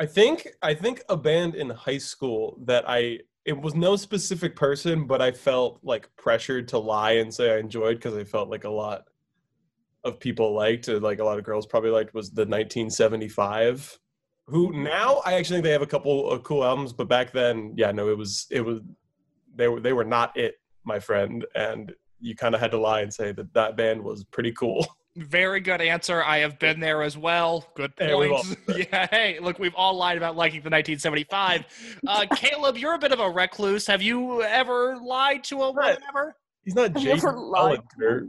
I 0.00 0.06
think 0.06 0.48
I 0.62 0.74
think 0.74 1.02
a 1.08 1.16
band 1.16 1.54
in 1.54 1.70
high 1.70 1.98
school 1.98 2.58
that 2.64 2.84
I 2.88 3.20
it 3.44 3.60
was 3.60 3.74
no 3.74 3.94
specific 3.94 4.56
person, 4.56 5.06
but 5.06 5.22
I 5.22 5.30
felt 5.30 5.78
like 5.82 6.10
pressured 6.16 6.66
to 6.68 6.78
lie 6.78 7.12
and 7.12 7.32
say 7.32 7.54
I 7.54 7.58
enjoyed 7.58 7.96
because 7.96 8.16
I 8.16 8.24
felt 8.24 8.50
like 8.50 8.64
a 8.64 8.70
lot 8.70 9.04
of 10.04 10.18
people 10.20 10.54
liked, 10.54 10.88
uh, 10.88 10.98
like 10.98 11.18
a 11.18 11.24
lot 11.24 11.38
of 11.38 11.44
girls 11.44 11.66
probably 11.66 11.90
liked, 11.90 12.14
was 12.14 12.30
the 12.30 12.42
1975. 12.42 13.98
Who 14.46 14.72
now 14.72 15.22
I 15.24 15.34
actually 15.34 15.56
think 15.56 15.64
they 15.64 15.72
have 15.72 15.82
a 15.82 15.86
couple 15.86 16.28
of 16.30 16.42
cool 16.42 16.64
albums, 16.64 16.92
but 16.92 17.08
back 17.08 17.32
then, 17.32 17.72
yeah, 17.76 17.92
no, 17.92 18.08
it 18.08 18.18
was 18.18 18.46
it 18.50 18.62
was 18.62 18.80
they 19.54 19.68
were 19.68 19.80
they 19.80 19.92
were 19.92 20.04
not 20.04 20.36
it, 20.36 20.56
my 20.84 20.98
friend, 20.98 21.44
and 21.54 21.92
you 22.20 22.34
kind 22.34 22.54
of 22.54 22.60
had 22.60 22.70
to 22.72 22.78
lie 22.78 23.00
and 23.02 23.12
say 23.12 23.32
that 23.32 23.52
that 23.54 23.76
band 23.76 24.02
was 24.02 24.24
pretty 24.24 24.52
cool. 24.52 24.86
Very 25.16 25.60
good 25.60 25.80
answer. 25.80 26.22
I 26.22 26.38
have 26.38 26.58
been 26.60 26.78
there 26.78 27.02
as 27.02 27.18
well. 27.18 27.66
Good 27.74 27.92
Hey, 27.98 28.12
points. 28.12 28.56
yeah. 28.76 29.08
Hey, 29.10 29.38
look, 29.40 29.58
we've 29.58 29.74
all 29.74 29.94
lied 29.94 30.16
about 30.16 30.36
liking 30.36 30.60
the 30.60 30.70
1975. 30.70 31.64
Uh, 32.06 32.26
Caleb, 32.36 32.76
you're 32.76 32.94
a 32.94 32.98
bit 32.98 33.10
of 33.10 33.18
a 33.18 33.28
recluse. 33.28 33.86
Have 33.88 34.02
you 34.02 34.42
ever 34.42 34.96
lied 35.02 35.42
to 35.44 35.62
a 35.62 35.72
woman 35.72 35.98
ever? 36.08 36.36
He's 36.64 36.74
not 36.74 36.96
I've 36.96 37.02
Jason 37.02 37.26
never 37.26 37.38
lied 37.38 37.80
Ellinger. 38.00 38.28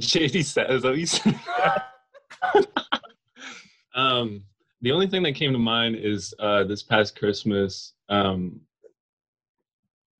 JD 0.00 0.44
says 0.44 0.84
at 0.84 0.92
least. 0.92 1.26
um, 3.94 4.42
the 4.82 4.92
only 4.92 5.06
thing 5.06 5.22
that 5.22 5.34
came 5.34 5.52
to 5.52 5.58
mind 5.58 5.96
is 5.96 6.34
uh, 6.38 6.64
this 6.64 6.82
past 6.82 7.18
Christmas, 7.18 7.92
um, 8.08 8.60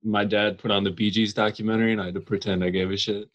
my 0.03 0.23
dad 0.25 0.57
put 0.57 0.71
on 0.71 0.83
the 0.83 0.91
Bee 0.91 1.11
Gees 1.11 1.33
documentary, 1.33 1.91
and 1.91 2.01
I 2.01 2.05
had 2.05 2.13
to 2.15 2.21
pretend 2.21 2.63
I 2.63 2.69
gave 2.69 2.91
a 2.91 2.97
shit. 2.97 3.29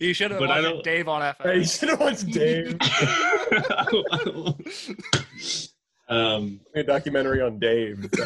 You 0.00 0.14
should 0.14 0.30
have 0.30 0.38
But 0.38 0.48
watched 0.48 0.84
Dave 0.84 1.08
on 1.08 1.34
Hey, 1.42 1.58
you 1.58 1.64
should 1.64 1.88
have 1.88 2.00
watched 2.00 2.30
Dave. 2.30 2.78
um, 6.08 6.60
a 6.74 6.82
documentary 6.84 7.40
on 7.40 7.58
Dave. 7.58 8.08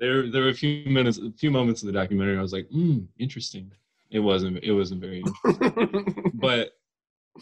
There, 0.00 0.30
there 0.30 0.44
were 0.44 0.48
a 0.48 0.54
few 0.54 0.82
minutes, 0.86 1.18
a 1.18 1.30
few 1.32 1.50
moments 1.50 1.82
in 1.82 1.86
the 1.86 1.92
documentary. 1.92 2.38
I 2.38 2.40
was 2.40 2.54
like, 2.54 2.66
hmm, 2.70 3.00
interesting. 3.18 3.70
It 4.10 4.20
wasn't. 4.20 4.58
It 4.62 4.72
wasn't 4.72 5.00
very. 5.00 5.22
Interesting. 5.44 6.32
But 6.34 6.70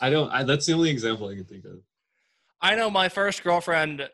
I 0.00 0.10
don't. 0.10 0.30
I, 0.30 0.42
that's 0.44 0.66
the 0.66 0.72
only 0.72 0.90
example 0.90 1.28
I 1.28 1.34
can 1.34 1.44
think 1.44 1.64
of. 1.64 1.78
I 2.60 2.74
know 2.74 2.90
my 2.90 3.08
first 3.08 3.42
girlfriend, 3.44 4.00
uh, 4.00 4.08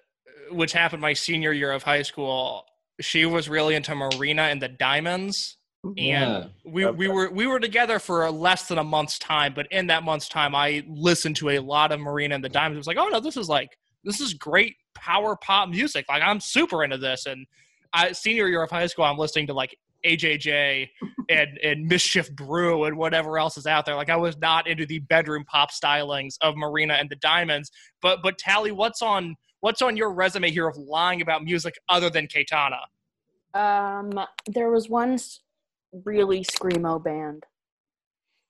which 0.51 0.73
happened 0.73 1.01
my 1.01 1.14
senior 1.14 1.53
year 1.53 1.73
of 1.73 1.83
high 1.83 2.03
school. 2.03 2.67
She 3.01 3.25
was 3.25 3.49
really 3.49 3.75
into 3.75 3.95
Marina 3.95 4.43
and 4.43 4.61
the 4.62 4.69
Diamonds, 4.69 5.57
and 5.85 5.97
Yeah. 5.97 6.45
we 6.64 6.87
we 6.90 7.09
were 7.09 7.31
we 7.31 7.47
were 7.47 7.59
together 7.59 7.99
for 7.99 8.31
less 8.31 8.69
than 8.69 8.79
a 8.79 8.85
month's 8.85 9.19
time. 9.19 9.53
But 9.55 9.67
in 9.73 9.87
that 9.88 10.03
month's 10.05 10.29
time, 10.29 10.55
I 10.55 10.85
listened 10.87 11.37
to 11.37 11.51
a 11.51 11.59
lot 11.61 11.90
of 11.93 11.99
Marina 12.01 12.35
and 12.35 12.45
the 12.45 12.49
Diamonds. 12.51 12.77
It 12.77 12.81
was 12.81 12.87
like, 12.87 12.99
oh 12.99 13.09
no, 13.09 13.21
this 13.21 13.37
is 13.37 13.49
like 13.49 13.71
this 14.05 14.21
is 14.21 14.35
great 14.35 14.77
power 14.95 15.35
pop 15.35 15.71
music. 15.71 16.05
Like 16.09 16.23
I'm 16.23 16.38
super 16.40 16.85
into 16.85 16.99
this. 16.99 17.27
And 17.27 17.47
I, 17.95 18.12
senior 18.12 18.49
year 18.49 18.62
of 18.62 18.71
high 18.71 18.87
school, 18.87 19.05
I'm 19.07 19.17
listening 19.19 19.47
to 19.49 19.55
like 19.55 19.77
AJJ 20.05 20.88
and 21.29 21.59
and 21.59 21.87
Mischief 21.87 22.35
Brew 22.35 22.85
and 22.85 22.97
whatever 22.97 23.38
else 23.38 23.57
is 23.57 23.67
out 23.67 23.87
there. 23.87 23.97
Like 23.97 24.11
I 24.11 24.17
was 24.17 24.37
not 24.38 24.67
into 24.67 24.87
the 24.87 25.01
bedroom 25.01 25.45
pop 25.45 25.71
stylings 25.71 26.37
of 26.40 26.57
Marina 26.57 26.95
and 26.95 27.09
the 27.09 27.17
Diamonds. 27.17 27.71
But 28.03 28.21
but 28.23 28.38
Tally, 28.38 28.73
what's 28.73 29.03
on 29.03 29.37
what's 29.61 29.83
on 29.83 29.97
your 29.97 30.12
resume 30.12 30.51
here 30.51 30.69
of 30.69 30.77
lying 30.77 31.23
about 31.23 31.43
music 31.43 31.75
other 31.88 32.11
than 32.11 32.27
Cayetana? 32.27 32.81
Um, 33.55 34.12
there 34.47 34.71
was 34.71 34.88
one 34.88 35.19
really 36.05 36.45
screamo 36.45 37.03
band 37.03 37.45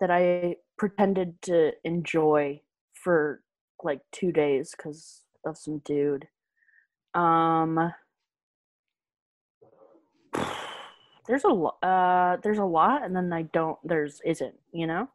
that 0.01 0.11
I 0.11 0.57
pretended 0.77 1.41
to 1.43 1.73
enjoy 1.85 2.61
for 2.95 3.43
like 3.83 4.01
two 4.13 4.33
days 4.33 4.75
because 4.77 5.21
of 5.47 5.57
some 5.57 5.79
dude. 5.85 6.27
Um, 7.15 7.93
there's 11.27 11.45
a 11.45 11.49
lot. 11.49 11.77
Uh, 11.83 12.37
there's 12.43 12.59
a 12.59 12.65
lot, 12.65 13.05
and 13.05 13.15
then 13.15 13.33
I 13.33 13.43
don't. 13.43 13.79
There's 13.85 14.21
isn't. 14.25 14.55
You 14.73 14.87
know. 14.87 15.09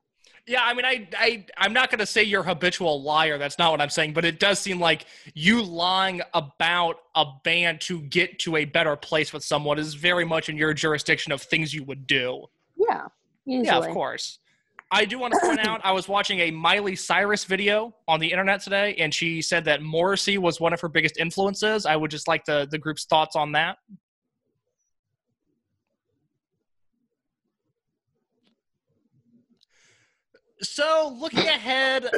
Yeah, 0.48 0.64
I 0.64 0.74
mean, 0.74 0.86
I, 0.86 1.08
I, 1.16 1.46
I'm 1.58 1.74
not 1.74 1.92
going 1.92 2.00
to 2.00 2.08
say 2.08 2.24
you're 2.24 2.42
a 2.42 2.46
habitual 2.46 3.04
liar. 3.04 3.38
That's 3.38 3.60
not 3.60 3.70
what 3.72 3.82
I'm 3.82 3.90
saying. 3.90 4.14
But 4.14 4.26
it 4.26 4.40
does 4.40 4.58
seem 4.58 4.80
like 4.80 5.06
you 5.36 5.62
lying 5.62 6.22
about 6.34 7.02
a 7.14 7.26
band 7.44 7.82
to 7.82 8.02
get 8.02 8.40
to 8.40 8.56
a 8.56 8.66
better 8.66 8.96
place 8.96 9.32
with 9.32 9.44
someone 9.44 9.78
is 9.78 9.94
very 9.94 10.26
much 10.26 10.50
in 10.50 10.58
your 10.58 10.74
jurisdiction 10.74 11.32
of 11.32 11.42
things 11.42 11.72
you 11.72 11.84
would 11.84 12.08
do. 12.08 12.46
Yeah. 12.76 13.06
Easily. 13.46 13.68
Yeah, 13.68 13.78
of 13.78 13.90
course. 13.90 14.40
I 14.92 15.06
do 15.06 15.20
want 15.20 15.34
to 15.34 15.40
point 15.40 15.60
out 15.68 15.82
I 15.84 15.92
was 15.92 16.08
watching 16.08 16.40
a 16.40 16.50
Miley 16.50 16.96
Cyrus 16.96 17.44
video 17.44 17.94
on 18.08 18.20
the 18.20 18.32
internet 18.32 18.62
today, 18.62 18.96
and 18.98 19.14
she 19.14 19.44
said 19.44 19.64
that 19.66 19.84
Morrissey 19.84 20.40
was 20.40 20.60
one 20.60 20.74
of 20.74 20.82
her 20.82 20.90
biggest 20.90 21.18
influences. 21.18 21.86
I 21.86 21.96
would 21.96 22.10
just 22.10 22.28
like 22.28 22.44
the, 22.46 22.68
the 22.72 22.80
group's 22.80 23.06
thoughts 23.06 23.36
on 23.36 23.52
that. 23.52 23.78
So, 30.62 31.16
looking 31.20 31.48
ahead 31.48 32.04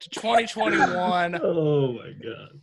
to 0.00 0.10
2021. 0.10 1.40
oh 1.42 1.92
my 1.92 2.12
god. 2.22 2.60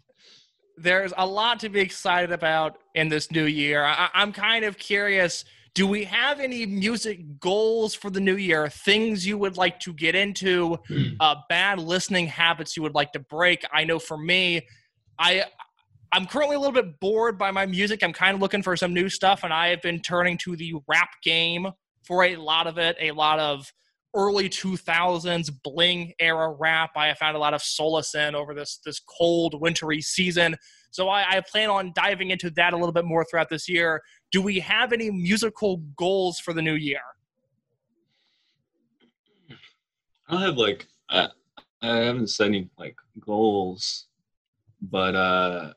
There's 0.78 1.14
a 1.18 1.26
lot 1.26 1.60
to 1.62 1.70
be 1.70 1.80
excited 1.80 2.32
about 2.32 2.78
in 2.96 3.08
this 3.10 3.32
new 3.32 3.46
year. 3.46 3.84
I, 3.84 4.10
I'm 4.14 4.34
kind 4.34 4.66
of 4.66 4.78
curious. 4.78 5.46
Do 5.74 5.88
we 5.88 6.04
have 6.06 6.40
any 6.40 6.66
music 6.66 7.40
goals 7.40 7.94
for 7.96 8.10
the 8.10 8.20
new 8.20 8.36
year? 8.38 8.68
Things 8.70 9.26
you 9.26 9.38
would 9.38 9.58
like 9.58 9.80
to 9.82 9.94
get 9.94 10.16
into? 10.16 10.78
Uh, 11.20 11.36
bad 11.50 11.80
listening 11.80 12.28
habits 12.28 12.78
you 12.78 12.84
would 12.84 12.94
like 12.96 13.12
to 13.14 13.20
break? 13.20 13.64
I 13.74 13.84
know 13.86 14.00
for 14.00 14.18
me, 14.18 14.68
I 15.18 15.46
I'm 16.16 16.26
currently 16.26 16.55
a 16.55 16.59
little 16.59 16.74
bit 16.74 16.97
bored 17.01 17.38
by 17.38 17.51
my 17.51 17.66
music. 17.66 18.01
I'm 18.01 18.13
kind 18.13 18.36
of 18.36 18.39
looking 18.39 18.63
for 18.63 18.78
some 18.78 18.93
new 18.93 19.09
stuff, 19.09 19.43
and 19.43 19.51
I 19.53 19.68
have 19.68 19.82
been 19.82 19.99
turning 19.99 20.38
to 20.39 20.55
the 20.55 20.74
rap 20.88 21.09
game 21.22 21.68
for 22.07 22.24
a 22.24 22.38
lot 22.38 22.68
of 22.68 22.78
it. 22.78 22.95
A 23.01 23.11
lot 23.11 23.38
of 23.38 23.70
early 24.16 24.47
2000s 24.47 25.51
bling 25.61 26.13
era 26.22 26.55
rap. 26.57 26.91
I 26.95 27.07
have 27.07 27.18
found 27.18 27.36
a 27.36 27.39
lot 27.39 27.53
of 27.53 27.61
solace 27.61 28.16
in 28.16 28.34
over 28.34 28.53
this 28.53 28.80
this 28.86 29.01
cold 29.01 29.59
wintry 29.59 30.01
season. 30.01 30.55
So 30.89 31.09
I, 31.09 31.36
I 31.36 31.41
plan 31.41 31.70
on 31.70 31.91
diving 31.93 32.32
into 32.32 32.49
that 32.51 32.72
a 32.72 32.78
little 32.78 32.93
bit 32.93 33.03
more 33.03 33.26
throughout 33.30 33.49
this 33.49 33.68
year. 33.68 34.01
Do 34.32 34.41
we 34.41 34.57
have 34.59 34.93
any 34.93 35.11
musical 35.11 35.84
goals 35.97 36.39
for 36.39 36.53
the 36.53 36.61
new 36.61 36.76
year? 36.76 37.01
I 40.30 40.45
have 40.45 40.55
like 40.55 40.88
I, 41.09 41.28
I 41.82 41.97
haven't 41.97 42.28
set 42.28 42.47
any 42.47 42.70
like 42.78 42.95
goals, 43.20 44.05
but 44.82 45.13
uh 45.13 45.74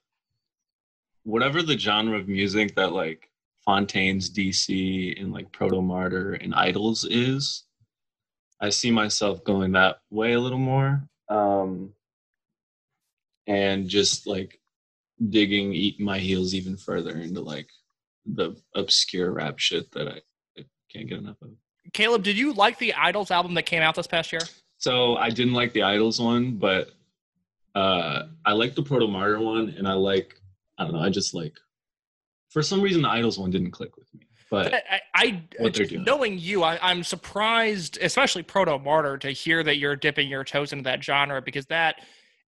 whatever 1.28 1.62
the 1.62 1.78
genre 1.78 2.18
of 2.18 2.26
music 2.26 2.74
that 2.74 2.92
like 2.92 3.28
Fontaines 3.66 4.30
DC 4.30 5.20
and 5.20 5.30
like 5.30 5.52
Protomartyr 5.52 6.42
and 6.42 6.54
IDLES 6.54 7.06
is, 7.10 7.64
I 8.62 8.70
see 8.70 8.90
myself 8.90 9.44
going 9.44 9.72
that 9.72 9.98
way 10.10 10.32
a 10.32 10.40
little 10.40 10.58
more. 10.58 11.02
Um 11.28 11.92
and 13.46 13.88
just 13.88 14.26
like 14.26 14.58
digging 15.28 15.74
eat 15.74 16.00
my 16.00 16.18
heels 16.18 16.54
even 16.54 16.78
further 16.78 17.18
into 17.18 17.42
like 17.42 17.68
the 18.24 18.56
obscure 18.74 19.32
rap 19.32 19.58
shit 19.58 19.90
that 19.92 20.08
I, 20.08 20.20
I 20.58 20.64
can't 20.90 21.08
get 21.08 21.18
enough 21.18 21.40
of. 21.42 21.50
Caleb, 21.92 22.22
did 22.22 22.38
you 22.38 22.54
like 22.54 22.78
the 22.78 22.94
IDLES 22.96 23.30
album 23.30 23.52
that 23.54 23.66
came 23.66 23.82
out 23.82 23.94
this 23.94 24.06
past 24.06 24.32
year? 24.32 24.42
So 24.78 25.16
I 25.16 25.28
didn't 25.28 25.54
like 25.54 25.74
the 25.74 25.80
IDLES 25.80 26.24
one, 26.24 26.52
but 26.52 26.90
uh, 27.74 28.24
I 28.46 28.52
like 28.52 28.74
the 28.74 28.82
Protomartyr 28.82 29.42
one, 29.42 29.74
and 29.76 29.86
I 29.86 29.94
like 29.94 30.38
I 30.78 30.84
don't 30.84 30.92
know. 30.94 31.00
I 31.00 31.10
just 31.10 31.34
like 31.34 31.54
for 32.50 32.62
some 32.62 32.80
reason 32.80 33.02
the 33.02 33.08
IDLES 33.08 33.38
one 33.38 33.50
didn't 33.50 33.72
click 33.72 33.96
with 33.96 34.12
me. 34.14 34.20
But 34.50 34.72
I, 34.74 35.00
I 35.14 35.42
What 35.58 35.74
they're 35.74 35.84
just 35.84 35.90
doing. 35.90 36.04
knowing 36.04 36.38
you, 36.38 36.62
I, 36.62 36.78
I'm 36.80 37.04
surprised, 37.04 37.98
especially 38.00 38.42
Protomartyr, 38.42 39.20
to 39.20 39.30
hear 39.30 39.62
that 39.62 39.76
you're 39.76 39.96
dipping 39.96 40.28
your 40.28 40.42
toes 40.44 40.72
into 40.72 40.84
that 40.84 41.04
genre 41.04 41.42
because 41.42 41.66
that 41.66 41.96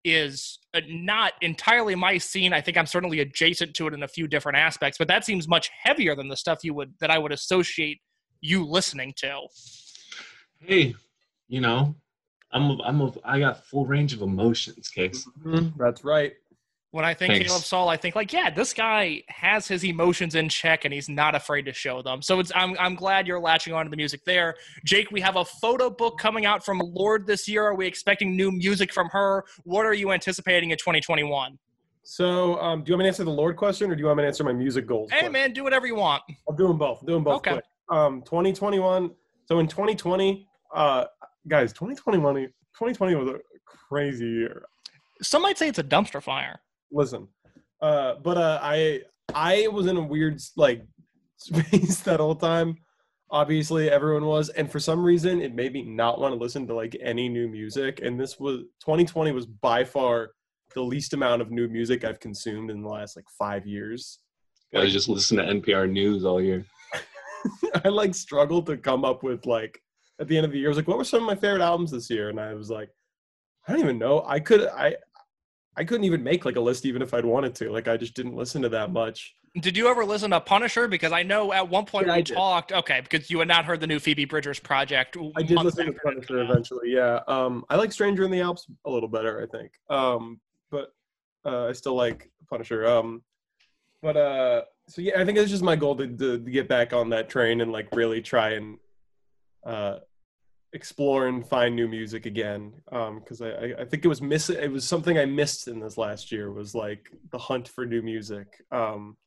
is 0.05 0.59
uh, 0.73 0.79
not 0.87 1.33
entirely 1.41 1.95
my 1.95 2.17
scene. 2.17 2.53
I 2.53 2.61
think 2.61 2.77
I'm 2.77 2.85
certainly 2.85 3.19
adjacent 3.19 3.73
to 3.75 3.87
it 3.87 3.93
in 3.93 4.03
a 4.03 4.07
few 4.07 4.29
different 4.29 4.57
aspects, 4.57 4.97
but 4.97 5.09
that 5.09 5.25
seems 5.25 5.49
much 5.49 5.69
heavier 5.83 6.15
than 6.15 6.29
the 6.29 6.37
stuff 6.37 6.59
you 6.63 6.73
would 6.73 6.93
that 7.01 7.11
I 7.11 7.17
would 7.17 7.33
associate 7.33 7.99
you 8.39 8.65
listening 8.65 9.13
to. 9.17 9.41
hey, 10.61 10.95
you 11.49 11.59
know, 11.59 11.95
I'm 12.53 12.63
a, 12.69 12.83
I'm 12.83 13.01
a, 13.01 13.11
I 13.25 13.39
got 13.39 13.65
full 13.65 13.85
range 13.85 14.13
of 14.13 14.21
emotions, 14.21 14.87
case. 14.87 15.27
Mhm, 15.43 15.73
That's 15.77 16.05
right. 16.05 16.31
When 16.91 17.05
I 17.05 17.13
think 17.13 17.33
Thanks. 17.33 17.47
Caleb 17.47 17.63
Saul, 17.63 17.87
I 17.89 17.97
think 17.97 18.15
like, 18.15 18.33
yeah, 18.33 18.49
this 18.49 18.73
guy 18.73 19.21
has 19.27 19.67
his 19.67 19.85
emotions 19.85 20.33
in 20.33 20.49
check 20.49 20.85
and 20.85 20.93
he's 20.93 21.07
not 21.07 21.35
afraid 21.35 21.63
to 21.63 21.73
show 21.73 22.01
them. 22.01 22.23
So 22.23 22.39
it's 22.39 22.51
I'm 22.55 22.75
I'm 22.79 22.95
glad 22.95 23.27
you're 23.27 23.39
latching 23.39 23.73
onto 23.73 23.91
the 23.91 23.97
music 23.97 24.21
there. 24.25 24.55
Jake, 24.85 25.11
we 25.11 25.21
have 25.21 25.35
a 25.35 25.45
photo 25.45 25.91
book 25.91 26.17
coming 26.17 26.47
out 26.47 26.65
from 26.65 26.79
Lorde 26.79 27.27
this 27.27 27.47
year. 27.47 27.63
Are 27.65 27.75
we 27.75 27.85
expecting 27.85 28.35
new 28.35 28.51
music 28.51 28.91
from 28.91 29.07
her? 29.09 29.45
What 29.65 29.85
are 29.85 29.93
you 29.93 30.11
anticipating 30.11 30.71
in 30.71 30.77
2021? 30.77 31.59
So, 32.01 32.59
um, 32.59 32.83
do 32.83 32.89
you 32.89 32.93
want 32.95 32.99
me 32.99 33.03
to 33.03 33.07
answer 33.09 33.23
the 33.23 33.29
Lorde 33.29 33.55
question, 33.55 33.91
or 33.91 33.95
do 33.95 33.99
you 33.99 34.07
want 34.07 34.17
me 34.17 34.23
to 34.23 34.27
answer 34.27 34.43
my 34.43 34.53
music 34.53 34.87
goals? 34.87 35.11
Hey 35.11 35.19
question? 35.19 35.31
man, 35.33 35.53
do 35.53 35.63
whatever 35.63 35.85
you 35.85 35.93
want. 35.95 36.23
I'll 36.49 36.55
do 36.55 36.67
them 36.67 36.79
both. 36.79 37.05
Do 37.05 37.13
them 37.13 37.23
both 37.23 37.35
Okay. 37.37 37.51
quick. 37.51 37.65
Um, 37.91 38.23
2021. 38.23 39.11
So 39.45 39.59
in 39.59 39.67
2020, 39.67 40.47
uh, 40.73 41.05
guys, 41.47 41.71
2021, 41.73 42.33
2020 42.35 43.15
was 43.15 43.27
a 43.29 43.39
crazy 43.67 44.25
year. 44.27 44.65
Some 45.21 45.43
might 45.43 45.59
say 45.59 45.67
it's 45.67 45.77
a 45.77 45.83
dumpster 45.83 46.21
fire. 46.21 46.61
Listen, 46.91 47.27
uh, 47.81 48.15
but 48.23 48.37
uh, 48.37 48.59
I 48.61 49.01
I 49.33 49.67
was 49.67 49.87
in 49.87 49.97
a 49.97 50.01
weird 50.01 50.41
like 50.55 50.85
space 51.37 52.01
that 52.01 52.19
whole 52.19 52.35
time. 52.35 52.77
Obviously, 53.31 53.91
everyone 53.91 54.25
was, 54.25 54.49
and 54.49 54.71
for 54.71 54.79
some 54.79 55.03
reason, 55.03 55.39
it 55.39 55.53
made 55.53 55.73
me 55.73 55.83
not 55.83 56.19
want 56.19 56.33
to 56.33 56.39
listen 56.39 56.65
to 56.65 56.73
like 56.73 56.97
any 56.99 57.29
new 57.29 57.47
music. 57.47 57.99
And 58.01 58.19
this 58.19 58.39
was 58.39 58.61
2020 58.81 59.31
was 59.33 59.45
by 59.45 59.83
far 59.83 60.31
the 60.73 60.81
least 60.81 61.13
amount 61.13 61.41
of 61.41 61.51
new 61.51 61.67
music 61.67 62.03
I've 62.03 62.19
consumed 62.19 62.71
in 62.71 62.81
the 62.81 62.89
last 62.89 63.15
like 63.15 63.25
five 63.37 63.67
years. 63.67 64.19
I 64.75 64.87
just 64.87 65.09
listen 65.09 65.37
to 65.37 65.43
NPR 65.43 65.89
news 65.89 66.25
all 66.25 66.41
year. 66.41 66.65
I 67.85 67.89
like 67.89 68.13
struggled 68.13 68.65
to 68.67 68.77
come 68.77 69.05
up 69.05 69.23
with 69.23 69.45
like 69.45 69.79
at 70.19 70.27
the 70.27 70.37
end 70.37 70.45
of 70.45 70.51
the 70.51 70.59
year. 70.59 70.67
I 70.67 70.69
was 70.69 70.77
like, 70.77 70.87
what 70.87 70.97
were 70.97 71.03
some 71.03 71.21
of 71.21 71.27
my 71.27 71.35
favorite 71.35 71.61
albums 71.61 71.91
this 71.91 72.09
year? 72.09 72.29
And 72.29 72.39
I 72.39 72.53
was 72.53 72.69
like, 72.69 72.89
I 73.67 73.71
don't 73.71 73.81
even 73.81 73.99
know. 73.99 74.23
I 74.25 74.39
could 74.39 74.67
I 74.67 74.95
I 75.77 75.83
couldn't 75.83 76.03
even 76.03 76.23
make 76.23 76.45
like 76.45 76.55
a 76.55 76.61
list 76.61 76.85
even 76.85 77.01
if 77.01 77.13
I'd 77.13 77.25
wanted 77.25 77.55
to. 77.55 77.71
Like 77.71 77.87
I 77.87 77.97
just 77.97 78.13
didn't 78.13 78.35
listen 78.35 78.61
to 78.63 78.69
that 78.69 78.91
much. 78.91 79.35
Did 79.59 79.75
you 79.75 79.87
ever 79.87 80.05
listen 80.05 80.31
to 80.31 80.39
Punisher? 80.39 80.87
Because 80.87 81.11
I 81.11 81.23
know 81.23 81.51
at 81.51 81.67
one 81.67 81.85
point 81.85 82.07
Yeah, 82.07 82.17
we 82.17 82.23
talked. 82.23 82.71
Okay, 82.71 83.01
because 83.01 83.31
you 83.31 83.39
had 83.39 83.47
not 83.47 83.65
heard 83.65 83.79
the 83.79 83.87
new 83.87 83.99
Phoebe 83.99 84.25
Bridgers 84.25 84.59
project. 84.59 85.17
I 85.35 85.41
did 85.41 85.57
listen 85.57 85.87
to 85.87 85.93
Punisher 85.93 86.41
eventually. 86.41 86.91
Yeah. 86.91 87.21
Um 87.27 87.65
I 87.69 87.75
like 87.75 87.91
Stranger 87.91 88.23
in 88.23 88.31
the 88.31 88.41
Alps 88.41 88.67
a 88.85 88.89
little 88.89 89.09
better, 89.09 89.41
I 89.41 89.57
think. 89.57 89.71
Um 89.89 90.39
but 90.69 90.93
uh 91.45 91.67
I 91.67 91.71
still 91.71 91.95
like 91.95 92.29
Punisher. 92.49 92.85
Um 92.87 93.23
but 94.01 94.17
uh 94.17 94.61
so 94.87 95.01
yeah, 95.01 95.19
I 95.19 95.25
think 95.25 95.37
it's 95.37 95.51
just 95.51 95.63
my 95.63 95.75
goal 95.75 95.95
to, 95.95 96.07
to, 96.07 96.39
to 96.39 96.51
get 96.51 96.67
back 96.67 96.93
on 96.93 97.09
that 97.09 97.29
train 97.29 97.61
and 97.61 97.71
like 97.71 97.87
really 97.93 98.21
try 98.21 98.51
and 98.51 98.77
uh 99.65 99.99
explore 100.73 101.27
and 101.27 101.47
find 101.47 101.75
new 101.75 101.87
music 101.87 102.25
again 102.27 102.71
um 102.91 103.19
because 103.19 103.41
I, 103.41 103.49
I 103.49 103.73
i 103.81 103.85
think 103.85 104.05
it 104.05 104.07
was 104.07 104.21
miss 104.21 104.49
it 104.51 104.71
was 104.71 104.87
something 104.87 105.17
i 105.17 105.25
missed 105.25 105.67
in 105.67 105.79
this 105.79 105.97
last 105.97 106.31
year 106.31 106.51
was 106.51 106.75
like 106.75 107.09
the 107.31 107.39
hunt 107.39 107.67
for 107.67 107.85
new 107.87 108.03
music 108.03 108.61
um 108.71 109.17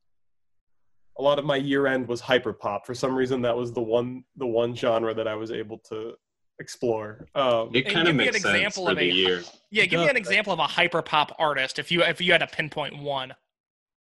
a 1.19 1.23
lot 1.23 1.41
of 1.41 1.45
my 1.45 1.57
year 1.57 1.87
end 1.89 2.07
was 2.07 2.21
hyper 2.21 2.53
pop 2.53 2.87
for 2.87 2.95
some 2.95 3.15
reason 3.15 3.43
that 3.43 3.57
was 3.57 3.73
the 3.73 3.83
one 3.83 4.23
the 4.37 4.47
one 4.47 4.75
genre 4.75 5.13
that 5.13 5.27
i 5.27 5.35
was 5.35 5.51
able 5.51 5.79
to 5.79 6.13
explore 6.61 7.27
um 7.35 7.71
It 7.75 7.89
kind 7.89 8.07
of 8.07 8.15
me 8.15 8.29
an 8.29 8.33
makes 8.33 8.43
sense 8.43 8.77
for 8.77 8.93
of 8.93 8.99
the 8.99 9.11
a- 9.11 9.13
year. 9.13 9.43
Yeah, 9.71 9.87
give 9.87 10.01
me 10.01 10.09
an 10.09 10.17
example 10.17 10.53
of 10.53 10.61
a 10.61 10.67
hyper 10.67 11.03
pop 11.03 11.35
artist 11.41 11.79
if 11.81 11.91
you 11.91 12.03
if 12.05 12.21
you 12.21 12.31
had 12.31 12.39
to 12.39 12.47
pinpoint 12.47 12.97
one. 13.03 13.35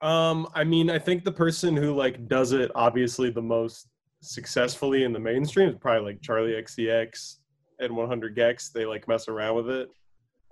Um, 0.00 0.48
I 0.54 0.62
mean, 0.64 0.88
I 0.90 0.98
think 0.98 1.24
the 1.24 1.32
person 1.32 1.76
who 1.76 1.92
like 1.94 2.28
does 2.28 2.52
it 2.52 2.70
obviously 2.74 3.30
the 3.30 3.42
most 3.42 3.88
successfully 4.20 5.04
in 5.04 5.12
the 5.12 5.18
mainstream 5.18 5.68
is 5.68 5.76
probably 5.76 6.12
like 6.12 6.20
Charli 6.20 6.60
XCX 6.62 7.36
and 7.78 7.94
100 7.94 8.36
gecs. 8.36 8.72
They 8.72 8.86
like 8.86 9.08
mess 9.08 9.28
around 9.28 9.56
with 9.56 9.70
it. 9.70 9.88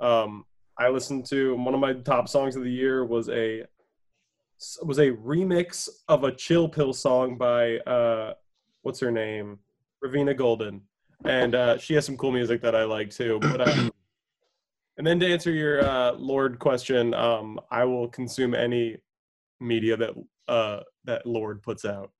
Um, 0.00 0.44
I 0.78 0.88
listened 0.88 1.26
to 1.26 1.54
one 1.56 1.74
of 1.74 1.80
my 1.80 1.94
top 1.94 2.28
songs 2.28 2.56
of 2.56 2.64
the 2.64 2.70
year 2.70 3.04
was 3.04 3.28
a 3.28 3.64
was 4.82 4.98
a 4.98 5.10
remix 5.10 5.88
of 6.08 6.24
a 6.24 6.32
Chill 6.32 6.68
Pill 6.68 6.92
song 6.92 7.36
by 7.36 7.78
uh, 7.78 8.34
what's 8.82 9.00
her 9.00 9.10
name, 9.10 9.58
Ravina 10.04 10.36
Golden, 10.36 10.82
and 11.24 11.54
uh, 11.54 11.78
she 11.78 11.94
has 11.94 12.06
some 12.06 12.16
cool 12.16 12.32
music 12.32 12.60
that 12.62 12.74
I 12.74 12.84
like 12.84 13.10
too. 13.10 13.38
But 13.40 13.68
um, 13.68 13.92
and 14.98 15.06
then 15.06 15.20
to 15.20 15.32
answer 15.32 15.52
your 15.52 15.84
uh, 15.84 16.12
Lorde 16.12 16.58
question, 16.58 17.14
um, 17.14 17.60
I 17.70 17.84
will 17.84 18.08
consume 18.08 18.54
any 18.54 18.96
media 19.60 19.96
that 19.96 20.10
uh 20.48 20.80
that 21.04 21.26
Lorde 21.26 21.62
puts 21.62 21.84
out. 21.84 22.10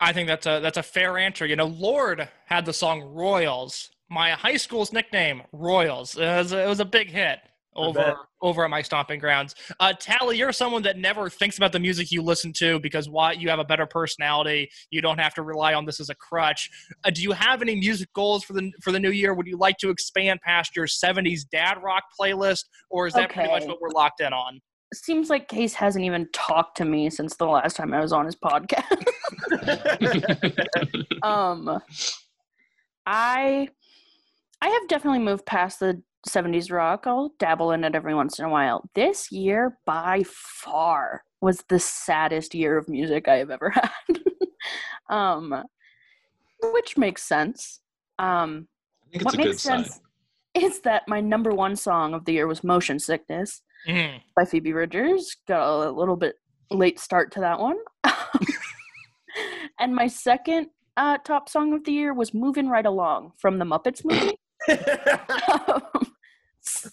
I 0.00 0.12
think 0.12 0.28
that's 0.28 0.46
a 0.46 0.60
that's 0.60 0.78
a 0.78 0.82
fair 0.82 1.18
answer. 1.18 1.46
You 1.46 1.56
know, 1.56 1.66
Lorde 1.66 2.28
had 2.46 2.64
the 2.64 2.72
song 2.72 3.02
Royals. 3.02 3.90
My 4.08 4.30
high 4.30 4.56
school's 4.56 4.92
nickname, 4.92 5.42
Royals. 5.52 6.16
It 6.16 6.22
was, 6.22 6.52
it 6.52 6.66
was 6.66 6.80
a 6.80 6.84
big 6.84 7.10
hit 7.10 7.38
over 7.76 8.16
over 8.42 8.64
at 8.64 8.70
my 8.70 8.82
stomping 8.82 9.20
grounds. 9.20 9.54
Uh, 9.78 9.92
Tally, 9.92 10.38
you're 10.38 10.52
someone 10.52 10.82
that 10.82 10.96
never 10.96 11.28
thinks 11.28 11.58
about 11.58 11.72
the 11.72 11.78
music 11.78 12.10
you 12.10 12.22
listen 12.22 12.52
to 12.54 12.80
because 12.80 13.08
why 13.08 13.32
you 13.32 13.50
have 13.50 13.58
a 13.58 13.64
better 13.64 13.86
personality. 13.86 14.70
You 14.90 15.02
don't 15.02 15.18
have 15.18 15.34
to 15.34 15.42
rely 15.42 15.74
on 15.74 15.84
this 15.84 16.00
as 16.00 16.08
a 16.08 16.14
crutch. 16.14 16.70
Uh, 17.04 17.10
do 17.10 17.22
you 17.22 17.32
have 17.32 17.60
any 17.62 17.76
music 17.76 18.12
goals 18.14 18.42
for 18.42 18.54
the 18.54 18.72
for 18.82 18.92
the 18.92 19.00
new 19.00 19.10
year? 19.10 19.34
Would 19.34 19.46
you 19.46 19.58
like 19.58 19.76
to 19.78 19.90
expand 19.90 20.40
past 20.40 20.74
your 20.74 20.86
'70s 20.86 21.42
dad 21.50 21.76
rock 21.82 22.04
playlist, 22.18 22.64
or 22.88 23.06
is 23.06 23.14
that 23.14 23.30
pretty 23.30 23.50
much 23.50 23.66
what 23.66 23.80
we're 23.80 23.90
locked 23.90 24.20
in 24.20 24.32
on? 24.32 24.60
Seems 24.92 25.30
like 25.30 25.48
Case 25.48 25.74
hasn't 25.74 26.04
even 26.04 26.28
talked 26.32 26.76
to 26.78 26.84
me 26.84 27.10
since 27.10 27.36
the 27.36 27.46
last 27.46 27.76
time 27.76 27.94
I 27.94 28.00
was 28.00 28.12
on 28.12 28.26
his 28.26 28.36
podcast. 28.36 28.84
um 31.22 31.80
i 33.06 33.68
i 34.62 34.68
have 34.68 34.88
definitely 34.88 35.18
moved 35.18 35.46
past 35.46 35.80
the 35.80 36.02
70s 36.28 36.70
rock. 36.70 37.04
I'll 37.06 37.32
dabble 37.38 37.70
in 37.72 37.82
it 37.82 37.94
every 37.94 38.14
once 38.14 38.38
in 38.38 38.44
a 38.44 38.48
while. 38.50 38.84
This 38.94 39.32
year 39.32 39.78
by 39.86 40.22
far 40.26 41.22
was 41.40 41.64
the 41.70 41.78
saddest 41.78 42.54
year 42.54 42.76
of 42.76 42.88
music 42.88 43.26
i 43.26 43.36
have 43.36 43.50
ever 43.50 43.70
had. 43.74 43.90
Um 45.08 45.64
which 46.72 46.98
makes 46.98 47.22
sense. 47.22 47.80
Um 48.18 48.68
I 49.06 49.10
think 49.12 49.22
it's 49.22 49.24
what 49.24 49.36
makes 49.38 49.62
sign. 49.62 49.84
sense 49.84 50.00
is 50.54 50.80
that 50.80 51.08
my 51.08 51.20
number 51.20 51.52
one 51.52 51.76
song 51.76 52.12
of 52.12 52.24
the 52.24 52.32
year 52.32 52.46
was 52.46 52.64
Motion 52.64 52.98
Sickness 52.98 53.62
Mhm. 53.88 54.20
by 54.36 54.44
Phoebe 54.44 54.72
Bridgers. 54.72 55.36
Got 55.48 55.86
a 55.88 55.90
little 55.90 56.16
bit 56.16 56.36
late 56.70 56.98
start 57.00 57.32
to 57.32 57.40
that 57.40 57.58
one. 57.58 57.76
and 59.80 59.94
my 59.94 60.06
second 60.06 60.68
uh, 60.96 61.18
top 61.18 61.48
song 61.48 61.72
of 61.72 61.84
the 61.84 61.92
year 61.92 62.12
was 62.12 62.34
Moving 62.34 62.68
Right 62.68 62.86
Along 62.86 63.32
from 63.38 63.58
the 63.58 63.64
Muppets 63.64 64.04
movie. 64.04 64.36
Um, 65.68 65.82
so, 66.60 66.90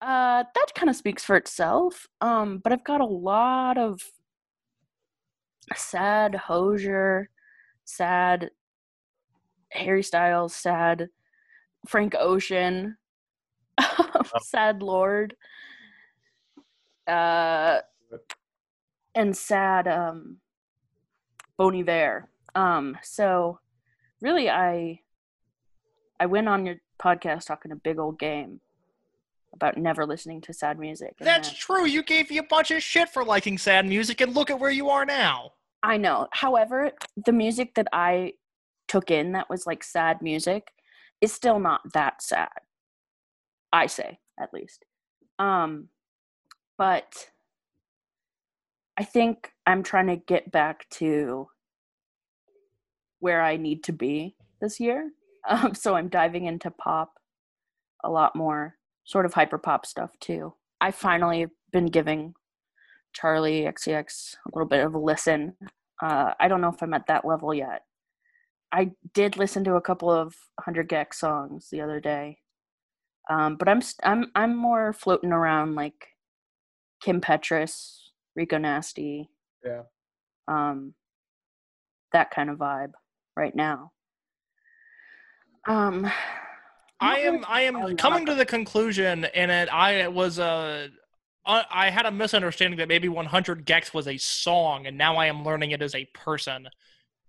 uh, 0.00 0.44
that 0.54 0.66
kind 0.74 0.88
of 0.88 0.96
speaks 0.96 1.24
for 1.24 1.36
itself. 1.36 2.06
Um, 2.20 2.58
but 2.62 2.72
I've 2.72 2.84
got 2.84 3.00
a 3.00 3.06
lot 3.06 3.76
of 3.78 4.00
sad 5.74 6.34
Hozier, 6.34 7.28
sad 7.84 8.50
Harry 9.72 10.02
Styles, 10.02 10.54
sad 10.54 11.08
Frank 11.88 12.14
Ocean, 12.18 12.96
sad 14.42 14.82
Lorde, 14.82 15.34
uh, 17.06 17.80
and 19.14 19.36
sad 19.36 19.88
um, 19.88 20.38
Bon 21.56 21.74
Iver. 21.74 22.28
Um, 22.54 22.96
so 23.02 23.58
really, 24.20 24.50
I 24.50 25.00
I 26.18 26.26
went 26.26 26.48
on 26.48 26.66
your 26.66 26.76
podcast 27.00 27.46
talking 27.46 27.72
a 27.72 27.76
big 27.76 27.98
old 27.98 28.18
game 28.18 28.60
about 29.52 29.76
never 29.76 30.06
listening 30.06 30.40
to 30.42 30.52
sad 30.52 30.78
music. 30.78 31.14
That's 31.18 31.52
true. 31.52 31.86
You 31.86 32.02
gave 32.02 32.30
me 32.30 32.38
a 32.38 32.42
bunch 32.42 32.70
of 32.70 32.82
shit 32.82 33.08
for 33.08 33.24
liking 33.24 33.58
sad 33.58 33.86
music, 33.86 34.20
and 34.20 34.34
look 34.34 34.50
at 34.50 34.58
where 34.58 34.70
you 34.70 34.88
are 34.90 35.04
now. 35.04 35.52
I 35.82 35.96
know. 35.96 36.28
However, 36.32 36.92
the 37.24 37.32
music 37.32 37.74
that 37.74 37.88
I 37.92 38.32
took 38.88 39.10
in 39.10 39.32
that 39.32 39.48
was 39.48 39.66
like 39.66 39.82
sad 39.82 40.22
music 40.22 40.68
is 41.20 41.32
still 41.32 41.58
not 41.58 41.80
that 41.92 42.22
sad. 42.22 42.48
I 43.76 43.86
say, 43.86 44.18
at 44.40 44.52
least. 44.52 44.84
Um 45.38 45.88
but 46.78 47.30
I 48.98 49.04
think 49.04 49.52
I'm 49.66 49.82
trying 49.82 50.08
to 50.08 50.16
get 50.16 50.50
back 50.50 50.88
to 50.90 51.48
where 53.20 53.42
I 53.42 53.56
need 53.56 53.84
to 53.84 53.92
be 53.92 54.36
this 54.60 54.80
year. 54.80 55.10
Um 55.48 55.74
so 55.76 55.94
I'm 55.94 56.08
diving 56.08 56.46
into 56.46 56.72
pop 56.72 57.20
a 58.02 58.10
lot 58.10 58.34
more, 58.34 58.74
sort 59.04 59.26
of 59.26 59.32
hyper 59.34 59.58
pop 59.58 59.86
stuff 59.86 60.10
too. 60.18 60.54
I 60.80 60.90
finally 60.90 61.46
been 61.72 61.86
giving 61.86 62.34
Charli 63.16 63.64
XCX 63.64 64.34
a 64.34 64.50
little 64.54 64.68
bit 64.68 64.84
of 64.84 64.94
a 64.94 64.98
listen. 64.98 65.54
Uh, 66.02 66.32
I 66.38 66.48
don't 66.48 66.60
know 66.60 66.68
if 66.68 66.82
I'm 66.82 66.94
at 66.94 67.06
that 67.06 67.24
level 67.24 67.54
yet. 67.54 67.82
I 68.72 68.90
did 69.14 69.36
listen 69.36 69.64
to 69.64 69.76
a 69.76 69.80
couple 69.80 70.10
of 70.10 70.34
100 70.56 70.88
gecs 70.88 71.14
songs 71.14 71.68
the 71.70 71.80
other 71.80 72.00
day, 72.00 72.38
um, 73.28 73.56
but 73.56 73.68
I'm 73.68 73.80
st- 73.80 74.00
I'm 74.04 74.30
I'm 74.34 74.56
more 74.56 74.92
floating 74.92 75.32
around 75.32 75.74
like 75.74 76.08
Kim 77.02 77.20
Petras, 77.20 77.98
Rico 78.34 78.58
Nasty, 78.58 79.28
Yeah. 79.64 79.82
um, 80.48 80.94
that 82.12 82.30
kind 82.30 82.50
of 82.50 82.58
vibe 82.58 82.92
right 83.36 83.54
now. 83.54 83.92
Um, 85.66 86.10
I 87.00 87.18
am 87.20 87.44
I 87.46 87.62
am 87.62 87.96
coming 87.96 88.24
to 88.26 88.34
the 88.34 88.46
conclusion, 88.46 89.26
and 89.26 89.50
it, 89.50 89.68
I 89.70 90.08
was 90.08 90.38
uh, 90.38 90.88
uh, 91.44 91.62
I 91.70 91.90
had 91.90 92.06
a 92.06 92.10
misunderstanding 92.10 92.78
that 92.78 92.88
maybe 92.88 93.08
100 93.08 93.66
gecs 93.66 93.92
was 93.92 94.08
a 94.08 94.16
song, 94.16 94.86
and 94.86 94.96
now 94.96 95.16
I 95.16 95.26
am 95.26 95.44
learning 95.44 95.72
it 95.72 95.82
as 95.82 95.94
a 95.94 96.06
person, 96.14 96.68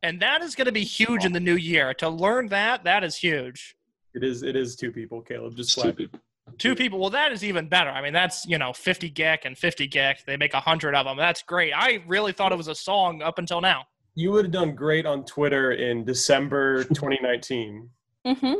and 0.03 0.21
that 0.21 0.41
is 0.41 0.55
going 0.55 0.67
to 0.67 0.71
be 0.71 0.85
huge 0.85 1.25
in 1.25 1.33
the 1.33 1.39
new 1.41 1.55
year. 1.55 1.93
To 1.95 2.07
learn 2.07 2.47
that, 2.47 2.85
that 2.85 3.03
is 3.03 3.17
huge. 3.17 3.75
It 4.17 4.23
is. 4.23 4.41
It 4.41 4.55
is 4.55 4.75
two 4.75 4.91
people. 4.91 5.21
Caleb 5.21 5.55
just 5.55 5.79
Two 5.79 5.93
people. 5.93 6.19
Two 6.57 6.75
people, 6.75 6.97
well, 6.97 7.09
that 7.11 7.31
is 7.33 7.43
even 7.43 7.67
better. 7.67 7.89
I 7.89 8.01
mean, 8.01 8.13
that's 8.13 8.45
you 8.47 8.57
know 8.57 8.73
50 8.73 9.09
Gex 9.11 9.45
and 9.45 9.55
50 9.57 9.85
Gex. 9.87 10.23
They 10.23 10.37
make 10.37 10.53
a 10.55 10.59
hundred 10.59 10.95
of 10.95 11.05
them. 11.05 11.17
That's 11.17 11.43
great. 11.43 11.71
I 11.73 12.03
really 12.07 12.31
thought 12.31 12.51
it 12.51 12.57
was 12.57 12.67
a 12.69 12.73
song 12.75 13.21
up 13.21 13.37
until 13.37 13.61
now. 13.61 13.85
You 14.15 14.31
would 14.31 14.45
have 14.45 14.51
done 14.51 14.73
great 14.73 15.05
on 15.05 15.23
Twitter 15.25 15.73
in 15.73 16.03
December 16.03 16.83
2019. 16.95 17.89
mhm. 18.25 18.55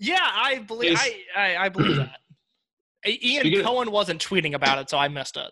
Yeah, 0.00 0.18
I 0.20 0.58
believe 0.58 0.92
Is- 0.92 1.00
I, 1.00 1.24
I 1.36 1.56
I 1.66 1.68
believe 1.68 1.96
that. 1.96 2.16
Ian 3.06 3.40
Speaking 3.42 3.60
of- 3.60 3.66
Cohen 3.66 3.90
wasn't 3.92 4.20
tweeting 4.24 4.54
about 4.54 4.78
it, 4.78 4.90
so 4.90 4.98
I 4.98 5.08
missed 5.08 5.36
it. 5.36 5.50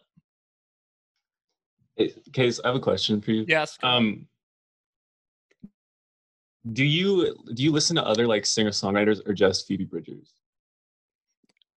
Hey, 1.97 2.13
Case, 2.33 2.61
I 2.65 2.69
have 2.69 2.77
a 2.77 2.81
question 2.81 3.21
for 3.21 3.31
you. 3.33 3.45
Yes. 3.49 3.77
Um, 3.83 4.27
do 6.73 6.85
you 6.85 7.37
do 7.55 7.63
you 7.63 7.73
listen 7.73 7.97
to 7.97 8.05
other 8.05 8.27
like 8.27 8.45
singer 8.45 8.71
songwriters 8.71 9.27
or 9.27 9.33
just 9.33 9.67
Phoebe 9.67 9.85
Bridgers? 9.85 10.35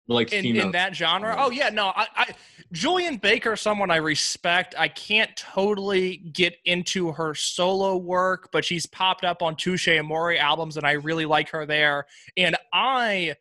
Like 0.07 0.33
in, 0.33 0.57
in 0.57 0.71
that 0.71 0.95
genre. 0.95 1.35
Oh 1.37 1.51
yeah, 1.51 1.69
no, 1.69 1.87
I, 1.95 2.07
I 2.15 2.35
Julien 2.71 3.17
Baker, 3.17 3.55
someone 3.55 3.91
I 3.91 3.97
respect. 3.97 4.75
I 4.77 4.87
can't 4.87 5.33
totally 5.37 6.17
get 6.17 6.55
into 6.65 7.11
her 7.11 7.33
solo 7.35 7.95
work, 7.95 8.49
but 8.51 8.65
she's 8.65 8.85
popped 8.85 9.23
up 9.23 9.41
on 9.41 9.55
Touche 9.55 9.87
Amore 9.87 10.35
albums, 10.35 10.77
and 10.77 10.85
I 10.85 10.93
really 10.93 11.25
like 11.25 11.49
her 11.49 11.65
there. 11.65 12.07
And 12.35 12.57
I 12.73 13.35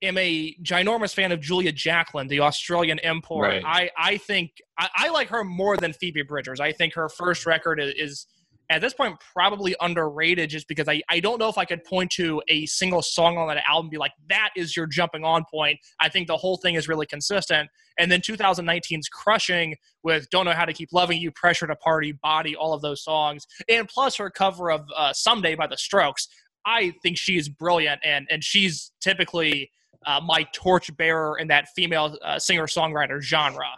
am 0.00 0.16
a 0.16 0.54
ginormous 0.62 1.12
fan 1.12 1.32
of 1.32 1.40
Julia 1.40 1.72
Jacklin, 1.72 2.28
the 2.28 2.40
Australian 2.40 3.00
import. 3.00 3.48
Right. 3.48 3.62
I 3.66 3.90
I 3.98 4.16
think 4.16 4.52
I, 4.78 4.88
I 4.94 5.08
like 5.10 5.28
her 5.28 5.44
more 5.44 5.76
than 5.76 5.92
Phoebe 5.92 6.22
Bridgers. 6.22 6.60
I 6.60 6.72
think 6.72 6.94
her 6.94 7.08
first 7.08 7.44
record 7.44 7.80
is. 7.80 7.94
is 7.94 8.26
at 8.70 8.80
this 8.82 8.92
point, 8.92 9.16
probably 9.32 9.74
underrated 9.80 10.50
just 10.50 10.68
because 10.68 10.88
I, 10.88 11.00
I 11.08 11.20
don't 11.20 11.38
know 11.38 11.48
if 11.48 11.56
I 11.56 11.64
could 11.64 11.84
point 11.84 12.10
to 12.12 12.42
a 12.48 12.66
single 12.66 13.00
song 13.00 13.38
on 13.38 13.48
that 13.48 13.62
album 13.66 13.88
be 13.88 13.96
like, 13.96 14.12
that 14.28 14.50
is 14.56 14.76
your 14.76 14.86
jumping 14.86 15.24
on 15.24 15.44
point. 15.50 15.78
I 16.00 16.08
think 16.08 16.26
the 16.26 16.36
whole 16.36 16.58
thing 16.58 16.74
is 16.74 16.86
really 16.86 17.06
consistent. 17.06 17.70
And 17.98 18.12
then 18.12 18.20
2019's 18.20 19.08
Crushing 19.08 19.74
with 20.02 20.28
Don't 20.30 20.44
Know 20.44 20.52
How 20.52 20.66
to 20.66 20.72
Keep 20.72 20.90
Loving 20.92 21.18
You, 21.18 21.30
Pressure 21.30 21.66
to 21.66 21.76
Party, 21.76 22.12
Body, 22.12 22.54
all 22.54 22.74
of 22.74 22.82
those 22.82 23.02
songs. 23.02 23.46
And 23.68 23.88
plus 23.88 24.16
her 24.16 24.28
cover 24.28 24.70
of 24.70 24.82
uh, 24.94 25.12
Someday 25.14 25.54
by 25.54 25.66
The 25.66 25.78
Strokes. 25.78 26.28
I 26.66 26.92
think 27.02 27.16
she's 27.16 27.48
brilliant 27.48 28.00
and, 28.04 28.26
and 28.30 28.44
she's 28.44 28.92
typically 29.00 29.70
uh, 30.06 30.20
my 30.24 30.46
torchbearer 30.52 31.38
in 31.38 31.48
that 31.48 31.68
female 31.74 32.16
uh, 32.22 32.38
singer 32.38 32.66
songwriter 32.66 33.20
genre. 33.22 33.70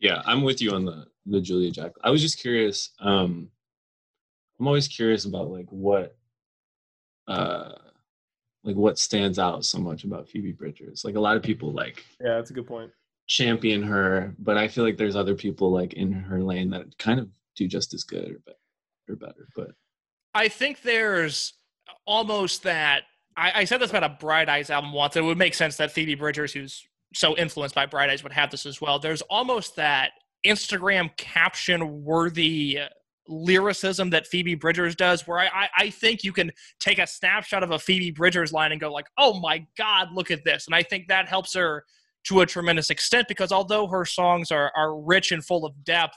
Yeah, 0.00 0.22
I'm 0.24 0.42
with 0.42 0.62
you 0.62 0.72
on 0.72 0.84
the 0.84 1.06
the 1.26 1.40
Julia 1.40 1.70
Jack. 1.70 1.92
I 2.02 2.10
was 2.10 2.22
just 2.22 2.38
curious. 2.38 2.90
Um, 3.00 3.50
I'm 4.60 4.66
always 4.66 4.86
curious 4.88 5.24
about 5.24 5.50
like 5.50 5.66
what, 5.70 6.16
uh, 7.26 7.72
like 8.62 8.76
what 8.76 8.98
stands 8.98 9.38
out 9.38 9.64
so 9.64 9.78
much 9.78 10.04
about 10.04 10.28
Phoebe 10.28 10.52
Bridgers. 10.52 11.02
Like 11.04 11.14
a 11.16 11.20
lot 11.20 11.36
of 11.36 11.42
people 11.42 11.72
like 11.72 12.04
Yeah, 12.20 12.34
that's 12.34 12.50
a 12.50 12.54
good 12.54 12.66
point. 12.66 12.90
champion 13.26 13.82
her, 13.82 14.34
but 14.38 14.58
I 14.58 14.68
feel 14.68 14.84
like 14.84 14.98
there's 14.98 15.16
other 15.16 15.34
people 15.34 15.72
like 15.72 15.94
in 15.94 16.12
her 16.12 16.42
lane 16.42 16.68
that 16.70 16.98
kind 16.98 17.18
of 17.18 17.30
do 17.56 17.66
just 17.66 17.94
as 17.94 18.04
good 18.04 18.30
or 18.30 18.38
better, 18.44 18.58
or 19.08 19.16
better. 19.16 19.48
But 19.56 19.70
I 20.34 20.48
think 20.48 20.82
there's 20.82 21.54
almost 22.06 22.62
that. 22.64 23.04
I, 23.36 23.60
I 23.60 23.64
said 23.64 23.80
this 23.80 23.90
about 23.90 24.04
a 24.04 24.16
Bright 24.20 24.48
Eyes 24.48 24.68
album 24.68 24.92
once. 24.92 25.16
It 25.16 25.24
would 25.24 25.38
make 25.38 25.54
sense 25.54 25.76
that 25.76 25.92
Phoebe 25.92 26.16
Bridgers, 26.16 26.52
who's 26.52 26.86
so 27.14 27.36
influenced 27.36 27.74
by 27.74 27.86
Bright 27.86 28.10
Eyes, 28.10 28.22
would 28.22 28.32
have 28.32 28.50
this 28.50 28.66
as 28.66 28.80
well. 28.80 28.98
There's 28.98 29.22
almost 29.22 29.76
that 29.76 30.10
Instagram 30.44 31.16
caption 31.16 32.04
worthy 32.04 32.78
lyricism 33.30 34.10
that 34.10 34.26
Phoebe 34.26 34.56
Bridgers 34.56 34.94
does, 34.94 35.26
where 35.26 35.38
I, 35.38 35.46
I, 35.46 35.68
I 35.78 35.90
think 35.90 36.24
you 36.24 36.32
can 36.32 36.50
take 36.80 36.98
a 36.98 37.06
snapshot 37.06 37.62
of 37.62 37.70
a 37.70 37.78
Phoebe 37.78 38.10
Bridgers 38.10 38.52
line 38.52 38.72
and 38.72 38.80
go 38.80 38.92
like, 38.92 39.06
"Oh 39.16 39.38
my 39.40 39.64
God, 39.78 40.08
look 40.12 40.30
at 40.30 40.44
this!" 40.44 40.66
And 40.66 40.74
I 40.74 40.82
think 40.82 41.08
that 41.08 41.28
helps 41.28 41.54
her 41.54 41.84
to 42.24 42.40
a 42.40 42.46
tremendous 42.46 42.90
extent 42.90 43.28
because 43.28 43.52
although 43.52 43.86
her 43.86 44.04
songs 44.04 44.50
are 44.50 44.72
are 44.76 44.98
rich 44.98 45.32
and 45.32 45.44
full 45.44 45.64
of 45.64 45.84
depth, 45.84 46.16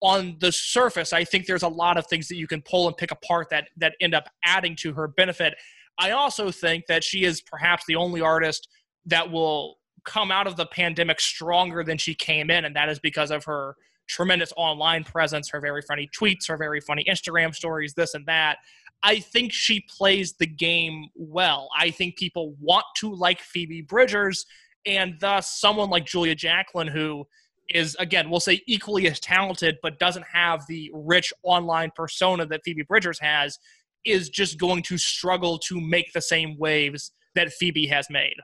on 0.00 0.36
the 0.40 0.52
surface, 0.52 1.12
I 1.12 1.24
think 1.24 1.46
there's 1.46 1.62
a 1.62 1.68
lot 1.68 1.96
of 1.96 2.06
things 2.06 2.28
that 2.28 2.36
you 2.36 2.46
can 2.46 2.62
pull 2.62 2.88
and 2.88 2.96
pick 2.96 3.10
apart 3.10 3.48
that 3.50 3.68
that 3.76 3.94
end 4.00 4.14
up 4.14 4.28
adding 4.44 4.76
to 4.76 4.92
her 4.94 5.08
benefit. 5.08 5.54
I 5.98 6.10
also 6.10 6.50
think 6.50 6.86
that 6.86 7.04
she 7.04 7.24
is 7.24 7.40
perhaps 7.40 7.84
the 7.86 7.96
only 7.96 8.20
artist 8.20 8.68
that 9.06 9.30
will 9.30 9.78
come 10.04 10.32
out 10.32 10.46
of 10.46 10.56
the 10.56 10.66
pandemic 10.66 11.20
stronger 11.20 11.84
than 11.84 11.98
she 11.98 12.14
came 12.14 12.50
in, 12.50 12.64
and 12.64 12.74
that 12.74 12.88
is 12.88 12.98
because 12.98 13.30
of 13.30 13.44
her 13.44 13.76
tremendous 14.08 14.52
online 14.56 15.04
presence, 15.04 15.50
her 15.50 15.60
very 15.60 15.82
funny 15.82 16.08
tweets, 16.18 16.48
her 16.48 16.56
very 16.56 16.80
funny 16.80 17.04
Instagram 17.08 17.54
stories, 17.54 17.94
this 17.94 18.14
and 18.14 18.26
that. 18.26 18.58
I 19.02 19.18
think 19.18 19.52
she 19.52 19.84
plays 19.88 20.34
the 20.38 20.46
game 20.46 21.06
well. 21.14 21.68
I 21.76 21.90
think 21.90 22.16
people 22.16 22.54
want 22.60 22.84
to 22.98 23.12
like 23.14 23.40
Phoebe 23.40 23.82
Bridgers, 23.82 24.46
and 24.86 25.14
thus 25.20 25.60
someone 25.60 25.90
like 25.90 26.06
Julia 26.06 26.34
Jacklin, 26.34 26.88
who 26.88 27.26
is 27.70 27.96
again 28.00 28.28
we'll 28.28 28.40
say 28.40 28.60
equally 28.66 29.06
as 29.06 29.20
talented 29.20 29.78
but 29.82 29.98
doesn't 30.00 30.26
have 30.30 30.66
the 30.66 30.90
rich 30.92 31.32
online 31.44 31.92
persona 31.94 32.44
that 32.44 32.60
phoebe 32.64 32.82
bridgers 32.82 33.20
has 33.20 33.56
is 34.04 34.28
just 34.28 34.58
going 34.58 34.82
to 34.82 34.98
struggle 34.98 35.56
to 35.56 35.80
make 35.80 36.12
the 36.12 36.20
same 36.20 36.58
waves 36.58 37.12
that 37.36 37.52
phoebe 37.52 37.86
has 37.86 38.10
made 38.10 38.34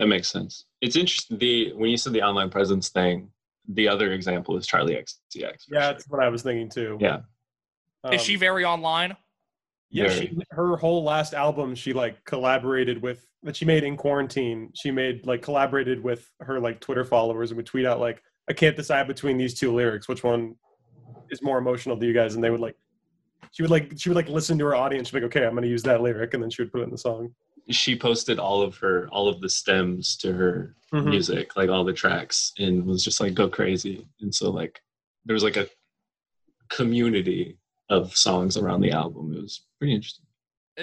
that 0.00 0.06
makes 0.06 0.28
sense. 0.28 0.64
It's 0.80 0.96
interesting. 0.96 1.36
The 1.38 1.74
when 1.74 1.90
you 1.90 1.98
said 1.98 2.14
the 2.14 2.22
online 2.22 2.48
presence 2.48 2.88
thing, 2.88 3.28
the 3.74 3.88
other 3.88 4.12
example 4.12 4.56
is 4.56 4.66
Charli 4.66 4.96
XCX. 4.98 5.14
Yeah, 5.34 5.48
sure. 5.48 5.56
that's 5.70 6.08
what 6.08 6.22
I 6.22 6.28
was 6.28 6.42
thinking 6.42 6.68
too. 6.68 6.98
Yeah. 7.00 7.20
Um, 8.04 8.14
is 8.14 8.22
she 8.22 8.36
very 8.36 8.64
online 8.64 9.16
Yeah, 9.90 10.08
Very. 10.08 10.26
she, 10.28 10.38
her 10.50 10.76
whole 10.76 11.04
last 11.04 11.34
album, 11.34 11.74
she 11.74 11.92
like 11.92 12.24
collaborated 12.24 13.02
with 13.02 13.26
that 13.42 13.56
she 13.56 13.64
made 13.64 13.84
in 13.84 13.96
quarantine. 13.96 14.70
She 14.74 14.90
made 14.90 15.26
like 15.26 15.42
collaborated 15.42 16.02
with 16.02 16.30
her 16.40 16.60
like 16.60 16.80
Twitter 16.80 17.04
followers 17.04 17.50
and 17.50 17.56
would 17.56 17.66
tweet 17.66 17.86
out 17.86 18.00
like, 18.00 18.22
"I 18.48 18.52
can't 18.52 18.76
decide 18.76 19.06
between 19.06 19.36
these 19.36 19.58
two 19.58 19.72
lyrics. 19.74 20.08
Which 20.08 20.22
one 20.24 20.56
is 21.30 21.42
more 21.42 21.58
emotional 21.58 21.96
to 21.98 22.06
you 22.06 22.12
guys?" 22.12 22.34
And 22.34 22.44
they 22.44 22.50
would 22.50 22.60
like, 22.60 22.76
she 23.52 23.62
would 23.62 23.70
like, 23.70 23.92
she 23.96 24.08
would 24.08 24.16
like 24.16 24.28
listen 24.28 24.58
to 24.58 24.64
her 24.66 24.74
audience. 24.74 25.08
She'd 25.08 25.16
be 25.16 25.22
like, 25.22 25.36
"Okay, 25.36 25.46
I'm 25.46 25.52
going 25.52 25.62
to 25.62 25.68
use 25.68 25.82
that 25.84 26.00
lyric," 26.02 26.34
and 26.34 26.42
then 26.42 26.50
she 26.50 26.62
would 26.62 26.72
put 26.72 26.80
it 26.80 26.84
in 26.84 26.90
the 26.90 26.98
song. 26.98 27.34
She 27.70 27.96
posted 27.96 28.38
all 28.38 28.62
of 28.62 28.76
her 28.78 29.08
all 29.10 29.28
of 29.28 29.40
the 29.40 29.48
stems 29.48 30.16
to 30.18 30.32
her 30.32 30.76
Mhm. 30.92 31.10
music, 31.10 31.56
like 31.56 31.70
all 31.70 31.84
the 31.84 31.92
tracks, 31.92 32.52
and 32.58 32.84
was 32.84 33.04
just 33.04 33.20
like 33.20 33.34
go 33.34 33.48
crazy. 33.48 34.06
And 34.20 34.34
so 34.34 34.50
like 34.50 34.80
there 35.24 35.34
was 35.34 35.44
like 35.44 35.56
a 35.56 35.68
community 36.68 37.56
of 37.88 38.16
songs 38.16 38.56
around 38.56 38.80
the 38.80 38.92
album. 38.92 39.34
It 39.36 39.42
was 39.42 39.62
pretty 39.78 39.94
interesting. 39.94 40.24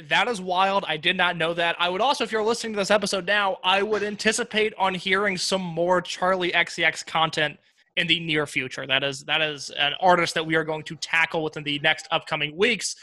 That 0.09 0.27
is 0.27 0.39
wild. 0.41 0.85
I 0.87 0.97
did 0.97 1.15
not 1.17 1.37
know 1.37 1.53
that. 1.53 1.75
I 1.79 1.89
would 1.89 2.01
also, 2.01 2.23
if 2.23 2.31
you're 2.31 2.43
listening 2.43 2.73
to 2.73 2.77
this 2.79 2.91
episode 2.91 3.25
now, 3.25 3.57
I 3.63 3.81
would 3.81 4.03
anticipate 4.03 4.73
on 4.77 4.93
hearing 4.93 5.37
some 5.37 5.61
more 5.61 6.01
Charli 6.01 6.53
XCX 6.53 7.03
content 7.05 7.57
in 7.95 8.05
the 8.05 8.19
near 8.19 8.45
future. 8.45 8.85
That 8.85 9.03
is 9.03 9.23
that 9.23 9.41
is 9.41 9.71
an 9.71 9.93
artist 9.99 10.33
that 10.35 10.45
we 10.45 10.55
are 10.55 10.63
going 10.63 10.83
to 10.83 10.95
tackle 10.97 11.43
within 11.43 11.63
the 11.63 11.79
next 11.79 12.07
upcoming 12.11 12.55
weeks. 12.55 12.95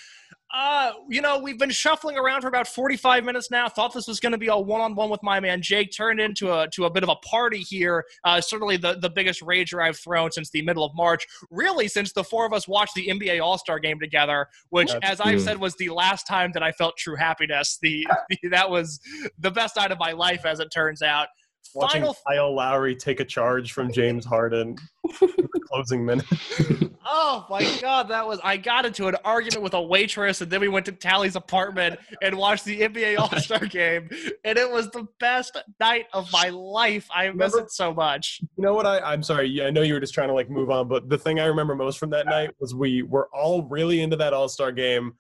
Uh, 0.57 0.93
you 1.09 1.21
know, 1.21 1.37
we've 1.37 1.59
been 1.59 1.71
shuffling 1.71 2.17
around 2.17 2.41
for 2.41 2.47
about 2.47 2.69
45 2.69 3.25
minutes 3.25 3.51
now. 3.51 3.69
Thought 3.69 3.93
this 3.93 4.07
was 4.07 4.21
going 4.21 4.31
to 4.31 4.39
be 4.39 4.47
a 4.47 4.57
one-on-one 4.57 5.11
with 5.11 5.21
my 5.21 5.41
man 5.41 5.61
Jake. 5.61 5.91
Turned 5.93 6.21
into 6.21 6.53
a 6.53 6.69
to 6.69 6.85
a 6.85 6.91
bit 6.91 7.03
of 7.03 7.09
a 7.09 7.17
party 7.17 7.59
here. 7.59 8.05
Uh, 8.23 8.41
certainly 8.41 8.77
the 8.77 8.97
the 9.01 9.11
biggest 9.11 9.41
rager 9.41 9.83
I've 9.83 9.99
thrown 9.99 10.31
since 10.31 10.51
the 10.51 10.63
middle 10.63 10.85
of 10.85 10.95
March. 10.95 11.27
Really, 11.51 11.89
since 11.89 12.13
the 12.13 12.23
four 12.23 12.47
of 12.47 12.53
us 12.53 12.69
watched 12.69 12.95
the 12.95 13.09
NBA 13.09 13.43
All 13.43 13.59
Star 13.59 13.81
Game 13.81 13.99
together, 13.99 14.47
which, 14.71 14.93
That's 14.93 15.05
as 15.15 15.21
I've 15.21 15.41
said, 15.43 15.59
was 15.59 15.75
the 15.75 15.91
last 15.91 16.25
time 16.29 16.53
that 16.55 16.63
I 16.63 16.71
felt 16.71 16.97
true 16.97 17.17
happiness. 17.17 17.79
The, 17.83 18.07
the 18.31 18.49
that 18.51 18.71
was 18.71 19.01
the 19.37 19.51
best 19.51 19.75
night 19.75 19.91
of 19.91 19.99
my 19.99 20.13
life, 20.13 20.47
as 20.47 20.61
it 20.61 20.71
turns 20.71 21.03
out. 21.03 21.29
Watching 21.75 22.03
Final 22.03 22.17
Kyle 22.29 22.55
Lowry 22.55 22.95
take 22.95 23.21
a 23.21 23.25
charge 23.25 23.73
from 23.73 23.93
James 23.93 24.25
Harden 24.25 24.77
in 25.21 25.29
the 25.37 25.61
closing 25.69 26.05
minute. 26.05 26.27
Oh 27.07 27.47
my 27.51 27.63
god, 27.83 28.09
that 28.09 28.27
was 28.27 28.41
I 28.43 28.57
got 28.57 28.87
into 28.87 29.09
an 29.09 29.17
argument 29.25 29.63
with 29.63 29.75
a 29.75 29.83
waitress 29.83 30.41
and 30.41 30.51
then 30.51 30.61
we 30.61 30.69
went 30.69 30.87
to 30.87 30.93
Tally's 30.93 31.37
apartment 31.37 32.01
and 32.23 32.37
watched 32.37 32.65
the 32.65 32.81
NBA 32.81 33.19
All-Star 33.19 33.67
game 33.67 34.09
and 34.43 34.59
it 34.59 34.71
was 34.71 34.91
the 34.91 35.07
best 35.21 35.57
night 35.79 36.07
of 36.15 36.33
my 36.33 36.49
life. 36.49 37.07
I 37.15 37.31
miss 37.31 37.55
it 37.55 37.71
so 37.71 37.93
much. 37.93 38.41
You 38.57 38.65
know 38.65 38.73
what? 38.73 38.87
I, 38.87 39.01
I'm 39.01 39.23
sorry. 39.23 39.49
yeah, 39.49 39.67
I 39.67 39.71
know 39.71 39.83
you 39.83 39.95
were 39.95 40.01
just 40.01 40.15
trying 40.15 40.29
to 40.29 40.35
like 40.35 40.49
move 40.49 40.71
on, 40.71 40.89
but 40.89 41.11
the 41.11 41.19
thing 41.19 41.41
I 41.41 41.45
remember 41.45 41.75
most 41.75 41.99
from 41.99 42.11
that 42.11 42.27
night 42.27 42.51
was 42.59 42.75
we 42.75 43.03
were 43.03 43.29
all 43.35 43.65
really 43.65 44.01
into 44.01 44.17
that 44.17 44.33
All 44.33 44.49
Star 44.49 44.73
game. 44.73 45.13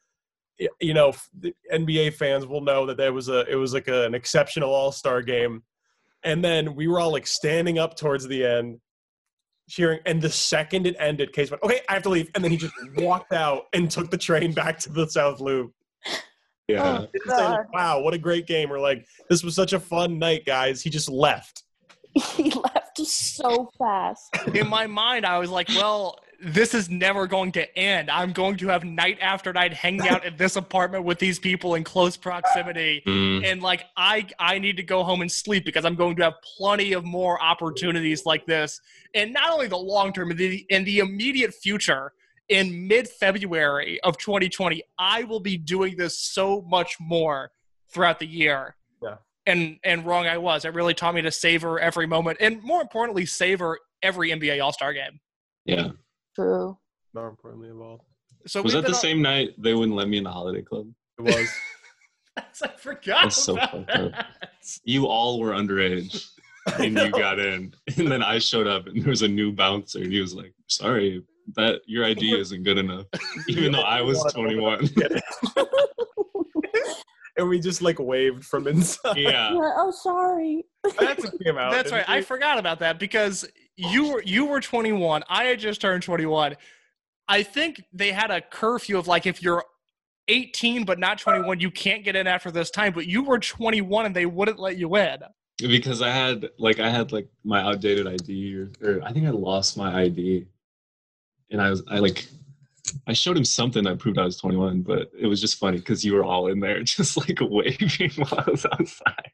You 0.80 0.94
know, 0.94 1.12
the 1.38 1.54
NBA 1.72 2.14
fans 2.14 2.46
will 2.46 2.62
know 2.62 2.86
that 2.86 2.96
there 2.96 3.12
was 3.12 3.28
a 3.28 3.44
it 3.50 3.56
was 3.56 3.74
like 3.74 3.88
a, 3.88 4.04
an 4.04 4.14
exceptional 4.14 4.72
All 4.72 4.90
Star 4.92 5.20
game, 5.20 5.62
and 6.24 6.44
then 6.44 6.74
we 6.74 6.88
were 6.88 6.98
all 7.00 7.12
like 7.12 7.26
standing 7.26 7.78
up 7.78 7.96
towards 7.96 8.26
the 8.26 8.44
end, 8.44 8.80
cheering. 9.68 10.00
And 10.06 10.20
the 10.20 10.30
second 10.30 10.86
it 10.86 10.96
ended, 10.98 11.32
Case 11.32 11.50
went, 11.50 11.62
"Okay, 11.62 11.80
I 11.88 11.94
have 11.94 12.02
to 12.04 12.08
leave," 12.08 12.30
and 12.34 12.42
then 12.42 12.50
he 12.50 12.56
just 12.56 12.74
walked 12.96 13.32
out 13.32 13.64
and 13.72 13.90
took 13.90 14.10
the 14.10 14.18
train 14.18 14.52
back 14.52 14.78
to 14.80 14.92
the 14.92 15.06
South 15.08 15.40
Loop. 15.40 15.72
Yeah. 16.66 17.00
Oh, 17.00 17.06
Didn't 17.12 17.30
say, 17.30 17.36
God. 17.36 17.66
wow, 17.74 18.00
what 18.00 18.14
a 18.14 18.18
great 18.18 18.46
game! 18.46 18.70
We're 18.70 18.80
like, 18.80 19.04
this 19.28 19.44
was 19.44 19.54
such 19.54 19.74
a 19.74 19.78
fun 19.78 20.18
night, 20.18 20.46
guys. 20.46 20.80
He 20.80 20.88
just 20.88 21.10
left. 21.10 21.62
he 22.14 22.50
left 22.52 22.96
so 22.98 23.68
fast. 23.78 24.34
In 24.54 24.68
my 24.68 24.86
mind, 24.86 25.26
I 25.26 25.38
was 25.38 25.50
like, 25.50 25.68
well, 25.68 26.18
this 26.44 26.74
is 26.74 26.90
never 26.90 27.26
going 27.26 27.52
to 27.52 27.78
end. 27.78 28.10
I'm 28.10 28.32
going 28.32 28.56
to 28.58 28.68
have 28.68 28.84
night 28.84 29.18
after 29.20 29.52
night 29.52 29.72
hanging 29.72 30.06
out 30.08 30.24
in 30.24 30.36
this 30.36 30.56
apartment 30.56 31.04
with 31.04 31.18
these 31.18 31.38
people 31.38 31.74
in 31.74 31.84
close 31.84 32.16
proximity. 32.16 33.02
Mm. 33.06 33.44
and 33.44 33.62
like 33.62 33.84
I 33.96 34.26
I 34.38 34.58
need 34.58 34.76
to 34.76 34.82
go 34.82 35.02
home 35.02 35.22
and 35.22 35.30
sleep 35.30 35.64
because 35.64 35.84
I'm 35.84 35.94
going 35.94 36.16
to 36.16 36.24
have 36.24 36.34
plenty 36.56 36.92
of 36.92 37.04
more 37.04 37.42
opportunities 37.42 38.26
like 38.26 38.44
this, 38.46 38.80
and 39.14 39.32
not 39.32 39.50
only 39.50 39.68
the 39.68 39.76
long 39.76 40.12
term, 40.12 40.30
in 40.30 40.36
the 40.36 40.66
in 40.68 40.84
the 40.84 40.98
immediate 40.98 41.54
future. 41.54 42.12
In 42.50 42.86
mid 42.86 43.08
February 43.08 43.98
of 44.02 44.18
2020, 44.18 44.82
I 44.98 45.24
will 45.24 45.40
be 45.40 45.56
doing 45.56 45.96
this 45.96 46.18
so 46.18 46.60
much 46.68 46.94
more 47.00 47.50
throughout 47.90 48.18
the 48.18 48.26
year. 48.26 48.76
Yeah. 49.02 49.14
And 49.46 49.78
and 49.82 50.04
wrong 50.04 50.26
I 50.26 50.36
was. 50.36 50.66
It 50.66 50.74
really 50.74 50.92
taught 50.92 51.14
me 51.14 51.22
to 51.22 51.30
savor 51.30 51.80
every 51.80 52.06
moment, 52.06 52.36
and 52.40 52.62
more 52.62 52.82
importantly, 52.82 53.24
savor 53.24 53.78
every 54.02 54.30
NBA 54.30 54.62
All 54.62 54.74
Star 54.74 54.92
game. 54.92 55.20
Yeah. 55.64 55.92
True. 56.34 56.76
More 57.14 57.28
importantly 57.28 57.70
of 57.70 57.80
all, 57.80 58.04
So 58.46 58.62
Was 58.62 58.72
that 58.72 58.80
the 58.80 58.88
been 58.88 58.94
on- 58.94 59.00
same 59.00 59.22
night 59.22 59.50
they 59.58 59.74
wouldn't 59.74 59.96
let 59.96 60.08
me 60.08 60.18
in 60.18 60.24
the 60.24 60.30
holiday 60.32 60.62
club? 60.62 60.88
it 61.18 61.22
was. 61.22 61.48
I 62.62 62.68
forgot. 62.78 63.22
That's 63.24 63.36
so 63.36 63.52
about 63.54 63.70
fucked 63.70 63.86
that. 63.88 64.26
You 64.84 65.06
all 65.06 65.38
were 65.38 65.52
underage 65.52 66.28
and 66.78 66.98
you 66.98 67.10
got 67.10 67.38
in. 67.38 67.72
And 67.96 68.10
then 68.10 68.22
I 68.22 68.38
showed 68.38 68.66
up 68.66 68.86
and 68.88 69.00
there 69.02 69.10
was 69.10 69.22
a 69.22 69.28
new 69.28 69.52
bouncer 69.52 70.00
and 70.00 70.12
he 70.12 70.20
was 70.20 70.34
like, 70.34 70.52
sorry, 70.66 71.22
that 71.54 71.82
your 71.86 72.04
ID 72.04 72.32
isn't 72.40 72.64
good 72.64 72.78
enough. 72.78 73.06
Even 73.48 73.70
though 73.72 73.82
I 73.82 74.00
was 74.02 74.20
21. 74.32 74.88
And 77.36 77.48
we 77.48 77.60
just 77.60 77.82
like 77.82 77.98
waved 77.98 78.44
from 78.44 78.66
inside. 78.66 79.16
Yeah. 79.16 79.52
Yeah, 79.52 79.72
oh, 79.76 79.90
sorry. 79.90 80.64
That's 80.98 81.30
came 81.42 81.58
out. 81.58 81.72
That's 81.72 81.90
right. 81.90 82.06
didn't 82.06 82.18
I 82.18 82.22
forgot 82.22 82.58
about 82.58 82.78
that 82.80 82.98
because 82.98 83.48
you 83.76 84.12
were 84.12 84.22
you 84.22 84.46
were 84.46 84.60
21. 84.60 85.24
I 85.28 85.44
had 85.44 85.58
just 85.58 85.80
turned 85.80 86.02
21. 86.02 86.56
I 87.26 87.42
think 87.42 87.82
they 87.92 88.12
had 88.12 88.30
a 88.30 88.40
curfew 88.40 88.98
of 88.98 89.06
like 89.06 89.26
if 89.26 89.42
you're 89.42 89.64
18 90.28 90.84
but 90.84 90.98
not 90.98 91.18
21, 91.18 91.60
you 91.60 91.70
can't 91.70 92.04
get 92.04 92.16
in 92.16 92.26
after 92.26 92.50
this 92.50 92.70
time. 92.70 92.92
But 92.92 93.06
you 93.06 93.22
were 93.22 93.38
21 93.38 94.06
and 94.06 94.14
they 94.14 94.26
wouldn't 94.26 94.58
let 94.58 94.76
you 94.76 94.94
in. 94.96 95.18
Because 95.58 96.02
I 96.02 96.10
had 96.10 96.50
like 96.58 96.80
I 96.80 96.90
had 96.90 97.12
like 97.12 97.28
my 97.44 97.62
outdated 97.62 98.06
ID 98.06 98.56
or, 98.56 98.70
or 98.82 99.02
I 99.02 99.12
think 99.12 99.26
I 99.26 99.30
lost 99.30 99.76
my 99.76 100.02
ID. 100.02 100.46
And 101.50 101.60
I 101.60 101.70
was 101.70 101.82
I 101.88 101.98
like 101.98 102.26
I 103.06 103.12
showed 103.12 103.36
him 103.36 103.44
something 103.44 103.84
that 103.84 103.98
proved 103.98 104.18
I 104.18 104.24
was 104.24 104.36
21, 104.36 104.82
but 104.82 105.10
it 105.18 105.26
was 105.26 105.40
just 105.40 105.58
funny 105.58 105.78
because 105.78 106.04
you 106.04 106.14
were 106.14 106.24
all 106.24 106.48
in 106.48 106.60
there 106.60 106.82
just 106.84 107.16
like 107.16 107.38
waving 107.40 108.10
while 108.16 108.44
I 108.46 108.50
was 108.50 108.66
outside. 108.66 109.30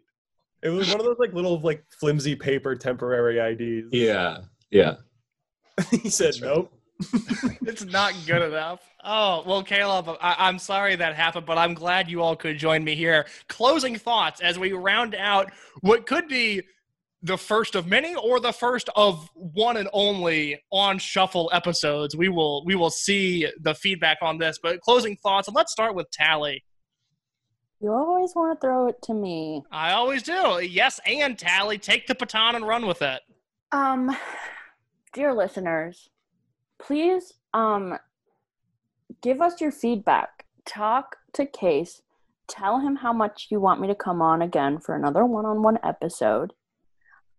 It 0.62 0.68
was 0.68 0.88
one 0.90 1.00
of 1.00 1.06
those 1.06 1.18
like 1.18 1.32
little 1.32 1.58
like 1.60 1.84
flimsy 1.88 2.36
paper 2.36 2.74
temporary 2.74 3.38
IDs. 3.38 3.88
Yeah. 3.92 4.38
Yeah. 4.70 4.96
he 5.90 6.10
said 6.10 6.26
That's 6.26 6.42
right. 6.42 6.54
nope. 6.54 6.72
It's 7.62 7.84
not 7.86 8.12
good 8.26 8.42
enough. 8.42 8.80
Oh 9.02 9.42
well, 9.46 9.62
Caleb, 9.62 10.18
I, 10.20 10.36
I'm 10.38 10.58
sorry 10.58 10.96
that 10.96 11.14
happened, 11.16 11.46
but 11.46 11.56
I'm 11.56 11.72
glad 11.72 12.10
you 12.10 12.20
all 12.20 12.36
could 12.36 12.58
join 12.58 12.84
me 12.84 12.94
here. 12.94 13.26
Closing 13.48 13.96
thoughts 13.96 14.42
as 14.42 14.58
we 14.58 14.72
round 14.72 15.14
out 15.14 15.50
what 15.80 16.06
could 16.06 16.28
be 16.28 16.62
the 17.22 17.36
first 17.36 17.74
of 17.74 17.86
many 17.86 18.14
or 18.14 18.40
the 18.40 18.52
first 18.52 18.88
of 18.96 19.28
one 19.34 19.76
and 19.76 19.88
only 19.92 20.58
on 20.70 20.98
shuffle 20.98 21.50
episodes 21.52 22.16
we 22.16 22.28
will 22.28 22.64
we 22.64 22.74
will 22.74 22.90
see 22.90 23.46
the 23.60 23.74
feedback 23.74 24.18
on 24.22 24.38
this 24.38 24.58
but 24.62 24.80
closing 24.80 25.16
thoughts 25.16 25.46
and 25.48 25.54
let's 25.54 25.70
start 25.72 25.94
with 25.94 26.10
tally 26.10 26.64
You 27.80 27.92
always 27.92 28.32
want 28.34 28.58
to 28.58 28.66
throw 28.66 28.88
it 28.88 29.00
to 29.02 29.14
me. 29.14 29.62
i 29.70 29.92
always 29.92 30.22
do 30.22 30.60
yes 30.62 30.98
and 31.04 31.38
tally 31.38 31.76
take 31.78 32.06
the 32.06 32.14
baton 32.14 32.54
and 32.56 32.66
run 32.66 32.86
with 32.86 33.02
it 33.02 33.20
Um, 33.72 34.16
dear 35.12 35.34
listeners, 35.34 36.08
please 36.78 37.34
um 37.52 37.98
give 39.22 39.40
us 39.42 39.60
your 39.60 39.72
feedback. 39.72 40.46
Talk 40.64 41.16
to 41.34 41.44
Case. 41.46 42.00
Tell 42.48 42.80
him 42.80 42.96
how 42.96 43.12
much 43.12 43.48
you 43.50 43.60
want 43.60 43.80
me 43.80 43.88
to 43.88 43.94
come 43.94 44.22
on 44.22 44.40
again 44.42 44.78
for 44.78 44.94
another 44.94 45.24
one-on-one 45.26 45.78
episode. 45.84 46.52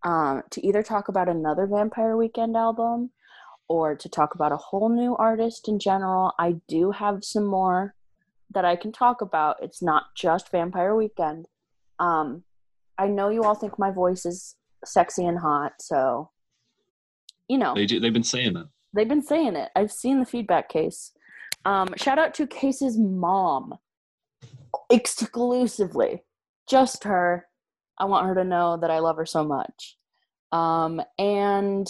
Um, 0.04 0.42
to 0.52 0.66
either 0.66 0.82
talk 0.82 1.10
about 1.10 1.30
another 1.30 1.68
Vampire 1.68 2.18
Weekend 2.18 2.58
album 2.58 3.12
or 3.68 3.96
to 3.96 4.10
talk 4.10 4.34
about 4.36 4.52
a 4.52 4.58
whole 4.58 4.90
new 4.90 5.16
artist 5.16 5.68
in 5.68 5.78
general. 5.80 6.34
I 6.40 6.56
do 6.68 6.92
have 6.92 7.24
some 7.24 7.46
more 7.46 7.94
that 8.50 8.66
I 8.66 8.76
can 8.76 8.92
talk 8.92 9.22
about. 9.22 9.58
It's 9.62 9.82
not 9.82 10.06
just 10.16 10.52
Vampire 10.52 10.96
Weekend. 10.96 11.46
Um, 12.00 12.44
I 12.98 13.08
know 13.08 13.30
you 13.30 13.44
all 13.44 13.54
think 13.56 13.78
my 13.78 13.92
voice 13.92 14.26
is 14.26 14.56
sexy 14.84 15.26
and 15.26 15.38
hot, 15.40 15.74
so 15.80 16.32
you 17.48 17.58
know 17.60 17.76
They, 17.76 17.86
do- 17.86 18.00
they've 18.00 18.12
been 18.12 18.24
saying 18.24 18.54
that. 18.54 18.68
they've 18.94 19.08
been 19.08 19.22
saying 19.24 19.56
it. 19.56 19.70
I've 19.76 19.92
seen 19.92 20.20
the 20.20 20.26
feedback 20.26 20.68
case. 20.68 21.12
Um, 21.64 21.90
shout 21.96 22.18
out 22.18 22.34
to 22.36 22.48
Case's 22.48 22.98
mom, 22.98 23.76
exclusively, 24.90 26.24
just 26.68 27.04
her. 27.04 27.48
I 28.02 28.06
want 28.06 28.26
her 28.26 28.34
to 28.34 28.44
know 28.44 28.78
that 28.78 28.90
I 28.90 28.98
love 28.98 29.18
her 29.18 29.28
so 29.28 29.44
much. 29.44 29.96
Um, 30.52 31.02
and 31.20 31.88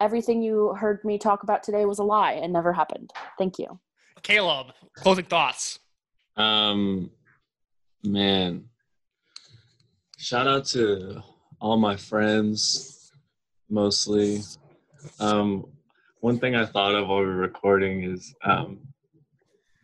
everything 0.00 0.40
you 0.40 0.72
heard 0.74 1.04
me 1.04 1.18
talk 1.18 1.42
about 1.42 1.64
today 1.64 1.84
was 1.84 1.98
a 1.98 2.04
lie 2.04 2.34
and 2.34 2.52
never 2.52 2.72
happened. 2.72 3.10
Thank 3.38 3.58
you. 3.58 3.80
caleb 4.22 4.68
closing 4.94 5.24
thoughts 5.24 5.80
Um, 6.36 7.10
man, 8.04 8.66
shout 10.16 10.46
out 10.46 10.64
to 10.66 11.22
all 11.60 11.76
my 11.76 11.96
friends, 11.96 13.10
mostly. 13.68 14.42
Um, 15.18 15.66
one 16.20 16.38
thing 16.38 16.54
I 16.54 16.66
thought 16.66 16.94
of 16.94 17.08
while 17.08 17.18
we 17.18 17.26
were 17.26 17.34
recording 17.34 18.04
is 18.04 18.32
um, 18.44 18.78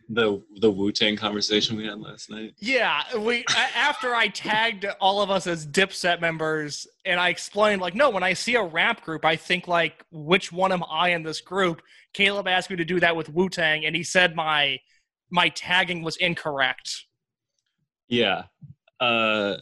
the 0.09 0.41
the 0.61 0.71
Wu 0.71 0.91
Tang 0.91 1.15
conversation 1.15 1.77
we 1.77 1.85
had 1.85 1.99
last 1.99 2.29
night. 2.29 2.53
Yeah, 2.59 3.03
we 3.17 3.45
after 3.75 4.15
I 4.15 4.27
tagged 4.27 4.85
all 4.99 5.21
of 5.21 5.29
us 5.29 5.47
as 5.47 5.67
Dipset 5.67 6.21
members, 6.21 6.87
and 7.05 7.19
I 7.19 7.29
explained 7.29 7.81
like, 7.81 7.95
no, 7.95 8.09
when 8.09 8.23
I 8.23 8.33
see 8.33 8.55
a 8.55 8.63
rap 8.63 9.03
group, 9.03 9.25
I 9.25 9.35
think 9.35 9.67
like, 9.67 10.05
which 10.11 10.51
one 10.51 10.71
am 10.71 10.83
I 10.89 11.09
in 11.09 11.23
this 11.23 11.41
group? 11.41 11.81
Caleb 12.13 12.47
asked 12.47 12.69
me 12.69 12.75
to 12.77 12.85
do 12.85 12.99
that 12.99 13.15
with 13.15 13.29
Wu 13.29 13.49
Tang, 13.49 13.85
and 13.85 13.95
he 13.95 14.03
said 14.03 14.35
my 14.35 14.79
my 15.29 15.49
tagging 15.49 16.03
was 16.03 16.17
incorrect. 16.17 17.05
Yeah. 18.07 18.43
Uh, 18.99 19.57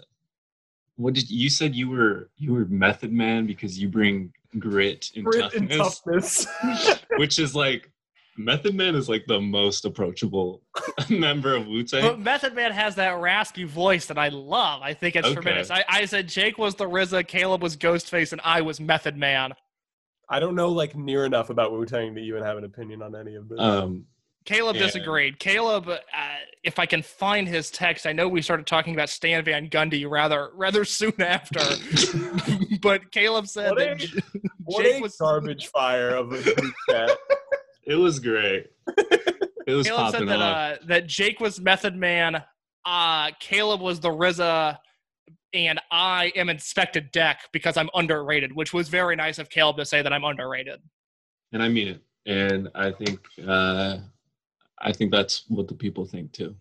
what 0.98 1.14
did 1.14 1.30
you 1.30 1.50
said 1.50 1.76
you 1.76 1.89
were 1.89 2.30
you 2.38 2.54
were 2.54 2.66
Method 2.66 3.12
Man 3.12 3.46
because 3.46 3.80
you 3.80 3.89
bring 3.89 4.32
grit 4.60 5.12
and 5.16 5.26
Grit 5.26 5.54
and 5.54 5.70
toughness, 5.70 6.46
toughness. 6.46 7.02
which 7.18 7.39
is 7.39 7.56
like 7.56 7.91
Method 8.38 8.76
Man 8.76 8.96
is 8.96 9.08
like 9.08 9.26
the 9.28 9.40
most 9.40 9.86
approachable 9.86 10.62
member 11.10 11.56
of 11.56 11.68
Wu 11.68 11.84
Tang. 11.84 12.02
But 12.02 12.20
Method 12.20 12.54
Man 12.54 12.72
has 12.72 12.96
that 12.96 13.20
raspy 13.20 13.64
voice 13.64 14.06
that 14.08 14.18
I 14.18 14.28
love. 14.30 14.82
I 14.82 14.94
think 14.94 15.16
it's 15.16 15.26
Okay. 15.28 15.36
tremendous. 15.36 15.72
I, 15.72 15.86
I 15.88 16.06
said 16.06 16.28
Jake 16.28 16.58
was 16.58 16.76
the 16.76 16.86
RZA, 16.86 17.28
Caleb 17.28 17.62
was 17.64 17.78
Ghostface, 17.78 18.32
and 18.34 18.42
I 18.44 18.62
was 18.62 18.80
Method 18.80 19.16
Man. 19.16 19.54
I 20.30 20.40
don't 20.40 20.56
know 20.56 20.70
like 20.70 20.96
near 20.96 21.26
enough 21.26 21.50
about 21.50 21.72
Wu 21.72 21.86
Tang 21.86 22.14
to 22.16 22.22
even 22.22 22.44
have 22.44 22.58
an 22.58 22.64
opinion 22.66 23.02
on 23.02 23.16
any 23.16 23.36
of 23.36 23.48
this. 23.48 23.60
Um, 23.60 24.06
Caleb 24.44 24.76
Yeah. 24.76 24.84
disagreed. 24.84 25.40
Caleb, 25.40 25.88
uh, 25.88 26.00
if 26.64 26.78
I 26.78 26.86
can 26.86 27.02
find 27.02 27.48
his 27.48 27.72
text, 27.72 28.06
I 28.06 28.12
know 28.12 28.28
we 28.28 28.42
started 28.42 28.68
talking 28.68 28.94
about 28.94 29.10
Stan 29.10 29.44
Van 29.46 29.70
Gundy 29.70 30.08
rather 30.10 30.50
rather 30.54 30.84
soon 30.86 31.20
after, 31.20 31.62
but 32.82 33.12
Caleb 33.12 33.48
said 33.48 33.70
What 33.72 33.80
that 33.80 33.92
a- 33.94 33.96
J- 33.96 34.22
what 34.64 34.84
Jake 34.84 34.98
a 34.98 35.02
was 35.02 35.16
garbage 35.18 35.68
fire 35.68 36.10
of 36.16 36.32
a 36.34 36.42
group 36.44 36.74
chat. 36.90 37.12
it 37.86 37.96
was 37.96 38.20
great. 38.20 38.68
It 39.68 39.74
was 39.74 39.88
Caleb 39.88 40.12
said 40.12 40.28
that 40.28 40.42
off. 40.42 40.58
uh, 40.58 40.76
that 40.88 41.08
Jake 41.08 41.40
was 41.40 41.60
Method 41.60 41.96
Man, 41.96 42.44
uh, 42.86 43.32
Caleb 43.40 43.82
was 43.82 44.00
the 44.00 44.10
RZA, 44.10 44.78
and 45.54 45.80
I 45.92 46.32
am 46.36 46.48
Inspectah 46.48 47.12
Deck 47.12 47.42
because 47.52 47.78
I'm 47.78 47.90
underrated, 47.96 48.56
which 48.56 48.74
was 48.74 48.90
very 48.90 49.16
nice 49.16 49.40
of 49.40 49.50
Caleb 49.50 49.78
to 49.78 49.86
say 49.86 50.02
that 50.02 50.14
I'm 50.14 50.24
underrated. 50.24 50.82
and 51.54 51.64
I 51.64 51.70
mean 51.70 51.88
it. 51.90 52.02
And 52.28 52.70
I 52.76 52.92
think 52.92 53.20
uh, 53.48 53.98
I 54.82 54.92
think 54.92 55.12
that's 55.12 55.46
what 55.48 55.68
the 55.68 55.76
people 55.76 56.06
think 56.06 56.32
too. 56.32 56.56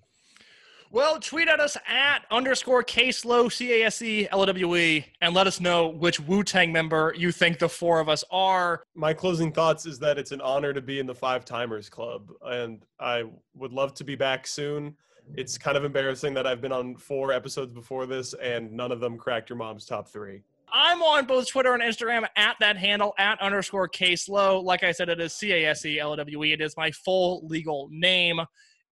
Well, 0.94 1.18
tweet 1.18 1.48
at 1.48 1.58
us 1.58 1.76
at 1.88 2.20
underscore 2.30 2.84
CaseLowe, 2.84 3.50
C-A-S-E, 3.50 4.28
L-O-W-E, 4.30 5.04
and 5.20 5.34
let 5.34 5.48
us 5.48 5.60
know 5.60 5.88
which 5.88 6.20
Wu-Tang 6.20 6.70
member 6.70 7.12
you 7.16 7.32
think 7.32 7.58
the 7.58 7.68
four 7.68 7.98
of 7.98 8.08
us 8.08 8.22
are. 8.30 8.84
My 8.94 9.12
closing 9.12 9.50
thoughts 9.50 9.86
is 9.86 9.98
that 9.98 10.18
it's 10.18 10.30
an 10.30 10.40
honor 10.40 10.72
to 10.72 10.80
be 10.80 11.00
in 11.00 11.06
the 11.06 11.14
Five 11.14 11.44
Timers 11.44 11.88
Club, 11.88 12.30
and 12.42 12.86
I 13.00 13.24
would 13.56 13.72
love 13.72 13.94
to 13.94 14.04
be 14.04 14.14
back 14.14 14.46
soon. 14.46 14.94
It's 15.34 15.58
kind 15.58 15.76
of 15.76 15.84
embarrassing 15.84 16.32
that 16.34 16.46
I've 16.46 16.60
been 16.60 16.70
on 16.70 16.94
four 16.94 17.32
episodes 17.32 17.72
before 17.72 18.06
this, 18.06 18.32
and 18.34 18.70
none 18.70 18.92
of 18.92 19.00
them 19.00 19.18
cracked 19.18 19.50
your 19.50 19.58
mom's 19.58 19.86
top 19.86 20.06
three. 20.06 20.44
I'm 20.72 21.02
on 21.02 21.26
both 21.26 21.48
Twitter 21.48 21.74
and 21.74 21.82
Instagram 21.82 22.24
at 22.36 22.54
that 22.60 22.76
handle, 22.76 23.14
at 23.18 23.42
underscore 23.42 23.88
CaseLowe. 23.88 24.62
Like 24.62 24.84
I 24.84 24.92
said, 24.92 25.08
it 25.08 25.20
is 25.20 25.32
C-A-S-E-L-O-W-E. 25.32 26.52
It 26.52 26.60
is 26.60 26.76
my 26.76 26.92
full 26.92 27.44
legal 27.48 27.88
name. 27.90 28.38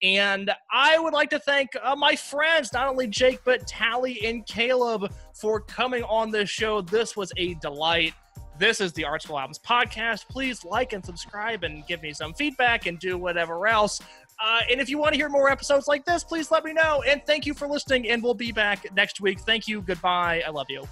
And 0.02 0.50
I 0.70 0.98
would 0.98 1.12
like 1.12 1.30
to 1.30 1.38
thank 1.38 1.70
uh, 1.82 1.94
my 1.94 2.16
friends, 2.16 2.72
not 2.72 2.88
only 2.88 3.06
Jake, 3.06 3.40
but 3.44 3.66
Tally 3.66 4.24
and 4.24 4.44
Caleb, 4.46 5.12
for 5.34 5.60
coming 5.60 6.02
on 6.04 6.30
this 6.30 6.50
show. 6.50 6.80
This 6.80 7.16
was 7.16 7.32
a 7.36 7.54
delight. 7.54 8.14
This 8.58 8.80
is 8.80 8.92
the 8.92 9.04
Art 9.04 9.22
School 9.22 9.38
Albums 9.38 9.58
podcast. 9.58 10.28
Please 10.28 10.64
like 10.64 10.92
and 10.92 11.04
subscribe 11.04 11.64
and 11.64 11.86
give 11.86 12.02
me 12.02 12.12
some 12.12 12.34
feedback 12.34 12.86
and 12.86 12.98
do 12.98 13.16
whatever 13.16 13.66
else. 13.66 14.00
Uh, 14.42 14.60
and 14.70 14.80
if 14.80 14.88
you 14.88 14.98
want 14.98 15.12
to 15.12 15.18
hear 15.18 15.28
more 15.28 15.48
episodes 15.50 15.86
like 15.86 16.04
this, 16.04 16.24
please 16.24 16.50
let 16.50 16.64
me 16.64 16.72
know. 16.72 17.02
And 17.06 17.22
thank 17.26 17.46
you 17.46 17.54
for 17.54 17.68
listening. 17.68 18.08
And 18.10 18.22
we'll 18.22 18.34
be 18.34 18.50
back 18.50 18.92
next 18.94 19.20
week. 19.20 19.40
Thank 19.40 19.68
you. 19.68 19.82
Goodbye. 19.82 20.42
I 20.44 20.50
love 20.50 20.66
you. 20.68 20.82